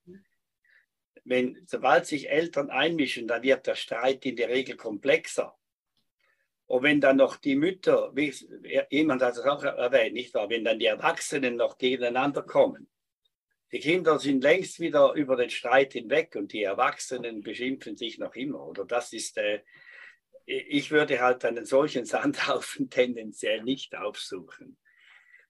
Wenn, 1.25 1.63
sobald 1.65 2.05
sich 2.05 2.29
Eltern 2.29 2.69
einmischen, 2.69 3.27
dann 3.27 3.43
wird 3.43 3.65
der 3.67 3.75
Streit 3.75 4.25
in 4.25 4.35
der 4.35 4.49
Regel 4.49 4.75
komplexer. 4.75 5.55
Und 6.65 6.83
wenn 6.83 7.01
dann 7.01 7.17
noch 7.17 7.37
die 7.37 7.55
Mütter, 7.55 8.11
wie 8.15 8.33
jemand 8.89 9.21
hat 9.21 9.33
es 9.33 9.39
auch 9.39 9.63
erwähnt, 9.63 10.13
nicht 10.13 10.33
wahr, 10.33 10.49
wenn 10.49 10.63
dann 10.63 10.79
die 10.79 10.85
Erwachsenen 10.85 11.55
noch 11.55 11.77
gegeneinander 11.77 12.41
kommen. 12.41 12.89
Die 13.71 13.79
Kinder 13.79 14.19
sind 14.19 14.43
längst 14.43 14.79
wieder 14.79 15.13
über 15.13 15.35
den 15.35 15.49
Streit 15.49 15.93
hinweg 15.93 16.35
und 16.35 16.53
die 16.53 16.63
Erwachsenen 16.63 17.41
beschimpfen 17.41 17.97
sich 17.97 18.19
noch 18.19 18.35
immer. 18.35 18.67
Oder 18.67 18.85
das 18.85 19.13
ist, 19.13 19.37
äh, 19.37 19.61
ich 20.45 20.91
würde 20.91 21.21
halt 21.21 21.45
einen 21.45 21.65
solchen 21.65 22.05
Sandhaufen 22.05 22.89
tendenziell 22.89 23.63
nicht 23.63 23.95
aufsuchen. 23.95 24.77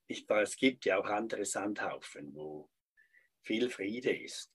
Nicht 0.07 0.29
wahr? 0.29 0.41
Es 0.41 0.57
gibt 0.57 0.85
ja 0.85 0.97
auch 0.97 1.05
andere 1.05 1.45
Sandhaufen, 1.45 2.33
wo 2.35 2.69
viel 3.41 3.69
Friede 3.69 4.15
ist. 4.15 4.51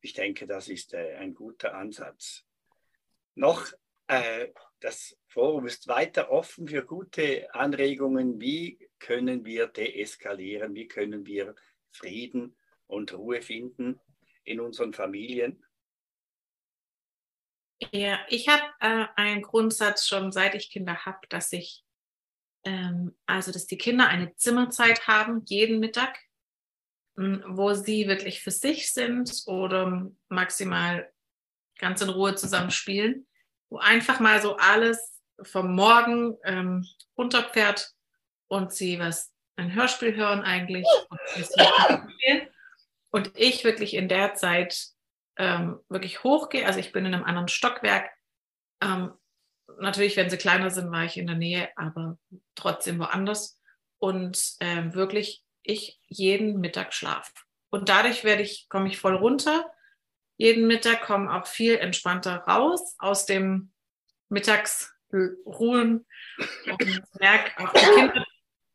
Ich 0.00 0.12
denke, 0.12 0.46
das 0.46 0.68
ist 0.68 0.94
äh, 0.94 1.16
ein 1.16 1.34
guter 1.34 1.74
Ansatz. 1.74 2.44
Noch, 3.34 3.66
äh, 4.06 4.48
das 4.80 5.18
Forum 5.26 5.66
ist 5.66 5.88
weiter 5.88 6.30
offen 6.30 6.68
für 6.68 6.84
gute 6.84 7.52
Anregungen. 7.54 8.40
Wie 8.40 8.78
können 8.98 9.44
wir 9.44 9.66
deeskalieren? 9.66 10.74
Wie 10.74 10.86
können 10.86 11.26
wir 11.26 11.54
Frieden 11.90 12.56
und 12.86 13.12
Ruhe 13.12 13.42
finden 13.42 14.00
in 14.44 14.60
unseren 14.60 14.92
Familien? 14.92 15.64
Ja, 17.92 18.18
ich 18.28 18.48
habe 18.48 18.62
äh, 18.80 19.06
einen 19.16 19.42
Grundsatz 19.42 20.06
schon 20.06 20.32
seit 20.32 20.54
ich 20.54 20.70
Kinder 20.70 21.04
habe, 21.04 21.26
dass 21.28 21.52
ich, 21.52 21.84
ähm, 22.64 23.16
also 23.26 23.52
dass 23.52 23.66
die 23.66 23.78
Kinder 23.78 24.08
eine 24.08 24.34
Zimmerzeit 24.36 25.06
haben, 25.06 25.42
jeden 25.46 25.78
Mittag, 25.78 26.18
hm, 27.16 27.44
wo 27.46 27.74
sie 27.74 28.08
wirklich 28.08 28.42
für 28.42 28.50
sich 28.50 28.92
sind 28.92 29.42
oder 29.46 30.10
maximal 30.28 31.12
ganz 31.78 32.00
in 32.00 32.08
Ruhe 32.08 32.34
zusammen 32.34 32.72
spielen, 32.72 33.26
wo 33.70 33.78
einfach 33.78 34.18
mal 34.18 34.42
so 34.42 34.56
alles 34.56 35.20
vom 35.42 35.74
Morgen 35.74 36.36
ähm, 36.44 36.84
runterfährt 37.16 37.92
und 38.48 38.72
sie 38.72 38.98
was 38.98 39.32
ein 39.56 39.74
Hörspiel 39.74 40.16
hören 40.16 40.42
eigentlich 40.42 40.86
und, 41.10 41.20
und 43.10 43.30
ich 43.34 43.64
wirklich 43.64 43.94
in 43.94 44.08
der 44.08 44.34
Zeit 44.34 44.88
ähm, 45.38 45.80
wirklich 45.88 46.22
hochgehe. 46.24 46.66
Also 46.66 46.80
ich 46.80 46.92
bin 46.92 47.06
in 47.06 47.14
einem 47.14 47.24
anderen 47.24 47.48
Stockwerk. 47.48 48.10
Ähm, 48.82 49.12
natürlich, 49.78 50.16
wenn 50.16 50.30
sie 50.30 50.36
kleiner 50.36 50.70
sind, 50.70 50.90
war 50.90 51.04
ich 51.04 51.16
in 51.16 51.26
der 51.26 51.36
Nähe, 51.36 51.68
aber 51.76 52.18
trotzdem 52.54 52.98
woanders. 52.98 53.60
Und 53.98 54.56
ähm, 54.60 54.94
wirklich 54.94 55.44
ich 55.62 56.00
jeden 56.06 56.60
Mittag 56.60 56.92
schlafe. 56.92 57.32
Und 57.70 57.88
dadurch 57.88 58.24
werde 58.24 58.42
ich, 58.42 58.68
komme 58.68 58.88
ich 58.88 58.98
voll 58.98 59.16
runter. 59.16 59.70
Jeden 60.36 60.66
Mittag 60.66 61.02
komme 61.02 61.32
auch 61.32 61.46
viel 61.46 61.76
entspannter 61.76 62.36
raus 62.36 62.94
aus 62.98 63.26
dem 63.26 63.72
Mittagsruhen 64.28 64.86
und 65.44 67.02
merke 67.18 67.64
auch 67.64 67.72
die 67.72 67.80
Kinder 67.80 68.26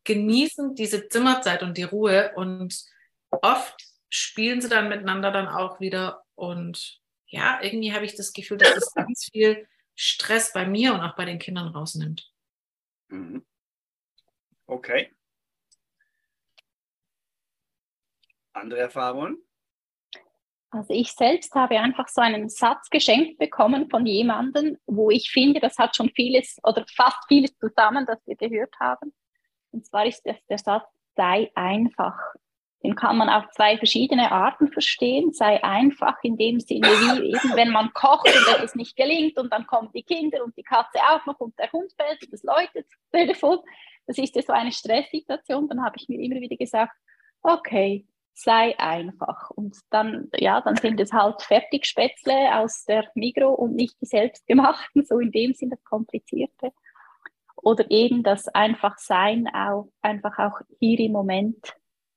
genießen 0.04 0.76
diese 0.76 1.08
Zimmerzeit 1.08 1.64
und 1.64 1.78
die 1.78 1.84
Ruhe 1.84 2.34
und 2.36 2.84
oft 3.30 3.76
spielen 4.14 4.62
sie 4.62 4.70
dann 4.70 4.90
miteinander 4.90 5.32
dann 5.32 5.48
auch 5.48 5.80
wieder 5.80 6.24
und 6.36 7.02
ja, 7.26 7.60
irgendwie 7.64 7.94
habe 7.94 8.06
ich 8.06 8.16
das 8.16 8.32
Gefühl, 8.32 8.60
dass 8.60 8.78
es 8.78 8.94
ganz 8.94 9.28
viel 9.32 9.68
Stress 9.96 10.54
bei 10.54 10.68
mir 10.68 10.94
und 10.94 11.02
auch 11.02 11.16
bei 11.16 11.26
den 11.26 11.40
Kindern 11.40 11.70
rausnimmt. 11.70 12.32
Mhm. 13.08 13.44
Okay. 14.68 15.12
Andere 18.54 18.82
Erfahrungen? 18.82 19.40
Also 20.70 20.94
ich 20.94 21.12
selbst 21.14 21.56
habe 21.56 21.80
einfach 21.80 22.08
so 22.08 22.22
einen 22.22 22.50
Satz 22.50 22.92
geschenkt 22.92 23.40
bekommen 23.40 23.90
von 23.90 24.06
jemandem, 24.06 24.78
wo 24.86 25.10
ich 25.10 25.32
finde, 25.32 25.60
das 25.60 25.80
hat 25.80 25.96
schon 25.96 26.12
vieles 26.12 26.60
oder 26.64 26.86
fast 26.96 27.18
vieles 27.28 27.58
zusammen, 27.58 28.06
das 28.06 28.20
wir 28.28 28.36
gehört 28.36 28.76
haben. 28.80 29.12
Und 29.72 29.88
zwar 29.88 30.06
ist 30.06 30.22
das 30.24 30.38
der 30.48 30.60
Satz, 30.60 30.86
sei 31.16 31.52
einfach. 31.56 32.16
Den 32.84 32.96
kann 32.96 33.18
man 33.18 33.30
auf 33.30 33.50
zwei 33.52 33.78
verschiedene 33.78 34.32
Arten 34.32 34.68
verstehen. 34.68 35.32
Sei 35.32 35.64
einfach 35.64 36.18
in 36.22 36.38
dem 36.38 36.60
Sinne, 36.60 36.88
wie 36.88 37.30
eben, 37.30 37.56
wenn 37.56 37.70
man 37.70 37.94
kocht 37.94 38.28
und 38.28 38.56
etwas 38.56 38.76
nicht 38.76 38.98
gelingt 38.98 39.38
und 39.40 39.54
dann 39.54 39.66
kommen 39.66 39.90
die 39.94 40.04
Kinder 40.04 40.44
und 40.44 40.58
die 40.58 40.64
Katze 40.64 41.00
auch 41.10 41.26
noch 41.26 41.40
und 41.40 41.58
der 41.58 41.72
Hund 41.72 41.94
fällt 41.96 42.22
und 42.24 42.34
das 42.34 42.44
läutet 42.44 42.88
Telefon. 43.12 43.60
Das 44.06 44.18
ist 44.18 44.36
ja 44.36 44.42
so 44.42 44.52
eine 44.52 44.74
Stresssituation. 44.74 45.70
Dann 45.70 45.84
habe 45.84 45.96
ich 45.98 46.10
mir 46.10 46.20
immer 46.20 46.42
wieder 46.42 46.58
gesagt, 46.58 46.92
okay, 47.42 48.06
sei 48.34 48.78
einfach. 48.78 49.50
Und 49.52 49.78
dann, 49.90 50.30
ja, 50.36 50.60
dann 50.60 50.76
sind 50.76 51.00
es 51.00 51.14
halt 51.14 51.42
Fertigspätzle 51.42 52.58
aus 52.58 52.84
der 52.84 53.10
Migro 53.16 53.54
und 53.54 53.76
nicht 53.76 53.96
die 54.02 54.06
selbstgemachten, 54.06 55.06
so 55.06 55.20
in 55.20 55.32
dem 55.32 55.54
Sinne 55.54 55.78
das 55.78 55.84
Komplizierte. 55.86 56.72
Oder 57.56 57.90
eben 57.90 58.24
das 58.24 58.50
einfach 58.50 58.98
Sein, 58.98 59.48
auch, 59.48 59.88
einfach 60.02 60.38
auch 60.38 60.60
hier 60.80 61.00
im 61.00 61.14
Moment 61.14 61.74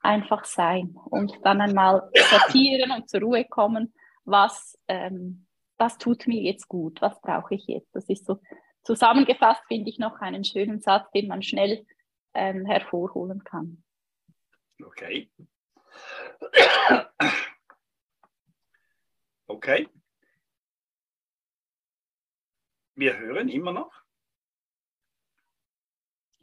einfach 0.07 0.45
sein 0.45 0.97
und 1.11 1.39
dann 1.45 1.61
einmal 1.61 2.11
sortieren 2.31 2.93
und 2.93 3.09
zur 3.09 3.21
Ruhe 3.21 3.45
kommen, 3.45 3.93
was, 4.25 4.79
ähm, 4.89 5.47
was 5.77 5.99
tut 5.99 6.27
mir 6.27 6.41
jetzt 6.41 6.69
gut, 6.69 7.03
was 7.03 7.21
brauche 7.21 7.55
ich 7.55 7.67
jetzt. 7.67 7.95
Das 7.95 8.09
ist 8.09 8.25
so 8.25 8.41
zusammengefasst, 8.85 9.63
finde 9.69 9.91
ich 9.91 9.99
noch 9.99 10.21
einen 10.21 10.45
schönen 10.45 10.81
Satz, 10.81 11.11
den 11.11 11.29
man 11.29 11.43
schnell 11.43 11.85
ähm, 12.35 12.65
hervorholen 12.65 13.43
kann. 13.45 13.83
Okay. 14.83 15.31
Okay. 19.49 19.89
Wir 22.95 23.17
hören 23.19 23.49
immer 23.49 23.73
noch. 23.73 24.06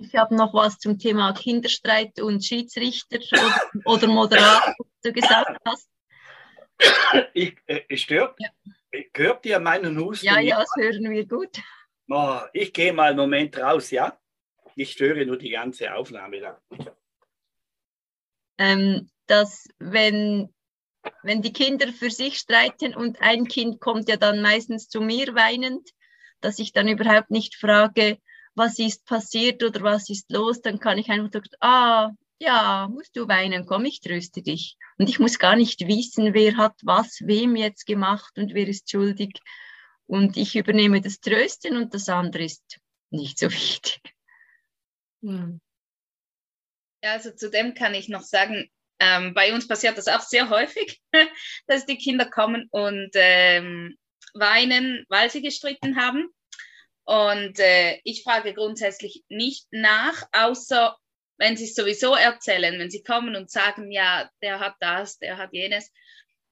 Ich 0.03 0.15
habe 0.15 0.35
noch 0.35 0.53
was 0.53 0.79
zum 0.79 0.99
Thema 0.99 1.33
Kinderstreit 1.33 2.19
und 2.19 2.43
Schiedsrichter 2.43 3.19
oder, 3.31 3.61
oder 3.85 4.07
Moderator, 4.07 4.75
was 4.77 4.87
du 5.01 5.13
gesagt 5.13 5.57
hast. 5.65 5.89
Ich, 7.33 7.55
äh, 7.67 7.95
stört, 7.95 8.37
ja. 8.39 8.49
Hört 9.15 9.45
ihr 9.45 9.59
meinen 9.59 9.97
Husten? 9.97 10.25
Ja, 10.25 10.39
ja, 10.39 10.59
das 10.59 10.69
hören 10.77 11.09
wir 11.09 11.25
gut. 11.25 11.57
Oh, 12.09 12.41
ich 12.51 12.73
gehe 12.73 12.91
mal 12.91 13.09
einen 13.09 13.17
Moment 13.17 13.57
raus, 13.57 13.91
ja? 13.91 14.19
Ich 14.75 14.91
störe 14.91 15.25
nur 15.25 15.37
die 15.37 15.49
ganze 15.49 15.93
Aufnahme 15.93 16.39
lang. 16.39 16.57
Ähm, 18.57 19.09
dass 19.27 19.67
wenn, 19.79 20.53
wenn 21.23 21.41
die 21.41 21.53
Kinder 21.53 21.87
für 21.93 22.11
sich 22.11 22.37
streiten 22.37 22.93
und 22.93 23.21
ein 23.21 23.47
Kind 23.47 23.79
kommt 23.79 24.09
ja 24.09 24.17
dann 24.17 24.41
meistens 24.41 24.89
zu 24.89 24.99
mir 24.99 25.33
weinend, 25.33 25.89
dass 26.41 26.59
ich 26.59 26.73
dann 26.73 26.87
überhaupt 26.87 27.31
nicht 27.31 27.55
frage, 27.55 28.19
was 28.55 28.79
ist 28.79 29.05
passiert 29.05 29.63
oder 29.63 29.81
was 29.81 30.09
ist 30.09 30.31
los, 30.31 30.61
dann 30.61 30.79
kann 30.79 30.97
ich 30.97 31.09
einfach 31.09 31.31
sagen, 31.31 31.49
ah, 31.59 32.11
ja, 32.39 32.87
musst 32.91 33.15
du 33.15 33.27
weinen, 33.27 33.65
komm, 33.65 33.85
ich 33.85 34.01
tröste 34.01 34.41
dich. 34.41 34.77
Und 34.97 35.09
ich 35.09 35.19
muss 35.19 35.39
gar 35.39 35.55
nicht 35.55 35.87
wissen, 35.87 36.33
wer 36.33 36.57
hat 36.57 36.75
was 36.83 37.21
wem 37.21 37.55
jetzt 37.55 37.85
gemacht 37.85 38.37
und 38.37 38.53
wer 38.53 38.67
ist 38.67 38.89
schuldig. 38.89 39.39
Und 40.05 40.37
ich 40.37 40.55
übernehme 40.55 41.01
das 41.01 41.19
Trösten 41.19 41.77
und 41.77 41.93
das 41.93 42.09
andere 42.09 42.43
ist 42.43 42.79
nicht 43.09 43.39
so 43.39 43.47
wichtig. 43.51 44.01
Hm. 45.21 45.61
Ja, 47.03 47.13
also 47.13 47.31
zu 47.31 47.49
dem 47.49 47.73
kann 47.73 47.93
ich 47.93 48.09
noch 48.09 48.21
sagen, 48.21 48.69
ähm, 48.99 49.33
bei 49.33 49.53
uns 49.53 49.67
passiert 49.67 49.97
das 49.97 50.07
auch 50.07 50.21
sehr 50.21 50.49
häufig, 50.49 51.01
dass 51.67 51.85
die 51.85 51.97
Kinder 51.97 52.25
kommen 52.25 52.67
und 52.71 53.11
ähm, 53.15 53.97
weinen, 54.33 55.05
weil 55.09 55.29
sie 55.29 55.41
gestritten 55.41 55.97
haben. 55.97 56.29
Und 57.05 57.59
äh, 57.59 57.99
ich 58.03 58.23
frage 58.23 58.53
grundsätzlich 58.53 59.23
nicht 59.27 59.67
nach, 59.71 60.23
außer 60.31 60.97
wenn 61.37 61.57
sie 61.57 61.65
es 61.65 61.75
sowieso 61.75 62.15
erzählen, 62.15 62.79
wenn 62.79 62.89
sie 62.89 63.03
kommen 63.03 63.35
und 63.35 63.49
sagen, 63.51 63.91
ja, 63.91 64.29
der 64.41 64.59
hat 64.59 64.75
das, 64.79 65.17
der 65.17 65.37
hat 65.37 65.51
jenes, 65.51 65.91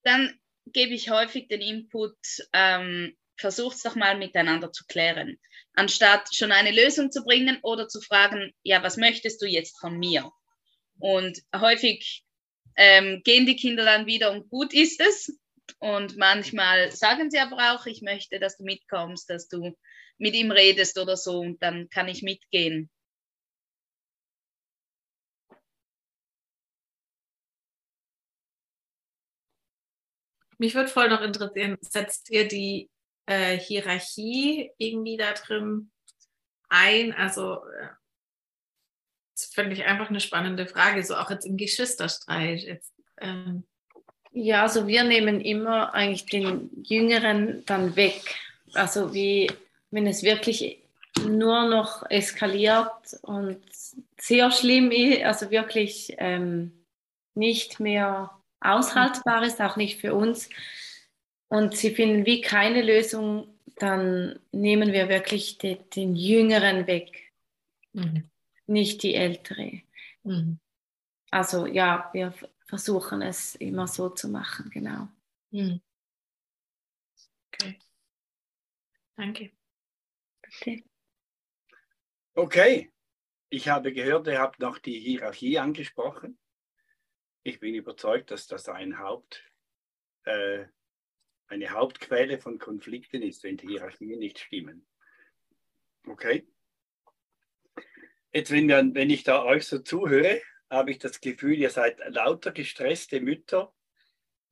dann 0.04 0.40
gebe 0.66 0.94
ich 0.94 1.10
häufig 1.10 1.48
den 1.48 1.62
Input, 1.62 2.18
ähm, 2.54 3.16
versucht 3.38 3.78
es 3.78 3.84
doch 3.84 3.96
mal 3.96 4.18
miteinander 4.18 4.72
zu 4.72 4.86
klären, 4.86 5.40
anstatt 5.74 6.34
schon 6.36 6.52
eine 6.52 6.72
Lösung 6.72 7.12
zu 7.12 7.24
bringen 7.24 7.60
oder 7.64 7.88
zu 7.88 8.02
fragen, 8.02 8.54
ja, 8.64 8.84
was 8.84 8.98
möchtest 8.98 9.42
du 9.42 9.46
jetzt 9.46 9.80
von 9.80 9.98
mir? 9.98 10.32
Und 11.00 11.40
häufig 11.56 12.24
ähm, 12.76 13.22
gehen 13.24 13.46
die 13.46 13.56
Kinder 13.56 13.84
dann 13.84 14.06
wieder 14.06 14.32
und 14.32 14.50
gut 14.50 14.74
ist 14.74 15.02
es. 15.02 15.38
Und 15.80 16.18
manchmal 16.18 16.92
sagen 16.92 17.32
sie 17.32 17.40
aber 17.40 17.74
auch, 17.74 17.86
ich 17.86 18.02
möchte, 18.02 18.40
dass 18.40 18.58
du 18.58 18.64
mitkommst, 18.64 19.30
dass 19.30 19.48
du 19.48 19.76
mit 20.22 20.36
ihm 20.36 20.52
redest 20.52 21.00
oder 21.00 21.18
so 21.18 21.40
und 21.40 21.62
dann 21.64 21.90
kann 21.90 22.08
ich 22.08 22.22
mitgehen. 22.22 22.90
Mich 30.60 30.76
würde 30.76 30.90
voll 30.90 31.10
noch 31.10 31.22
interessieren, 31.22 31.78
setzt 31.82 32.30
ihr 32.30 32.48
die 32.48 32.92
äh, 33.26 33.58
Hierarchie 33.58 34.70
irgendwie 34.78 35.18
da 35.18 35.34
drin 35.34 35.92
ein? 36.70 37.14
Also, 37.14 37.66
äh, 37.66 37.88
das 39.34 39.46
finde 39.46 39.74
ich 39.74 39.86
einfach 39.86 40.12
eine 40.12 40.20
spannende 40.20 40.68
Frage, 40.68 41.04
so 41.04 41.16
auch 41.16 41.32
jetzt 41.32 41.48
im 41.48 41.58
Geschwisterstreit. 41.58 42.62
Jetzt, 42.62 42.94
ähm. 43.20 43.64
Ja, 44.34 44.62
also 44.62 44.86
wir 44.86 45.04
nehmen 45.04 45.42
immer 45.42 45.96
eigentlich 45.96 46.28
den 46.28 46.70
Jüngeren 46.84 47.66
dann 47.66 47.96
weg. 47.96 48.22
Also 48.74 49.14
wie 49.14 49.50
wenn 49.92 50.08
es 50.08 50.24
wirklich 50.24 50.82
nur 51.26 51.68
noch 51.70 52.10
eskaliert 52.10 53.20
und 53.22 53.62
sehr 54.18 54.52
schlimm 54.52 54.92
ist, 54.92 55.24
also 55.24 55.52
wirklich 55.52 56.16
ähm, 56.18 56.72
nicht 57.36 57.80
mehr 57.80 58.32
aushaltbar 58.60 59.44
ist, 59.44 59.62
auch 59.62 59.76
nicht 59.76 60.00
für 60.00 60.14
uns. 60.14 60.50
Und 61.50 61.76
sie 61.76 61.94
finden 61.94 62.26
wie 62.26 62.42
keine 62.42 62.82
Lösung, 62.82 63.48
dann 63.76 64.40
nehmen 64.52 64.94
wir 64.94 65.10
wirklich 65.10 65.58
den, 65.58 65.78
den 65.90 66.16
Jüngeren 66.16 66.88
weg, 66.88 67.34
mhm. 67.94 68.30
nicht 68.68 69.04
die 69.04 69.16
Ältere. 69.16 69.82
Mhm. 70.24 70.60
Also 71.30 71.66
ja, 71.66 72.10
wir 72.14 72.34
versuchen 72.66 73.22
es 73.22 73.56
immer 73.56 73.88
so 73.88 74.10
zu 74.10 74.30
machen, 74.30 74.70
genau. 74.70 75.08
Mhm. 75.52 75.82
Okay. 77.54 77.80
Danke. 79.18 79.52
Bitte. 80.64 80.84
Okay, 82.34 82.92
ich 83.50 83.68
habe 83.68 83.92
gehört, 83.94 84.28
ihr 84.28 84.40
habt 84.40 84.60
noch 84.60 84.78
die 84.78 85.00
Hierarchie 85.00 85.60
angesprochen. 85.60 86.40
Ich 87.44 87.60
bin 87.60 87.76
überzeugt, 87.76 88.32
dass 88.32 88.48
das 88.48 88.70
ein 88.70 89.00
Haupt, 89.00 89.44
äh, 90.24 90.66
eine 91.48 91.72
Hauptquelle 91.72 92.40
von 92.40 92.60
Konflikten 92.60 93.22
ist, 93.22 93.44
wenn 93.44 93.58
die 93.58 93.68
Hierarchien 93.68 94.20
nicht 94.20 94.40
stimmen. 94.40 94.88
Okay? 96.08 96.48
Jetzt, 98.32 98.52
wenn, 98.52 98.70
wir, 98.70 98.90
wenn 98.94 99.10
ich 99.10 99.24
da 99.24 99.44
euch 99.44 99.68
so 99.68 99.80
zuhöre, 99.80 100.42
habe 100.70 100.92
ich 100.92 101.00
das 101.00 101.20
Gefühl, 101.20 101.58
ihr 101.58 101.70
seid 101.70 102.00
lauter 102.08 102.52
gestresste 102.52 103.20
Mütter, 103.20 103.74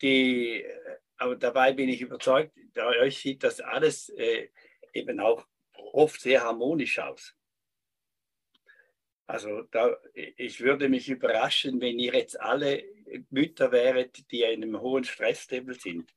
die, 0.02 0.64
äh, 0.64 0.98
aber 1.18 1.38
dabei 1.38 1.72
bin 1.74 1.88
ich 1.88 2.02
überzeugt, 2.02 2.54
bei 2.74 3.00
euch 3.00 3.20
sieht 3.20 3.44
das 3.44 3.62
alles 3.62 4.10
äh, 4.10 4.50
eben 4.94 5.20
auch 5.20 5.48
oft 5.94 6.22
sehr 6.22 6.44
harmonisch 6.44 7.00
aus. 7.00 7.36
Also 9.30 9.62
da, 9.70 9.96
ich 10.14 10.62
würde 10.62 10.90
mich 10.90 11.08
überraschen, 11.08 11.80
wenn 11.82 12.00
ihr 12.00 12.14
jetzt 12.14 12.40
alle 12.40 12.84
Mütter 13.30 13.72
wäret, 13.72 14.32
die 14.32 14.42
in 14.42 14.64
einem 14.64 14.82
hohen 14.82 15.04
Stresslevel 15.04 15.80
sind. 15.80 16.12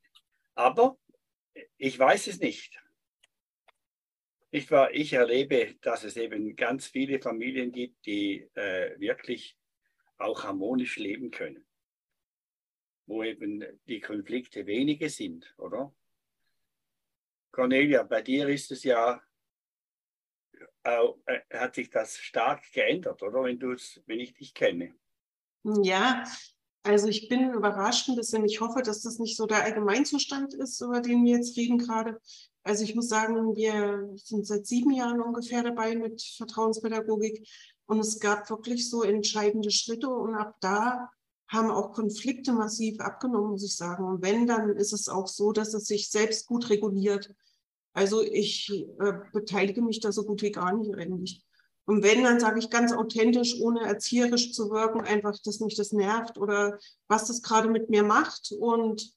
Aber 0.54 0.98
ich 1.76 1.98
weiß 1.98 2.28
es 2.28 2.40
nicht. 2.40 2.80
Ich, 4.50 4.70
war, 4.70 4.92
ich 4.92 5.12
erlebe, 5.12 5.74
dass 5.82 6.04
es 6.04 6.16
eben 6.16 6.56
ganz 6.56 6.86
viele 6.86 7.20
Familien 7.20 7.72
gibt, 7.72 8.06
die 8.06 8.48
äh, 8.54 8.98
wirklich 8.98 9.58
auch 10.18 10.44
harmonisch 10.44 10.96
leben 10.96 11.30
können, 11.30 11.66
wo 13.06 13.22
eben 13.22 13.62
die 13.88 14.00
Konflikte 14.00 14.66
wenige 14.66 15.08
sind, 15.10 15.54
oder? 15.58 15.94
Cornelia, 17.50 18.02
bei 18.02 18.22
dir 18.22 18.48
ist 18.48 18.70
es 18.72 18.84
ja 18.84 19.22
äh, 20.82 21.40
hat 21.52 21.74
sich 21.74 21.90
das 21.90 22.16
stark 22.16 22.62
geändert, 22.72 23.22
oder? 23.22 23.44
Wenn, 23.44 23.60
wenn 23.60 24.20
ich 24.20 24.34
dich 24.34 24.54
kenne. 24.54 24.94
Ja, 25.64 26.24
also 26.84 27.06
ich 27.06 27.28
bin 27.28 27.52
überrascht 27.52 28.08
ein 28.08 28.16
bisschen. 28.16 28.44
Ich 28.44 28.60
hoffe, 28.60 28.82
dass 28.82 29.02
das 29.02 29.18
nicht 29.18 29.36
so 29.36 29.46
der 29.46 29.62
Allgemeinzustand 29.62 30.54
ist, 30.54 30.80
über 30.80 31.00
den 31.00 31.24
wir 31.24 31.36
jetzt 31.36 31.56
reden 31.56 31.78
gerade. 31.78 32.20
Also 32.64 32.84
ich 32.84 32.94
muss 32.94 33.08
sagen, 33.08 33.54
wir 33.56 34.10
sind 34.16 34.46
seit 34.46 34.66
sieben 34.66 34.92
Jahren 34.92 35.20
ungefähr 35.20 35.62
dabei 35.62 35.96
mit 35.96 36.22
Vertrauenspädagogik 36.36 37.48
und 37.86 38.00
es 38.00 38.20
gab 38.20 38.48
wirklich 38.50 38.88
so 38.88 39.02
entscheidende 39.02 39.70
Schritte 39.70 40.08
und 40.08 40.34
ab 40.34 40.56
da 40.60 41.10
haben 41.48 41.70
auch 41.70 41.92
Konflikte 41.92 42.52
massiv 42.52 42.98
abgenommen, 43.00 43.50
muss 43.50 43.64
ich 43.64 43.76
sagen. 43.76 44.04
Und 44.04 44.22
wenn, 44.22 44.46
dann 44.46 44.76
ist 44.76 44.92
es 44.92 45.08
auch 45.08 45.28
so, 45.28 45.52
dass 45.52 45.74
es 45.74 45.84
sich 45.84 46.08
selbst 46.08 46.46
gut 46.46 46.70
reguliert. 46.70 47.34
Also 47.92 48.22
ich 48.22 48.70
äh, 48.70 49.12
beteilige 49.32 49.82
mich 49.82 50.00
da 50.00 50.12
so 50.12 50.24
gut 50.24 50.42
wie 50.42 50.50
gar 50.50 50.72
nicht 50.74 50.94
eigentlich. 50.94 51.44
Und 51.84 52.02
wenn, 52.02 52.22
dann 52.22 52.40
sage 52.40 52.58
ich 52.58 52.70
ganz 52.70 52.92
authentisch, 52.92 53.60
ohne 53.60 53.80
erzieherisch 53.80 54.52
zu 54.52 54.70
wirken, 54.70 55.00
einfach, 55.00 55.36
dass 55.44 55.60
mich 55.60 55.74
das 55.74 55.92
nervt 55.92 56.38
oder 56.38 56.78
was 57.08 57.26
das 57.26 57.42
gerade 57.42 57.68
mit 57.68 57.90
mir 57.90 58.04
macht. 58.04 58.52
Und 58.52 59.12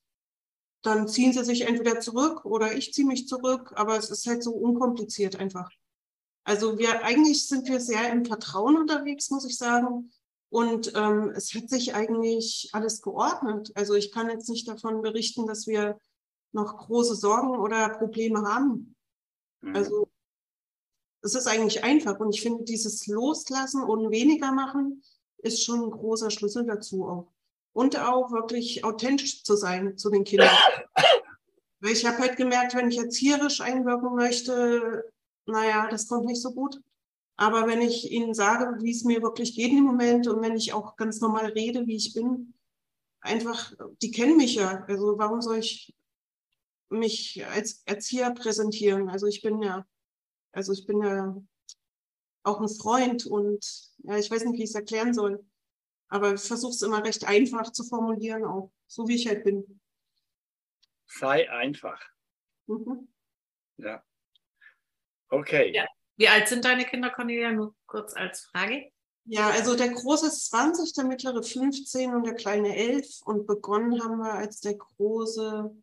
dann 0.81 1.07
ziehen 1.07 1.31
sie 1.31 1.43
sich 1.43 1.61
entweder 1.61 1.99
zurück 1.99 2.43
oder 2.45 2.75
ich 2.75 2.91
ziehe 2.93 3.07
mich 3.07 3.27
zurück. 3.27 3.73
Aber 3.75 3.97
es 3.97 4.09
ist 4.09 4.25
halt 4.25 4.43
so 4.43 4.51
unkompliziert 4.51 5.39
einfach. 5.39 5.69
Also 6.43 6.77
wir 6.77 7.03
eigentlich 7.03 7.47
sind 7.47 7.67
wir 7.67 7.79
sehr 7.79 8.11
im 8.11 8.25
Vertrauen 8.25 8.77
unterwegs, 8.77 9.29
muss 9.29 9.45
ich 9.45 9.57
sagen. 9.57 10.11
Und 10.49 10.93
ähm, 10.95 11.33
es 11.35 11.53
hat 11.53 11.69
sich 11.69 11.95
eigentlich 11.95 12.69
alles 12.73 13.01
geordnet. 13.01 13.71
Also 13.75 13.93
ich 13.93 14.11
kann 14.11 14.29
jetzt 14.29 14.49
nicht 14.49 14.67
davon 14.67 15.01
berichten, 15.01 15.47
dass 15.47 15.67
wir 15.67 15.97
noch 16.55 16.77
große 16.77 17.15
Sorgen 17.15 17.49
oder 17.59 17.89
Probleme 17.89 18.41
haben. 18.41 18.95
Mhm. 19.61 19.75
Also 19.75 20.09
es 21.21 21.35
ist 21.35 21.47
eigentlich 21.47 21.83
einfach 21.83 22.19
und 22.19 22.33
ich 22.33 22.41
finde, 22.41 22.63
dieses 22.63 23.07
Loslassen 23.07 23.83
und 23.83 24.11
weniger 24.11 24.51
machen 24.51 25.03
ist 25.37 25.63
schon 25.63 25.83
ein 25.83 25.91
großer 25.91 26.31
Schlüssel 26.31 26.65
dazu 26.65 27.07
auch. 27.07 27.31
Und 27.73 27.99
auch 27.99 28.31
wirklich 28.31 28.85
authentisch 28.85 29.43
zu 29.43 29.55
sein 29.57 29.97
zu 29.97 30.09
den 30.09 30.23
Kindern. 30.23 30.55
Weil 31.81 31.91
ich 31.91 32.05
habe 32.05 32.19
halt 32.19 32.37
gemerkt, 32.37 32.73
wenn 32.73 32.89
ich 32.89 32.97
erzieherisch 32.97 33.59
einwirken 33.59 34.15
möchte, 34.15 35.11
naja, 35.45 35.87
das 35.89 36.07
kommt 36.07 36.25
nicht 36.25 36.41
so 36.41 36.53
gut. 36.53 36.81
Aber 37.37 37.67
wenn 37.67 37.81
ich 37.81 38.11
ihnen 38.11 38.33
sage, 38.33 38.81
wie 38.81 38.91
es 38.91 39.03
mir 39.03 39.21
wirklich 39.21 39.55
geht 39.55 39.71
im 39.71 39.83
Moment 39.83 40.27
und 40.27 40.41
wenn 40.41 40.55
ich 40.55 40.71
auch 40.71 40.95
ganz 40.95 41.19
normal 41.19 41.47
rede, 41.47 41.85
wie 41.85 41.97
ich 41.97 42.13
bin, 42.13 42.53
einfach, 43.19 43.73
die 44.01 44.11
kennen 44.11 44.37
mich 44.37 44.55
ja. 44.55 44.85
Also 44.87 45.17
warum 45.17 45.41
soll 45.41 45.57
ich 45.57 45.93
mich 46.89 47.45
als 47.45 47.81
Erzieher 47.85 48.31
präsentieren. 48.31 49.09
Also 49.09 49.27
ich 49.27 49.41
bin 49.41 49.61
ja, 49.61 49.85
also 50.51 50.73
ich 50.73 50.85
bin 50.85 51.01
ja 51.01 51.35
auch 52.43 52.61
ein 52.61 52.69
Freund 52.69 53.25
und 53.25 53.65
ja, 54.03 54.17
ich 54.17 54.29
weiß 54.29 54.45
nicht, 54.45 54.59
wie 54.59 54.63
ich 54.63 54.69
es 54.69 54.75
erklären 54.75 55.13
soll. 55.13 55.43
Aber 56.07 56.33
ich 56.33 56.41
versuche 56.41 56.71
es 56.71 56.81
immer 56.81 57.03
recht 57.03 57.25
einfach 57.27 57.71
zu 57.71 57.83
formulieren, 57.83 58.45
auch 58.45 58.71
so 58.87 59.07
wie 59.07 59.15
ich 59.15 59.27
halt 59.27 59.43
bin. 59.43 59.81
Sei 61.07 61.49
einfach. 61.49 61.99
Mhm. 62.67 63.07
Ja. 63.77 64.03
Okay. 65.29 65.73
Ja. 65.73 65.85
Wie 66.17 66.27
alt 66.27 66.47
sind 66.47 66.63
deine 66.63 66.85
Kinder, 66.85 67.09
Cornelia? 67.09 67.51
Nur 67.51 67.75
kurz 67.87 68.13
als 68.13 68.45
Frage. 68.45 68.91
Ja, 69.25 69.49
also 69.49 69.75
der 69.75 69.89
Große 69.89 70.27
ist 70.27 70.45
20, 70.51 70.93
der 70.93 71.05
Mittlere 71.05 71.41
15 71.41 72.13
und 72.13 72.25
der 72.25 72.35
Kleine 72.35 72.75
11. 72.75 73.21
Und 73.25 73.47
begonnen 73.47 74.01
haben 74.03 74.17
wir, 74.19 74.33
als 74.33 74.61
der 74.61 74.75
Große 74.75 75.75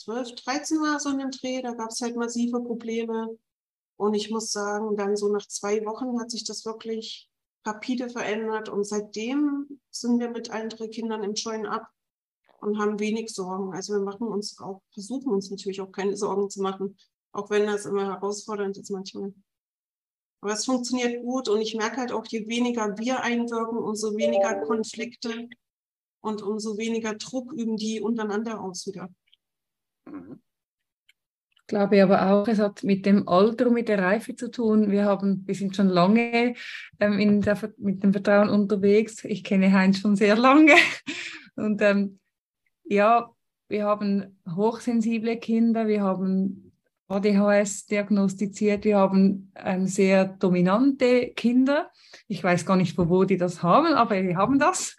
12, 0.00 0.34
13 0.34 0.78
war 0.80 1.00
so 1.00 1.10
in 1.10 1.18
dem 1.18 1.30
Dreh, 1.30 1.62
da 1.62 1.72
gab 1.72 1.90
es 1.90 2.00
halt 2.00 2.16
massive 2.16 2.60
Probleme. 2.60 3.38
Und 3.96 4.14
ich 4.14 4.30
muss 4.30 4.50
sagen, 4.50 4.96
dann 4.96 5.16
so 5.16 5.28
nach 5.28 5.46
zwei 5.46 5.84
Wochen 5.84 6.18
hat 6.20 6.30
sich 6.30 6.44
das 6.44 6.64
wirklich 6.64 7.30
rapide 7.64 8.08
verändert. 8.08 8.68
Und 8.68 8.84
seitdem 8.84 9.80
sind 9.90 10.18
wir 10.18 10.30
mit 10.30 10.50
allen 10.50 10.70
drei 10.70 10.88
Kindern 10.88 11.22
im 11.22 11.34
Join 11.34 11.66
ab 11.66 11.88
und 12.60 12.78
haben 12.78 12.98
wenig 12.98 13.30
Sorgen. 13.30 13.74
Also 13.74 13.94
wir 13.94 14.00
machen 14.00 14.28
uns 14.28 14.58
auch, 14.60 14.82
versuchen 14.92 15.32
uns 15.32 15.50
natürlich 15.50 15.80
auch 15.80 15.92
keine 15.92 16.16
Sorgen 16.16 16.48
zu 16.50 16.62
machen, 16.62 16.96
auch 17.32 17.50
wenn 17.50 17.66
das 17.66 17.86
immer 17.86 18.06
herausfordernd 18.06 18.76
ist 18.78 18.90
manchmal. 18.90 19.34
Aber 20.40 20.52
es 20.52 20.64
funktioniert 20.64 21.22
gut 21.22 21.48
und 21.48 21.60
ich 21.60 21.74
merke 21.76 21.98
halt 21.98 22.12
auch, 22.12 22.26
je 22.26 22.48
weniger 22.48 22.98
wir 22.98 23.20
einwirken, 23.22 23.78
umso 23.78 24.16
weniger 24.16 24.60
Konflikte 24.62 25.48
und 26.20 26.42
umso 26.42 26.76
weniger 26.78 27.14
Druck 27.14 27.52
üben 27.52 27.76
die 27.76 28.00
untereinander 28.00 28.60
aus 28.60 28.86
wieder. 28.86 29.08
Mhm. 30.12 30.40
Ich 31.54 31.66
glaube 31.68 32.02
aber 32.02 32.30
auch, 32.30 32.48
es 32.48 32.58
hat 32.58 32.84
mit 32.84 33.06
dem 33.06 33.26
Alter 33.28 33.68
und 33.68 33.74
mit 33.74 33.88
der 33.88 33.98
Reife 33.98 34.36
zu 34.36 34.50
tun. 34.50 34.90
Wir, 34.90 35.06
haben, 35.06 35.42
wir 35.46 35.54
sind 35.54 35.74
schon 35.74 35.88
lange 35.88 36.54
ähm, 37.00 37.40
der, 37.40 37.58
mit 37.78 38.02
dem 38.02 38.12
Vertrauen 38.12 38.50
unterwegs. 38.50 39.24
Ich 39.24 39.42
kenne 39.42 39.72
Heinz 39.72 40.00
schon 40.00 40.16
sehr 40.16 40.36
lange. 40.36 40.74
Und 41.56 41.80
ähm, 41.80 42.18
ja, 42.84 43.30
wir 43.68 43.84
haben 43.84 44.38
hochsensible 44.54 45.38
Kinder, 45.38 45.86
wir 45.86 46.02
haben 46.02 46.72
ADHS 47.08 47.86
diagnostiziert, 47.86 48.84
wir 48.84 48.98
haben 48.98 49.52
ähm, 49.54 49.86
sehr 49.86 50.24
dominante 50.24 51.32
Kinder. 51.34 51.90
Ich 52.26 52.42
weiß 52.42 52.66
gar 52.66 52.76
nicht, 52.76 52.98
wo 52.98 53.24
die 53.24 53.36
das 53.36 53.62
haben, 53.62 53.94
aber 53.94 54.22
wir 54.22 54.36
haben 54.36 54.58
das. 54.58 54.96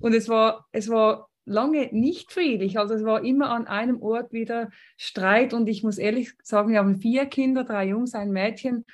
Und 0.00 0.14
es 0.14 0.28
war, 0.28 0.66
es 0.72 0.88
war 0.88 1.28
lange 1.44 1.88
nicht 1.92 2.32
friedlich. 2.32 2.78
Also 2.78 2.94
es 2.94 3.04
war 3.04 3.24
immer 3.24 3.50
an 3.50 3.66
einem 3.66 4.00
Ort 4.02 4.32
wieder 4.32 4.70
Streit 4.96 5.52
und 5.52 5.68
ich 5.68 5.82
muss 5.82 5.98
ehrlich 5.98 6.32
sagen, 6.42 6.70
wir 6.70 6.78
haben 6.78 6.96
vier 6.96 7.26
Kinder, 7.26 7.64
drei 7.64 7.88
Jungs, 7.88 8.14
ein 8.14 8.30
Mädchen. 8.30 8.84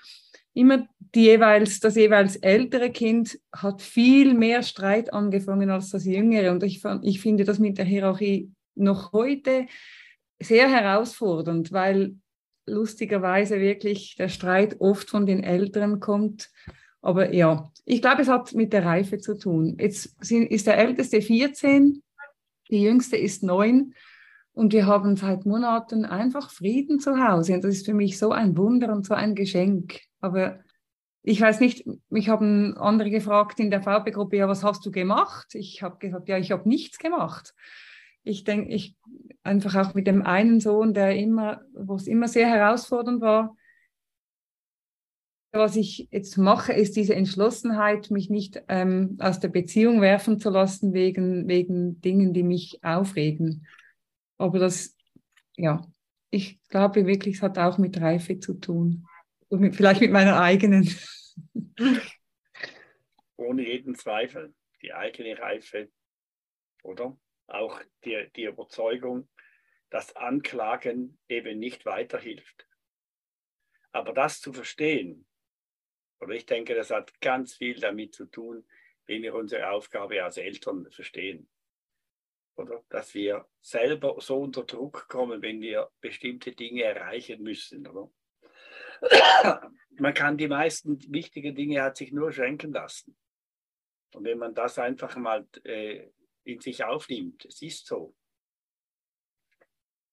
Immer 0.52 0.88
die 1.14 1.22
jeweils, 1.22 1.80
das 1.80 1.94
jeweils 1.94 2.36
ältere 2.36 2.90
Kind 2.90 3.38
hat 3.52 3.82
viel 3.82 4.34
mehr 4.34 4.62
Streit 4.62 5.12
angefangen 5.12 5.70
als 5.70 5.90
das 5.90 6.04
jüngere 6.04 6.50
und 6.50 6.62
ich, 6.62 6.82
ich 7.02 7.20
finde 7.20 7.44
das 7.44 7.58
mit 7.58 7.78
der 7.78 7.84
Hierarchie 7.84 8.50
noch 8.74 9.12
heute 9.12 9.66
sehr 10.40 10.68
herausfordernd, 10.68 11.70
weil 11.72 12.16
lustigerweise 12.66 13.60
wirklich 13.60 14.16
der 14.16 14.28
Streit 14.28 14.80
oft 14.80 15.10
von 15.10 15.26
den 15.26 15.42
Älteren 15.42 16.00
kommt. 16.00 16.50
Aber 17.02 17.32
ja, 17.32 17.70
ich 17.84 18.00
glaube, 18.00 18.22
es 18.22 18.28
hat 18.28 18.54
mit 18.54 18.72
der 18.72 18.84
Reife 18.84 19.18
zu 19.18 19.36
tun. 19.36 19.76
Jetzt 19.78 20.16
sind, 20.24 20.50
ist 20.50 20.66
der 20.66 20.78
Älteste 20.78 21.22
14, 21.22 22.02
die 22.70 22.82
jüngste 22.82 23.16
ist 23.16 23.42
neun. 23.42 23.94
Und 24.52 24.72
wir 24.72 24.86
haben 24.86 25.16
seit 25.16 25.46
Monaten 25.46 26.04
einfach 26.04 26.50
Frieden 26.50 26.98
zu 26.98 27.18
Hause. 27.18 27.54
Und 27.54 27.64
das 27.64 27.76
ist 27.76 27.86
für 27.86 27.94
mich 27.94 28.18
so 28.18 28.32
ein 28.32 28.56
Wunder 28.56 28.92
und 28.92 29.06
so 29.06 29.14
ein 29.14 29.34
Geschenk. 29.34 30.00
Aber 30.20 30.58
ich 31.22 31.40
weiß 31.40 31.60
nicht, 31.60 31.86
mich 32.08 32.28
haben 32.28 32.76
andere 32.76 33.10
gefragt 33.10 33.60
in 33.60 33.70
der 33.70 33.82
VB-Gruppe, 33.82 34.36
ja, 34.36 34.48
was 34.48 34.64
hast 34.64 34.84
du 34.84 34.90
gemacht? 34.90 35.54
Ich 35.54 35.82
habe 35.82 35.98
gesagt, 35.98 36.28
ja, 36.28 36.38
ich 36.38 36.50
habe 36.50 36.68
nichts 36.68 36.98
gemacht. 36.98 37.54
Ich 38.22 38.44
denke, 38.44 38.70
ich 38.70 38.96
einfach 39.42 39.74
auch 39.76 39.94
mit 39.94 40.06
dem 40.06 40.22
einen 40.22 40.60
Sohn, 40.60 40.94
der 40.94 41.16
immer, 41.16 41.62
wo 41.74 41.94
es 41.94 42.06
immer 42.06 42.28
sehr 42.28 42.48
herausfordernd 42.48 43.20
war, 43.20 43.56
was 45.52 45.76
ich 45.76 46.08
jetzt 46.10 46.36
mache, 46.36 46.72
ist 46.72 46.96
diese 46.96 47.14
Entschlossenheit, 47.14 48.10
mich 48.10 48.30
nicht 48.30 48.62
ähm, 48.68 49.16
aus 49.20 49.40
der 49.40 49.48
Beziehung 49.48 50.00
werfen 50.00 50.38
zu 50.38 50.50
lassen 50.50 50.92
wegen, 50.92 51.48
wegen 51.48 52.00
Dingen, 52.00 52.32
die 52.32 52.44
mich 52.44 52.78
aufregen. 52.82 53.66
Aber 54.38 54.58
das, 54.58 54.96
ja, 55.56 55.84
ich 56.30 56.60
glaube 56.68 57.06
wirklich, 57.06 57.36
es 57.36 57.42
hat 57.42 57.58
auch 57.58 57.78
mit 57.78 58.00
Reife 58.00 58.38
zu 58.38 58.54
tun. 58.54 59.06
Und 59.48 59.60
mit, 59.60 59.74
vielleicht 59.74 60.00
mit 60.00 60.12
meiner 60.12 60.40
eigenen. 60.40 60.88
Ohne 63.36 63.66
jeden 63.66 63.96
Zweifel. 63.96 64.54
Die 64.82 64.92
eigene 64.92 65.36
Reife, 65.38 65.90
oder? 66.84 67.18
Auch 67.48 67.80
die, 68.04 68.30
die 68.36 68.44
Überzeugung, 68.44 69.28
dass 69.90 70.14
Anklagen 70.14 71.18
eben 71.28 71.58
nicht 71.58 71.84
weiterhilft. 71.84 72.66
Aber 73.92 74.12
das 74.12 74.40
zu 74.40 74.52
verstehen, 74.52 75.26
oder 76.20 76.34
ich 76.34 76.46
denke, 76.46 76.74
das 76.74 76.90
hat 76.90 77.18
ganz 77.20 77.54
viel 77.54 77.80
damit 77.80 78.14
zu 78.14 78.26
tun, 78.26 78.64
wie 79.06 79.22
wir 79.22 79.34
unsere 79.34 79.70
Aufgabe 79.70 80.22
als 80.22 80.36
Eltern 80.36 80.90
verstehen. 80.90 81.48
Oder 82.56 82.84
dass 82.90 83.14
wir 83.14 83.48
selber 83.60 84.16
so 84.20 84.40
unter 84.40 84.64
Druck 84.64 85.08
kommen, 85.08 85.40
wenn 85.40 85.60
wir 85.60 85.90
bestimmte 86.00 86.52
Dinge 86.52 86.82
erreichen 86.82 87.42
müssen. 87.42 87.86
Oder? 87.86 88.10
Man 89.98 90.14
kann 90.14 90.36
die 90.36 90.48
meisten 90.48 90.98
wichtigen 91.12 91.54
Dinge 91.54 91.82
hat 91.82 91.96
sich 91.96 92.12
nur 92.12 92.32
schenken 92.32 92.72
lassen. 92.72 93.16
Und 94.12 94.24
wenn 94.24 94.38
man 94.38 94.54
das 94.54 94.78
einfach 94.78 95.16
mal 95.16 95.46
äh, 95.64 96.10
in 96.44 96.60
sich 96.60 96.84
aufnimmt, 96.84 97.44
es 97.46 97.62
ist 97.62 97.86
so, 97.86 98.14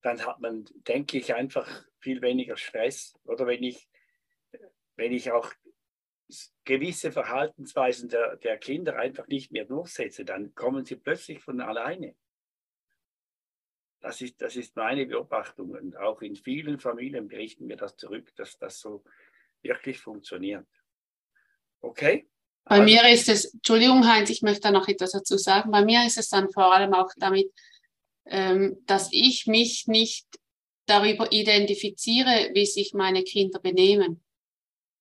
dann 0.02 0.26
hat 0.26 0.40
man, 0.40 0.66
denke 0.88 1.18
ich, 1.18 1.34
einfach 1.34 1.68
viel 2.00 2.22
weniger 2.22 2.56
Stress. 2.56 3.14
Oder 3.26 3.48
wenn 3.48 3.64
ich, 3.64 3.90
wenn 4.96 5.12
ich 5.12 5.32
auch 5.32 5.52
gewisse 6.66 7.12
Verhaltensweisen 7.12 8.10
der, 8.10 8.36
der 8.38 8.58
Kinder 8.58 8.98
einfach 8.98 9.28
nicht 9.28 9.52
mehr 9.52 9.66
durchsetze, 9.66 10.26
dann 10.26 10.54
kommen 10.56 10.86
sie 10.86 10.98
plötzlich 10.98 11.40
von 11.40 11.62
alleine. 11.62 12.16
Das 14.00 14.22
ist, 14.22 14.42
das 14.42 14.56
ist 14.56 14.76
meine 14.76 15.06
Beobachtung. 15.06 15.72
Und 15.72 15.98
auch 15.98 16.22
in 16.22 16.36
vielen 16.36 16.80
Familien 16.80 17.28
berichten 17.28 17.68
wir 17.68 17.78
das 17.78 17.96
zurück, 17.96 18.36
dass 18.36 18.58
das 18.58 18.80
so 18.80 19.04
wirklich 19.62 20.00
funktioniert. 20.00 20.68
Okay? 21.82 22.28
Bei 22.66 22.76
also, 22.76 22.84
mir 22.84 23.10
ist 23.10 23.30
es, 23.30 23.54
Entschuldigung 23.54 24.06
Heinz, 24.08 24.30
ich 24.30 24.42
möchte 24.42 24.62
da 24.62 24.72
noch 24.72 24.88
etwas 24.88 25.12
dazu 25.12 25.38
sagen. 25.38 25.72
Bei 25.72 25.84
mir 25.84 26.06
ist 26.06 26.18
es 26.18 26.30
dann 26.30 26.52
vor 26.52 26.74
allem 26.74 26.94
auch 26.94 27.10
damit, 27.18 27.52
ähm, 28.26 28.78
dass 28.86 29.10
ich 29.12 29.48
mich 29.48 29.88
nicht 29.88 30.28
darüber 30.86 31.32
identifiziere, 31.32 32.52
wie 32.54 32.66
sich 32.66 32.94
meine 32.94 33.24
Kinder 33.24 33.60
benehmen 33.60 34.24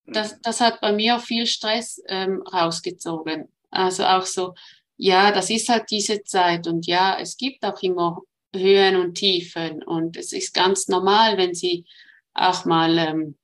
das, 0.07 0.39
das 0.41 0.61
hat 0.61 0.81
bei 0.81 0.93
mir 0.93 1.19
viel 1.19 1.45
Stress 1.45 2.01
ähm, 2.07 2.41
rausgezogen. 2.41 3.49
Also 3.69 4.05
auch 4.05 4.25
so, 4.25 4.55
ja, 4.95 5.31
das 5.31 5.49
ist 5.49 5.69
halt 5.69 5.91
diese 5.91 6.23
Zeit 6.23 6.67
und 6.67 6.87
ja, 6.87 7.17
es 7.19 7.37
gibt 7.37 7.63
auch 7.63 7.81
immer 7.83 8.21
Höhen 8.55 8.95
und 8.95 9.15
Tiefen 9.15 9.83
und 9.83 10.17
es 10.17 10.33
ist 10.33 10.53
ganz 10.53 10.87
normal, 10.87 11.37
wenn 11.37 11.53
sie 11.53 11.85
auch 12.33 12.65
mal 12.65 12.97
ähm, 12.97 13.37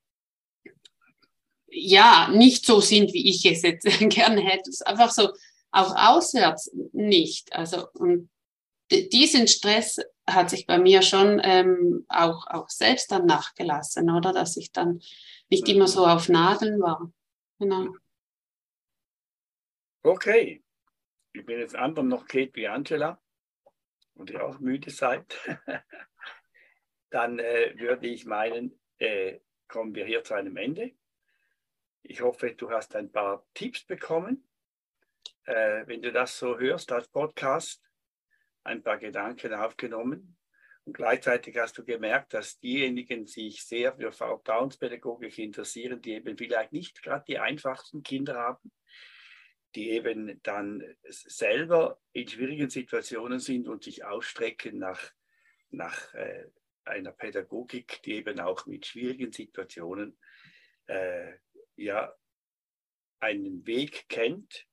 ja 1.68 2.30
nicht 2.32 2.66
so 2.66 2.80
sind, 2.80 3.14
wie 3.14 3.30
ich 3.30 3.46
es 3.46 3.62
jetzt 3.62 3.86
gerne 4.10 4.42
hätte. 4.42 4.70
Es 4.70 4.80
ist 4.80 4.88
einfach 4.88 5.12
so 5.12 5.30
auch 5.72 5.96
auswärts 5.96 6.72
nicht. 6.94 7.54
Also 7.54 7.88
und 7.94 8.30
diesen 8.92 9.48
Stress 9.48 10.00
hat 10.28 10.50
sich 10.50 10.66
bei 10.66 10.78
mir 10.78 11.02
schon 11.02 11.42
ähm, 11.44 12.06
auch, 12.10 12.48
auch 12.48 12.70
selbst 12.70 13.12
dann 13.12 13.26
nachgelassen, 13.26 14.10
oder? 14.10 14.34
Dass 14.34 14.58
ich 14.58 14.72
dann 14.72 15.02
nicht 15.50 15.68
immer 15.68 15.88
so 15.88 16.06
auf 16.06 16.30
Nadeln 16.30 16.80
war. 16.80 17.12
Genau. 17.60 17.94
Okay. 20.04 20.64
Ich 21.34 21.46
bin 21.46 21.60
jetzt 21.60 21.76
anderen 21.76 22.10
noch 22.10 22.28
Kate 22.28 22.52
wie 22.54 22.68
Angela 22.68 23.20
und 24.14 24.30
ihr 24.30 24.44
auch 24.46 24.60
müde 24.60 24.92
seid. 24.92 25.36
Dann 27.10 27.40
äh, 27.40 27.74
würde 27.78 28.08
ich 28.08 28.26
meinen, 28.26 28.80
äh, 28.98 29.40
kommen 29.68 29.96
wir 29.96 30.06
hier 30.06 30.24
zu 30.24 30.36
einem 30.36 30.58
Ende. 30.58 30.92
Ich 32.04 32.22
hoffe, 32.22 32.54
du 32.54 32.70
hast 32.70 32.96
ein 32.96 33.12
paar 33.12 33.46
Tipps 33.54 33.84
bekommen. 33.84 34.48
Äh, 35.46 35.88
wenn 35.88 36.02
du 36.02 36.12
das 36.12 36.38
so 36.38 36.60
hörst 36.60 36.92
als 36.92 37.08
Podcast, 37.08 37.82
ein 38.64 38.84
paar 38.84 38.98
Gedanken 38.98 39.54
aufgenommen. 39.54 40.38
Und 40.86 40.94
gleichzeitig 40.94 41.58
hast 41.58 41.78
du 41.78 41.86
gemerkt, 41.86 42.34
dass 42.34 42.60
diejenigen 42.60 43.26
sich 43.26 43.64
sehr 43.64 43.96
für 43.96 44.12
Vertrauenspädagogik 44.12 45.38
interessieren, 45.38 46.02
die 46.02 46.14
eben 46.14 46.38
vielleicht 46.38 46.74
nicht 46.74 47.02
gerade 47.02 47.24
die 47.26 47.40
einfachsten 47.40 48.04
Kinder 48.04 48.36
haben, 48.36 48.72
die 49.76 49.92
eben 49.92 50.42
dann 50.44 50.84
selber 51.08 52.02
in 52.12 52.28
schwierigen 52.28 52.70
Situationen 52.70 53.40
sind 53.40 53.68
und 53.68 53.84
sich 53.84 54.04
ausstrecken 54.04 54.78
nach, 54.78 55.00
nach 55.70 56.14
äh, 56.16 56.48
einer 56.84 57.12
Pädagogik, 57.12 58.02
die 58.04 58.16
eben 58.16 58.40
auch 58.40 58.66
mit 58.66 58.86
schwierigen 58.86 59.32
Situationen 59.32 60.18
äh, 60.88 61.34
ja, 61.78 62.14
einen 63.20 63.66
Weg 63.66 64.10
kennt, 64.10 64.68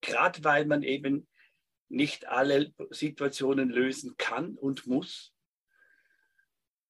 gerade 0.00 0.42
weil 0.42 0.66
man 0.66 0.82
eben 0.82 1.28
nicht 1.92 2.26
alle 2.26 2.72
Situationen 2.90 3.68
lösen 3.68 4.16
kann 4.16 4.56
und 4.56 4.86
muss. 4.86 5.34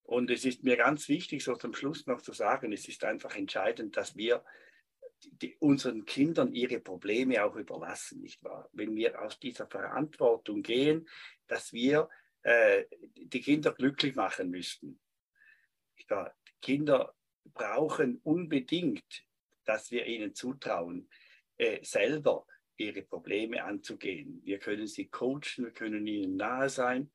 Und 0.04 0.30
es 0.30 0.44
ist 0.44 0.62
mir 0.62 0.76
ganz 0.76 1.08
wichtig, 1.08 1.42
so 1.42 1.56
zum 1.56 1.74
Schluss 1.74 2.06
noch 2.06 2.22
zu 2.22 2.32
sagen, 2.32 2.72
es 2.72 2.86
ist 2.86 3.04
einfach 3.04 3.34
entscheidend, 3.34 3.96
dass 3.96 4.16
wir 4.16 4.44
die, 5.24 5.56
unseren 5.58 6.04
Kindern 6.04 6.52
ihre 6.52 6.80
Probleme 6.80 7.44
auch 7.44 7.56
überlassen, 7.56 8.20
nicht 8.20 8.42
wahr? 8.44 8.68
Wenn 8.72 8.94
wir 8.94 9.20
aus 9.20 9.38
dieser 9.38 9.66
Verantwortung 9.66 10.62
gehen, 10.62 11.08
dass 11.48 11.72
wir 11.72 12.08
äh, 12.42 12.84
die 13.14 13.40
Kinder 13.40 13.72
glücklich 13.72 14.14
machen 14.14 14.50
müssten. 14.50 15.00
Kinder 16.60 17.14
brauchen 17.54 18.20
unbedingt, 18.22 19.24
dass 19.64 19.90
wir 19.90 20.06
ihnen 20.06 20.34
zutrauen, 20.34 21.08
äh, 21.56 21.84
selber 21.84 22.46
ihre 22.82 23.02
Probleme 23.02 23.64
anzugehen. 23.64 24.40
Wir 24.44 24.58
können 24.58 24.86
sie 24.86 25.08
coachen, 25.08 25.64
wir 25.64 25.72
können 25.72 26.06
ihnen 26.06 26.36
nahe 26.36 26.68
sein, 26.68 27.10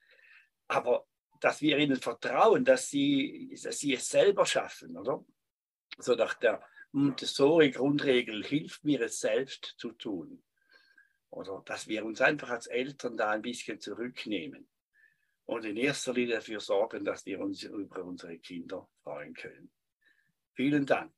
aber 0.67 1.05
dass 1.39 1.61
wir 1.61 1.77
ihnen 1.77 1.97
vertrauen, 1.97 2.65
dass 2.65 2.89
sie, 2.89 3.57
dass 3.63 3.79
sie 3.79 3.93
es 3.93 4.09
selber 4.09 4.45
schaffen, 4.45 4.97
oder? 4.97 5.23
So 5.99 6.15
nach 6.15 6.33
der 6.35 6.63
Montessori-Grundregel 6.91 8.43
hilft 8.43 8.83
mir 8.83 9.01
es 9.01 9.19
selbst 9.19 9.75
zu 9.77 9.91
tun. 9.91 10.43
Oder 11.29 11.61
dass 11.65 11.87
wir 11.87 12.05
uns 12.05 12.21
einfach 12.21 12.49
als 12.49 12.67
Eltern 12.67 13.17
da 13.17 13.31
ein 13.31 13.41
bisschen 13.41 13.79
zurücknehmen 13.79 14.67
und 15.45 15.65
in 15.65 15.77
erster 15.77 16.13
Linie 16.13 16.35
dafür 16.35 16.59
sorgen, 16.59 17.05
dass 17.05 17.25
wir 17.25 17.39
uns 17.39 17.63
über 17.63 18.03
unsere 18.03 18.37
Kinder 18.39 18.89
freuen 19.03 19.33
können. 19.33 19.71
Vielen 20.53 20.85
Dank. 20.85 21.13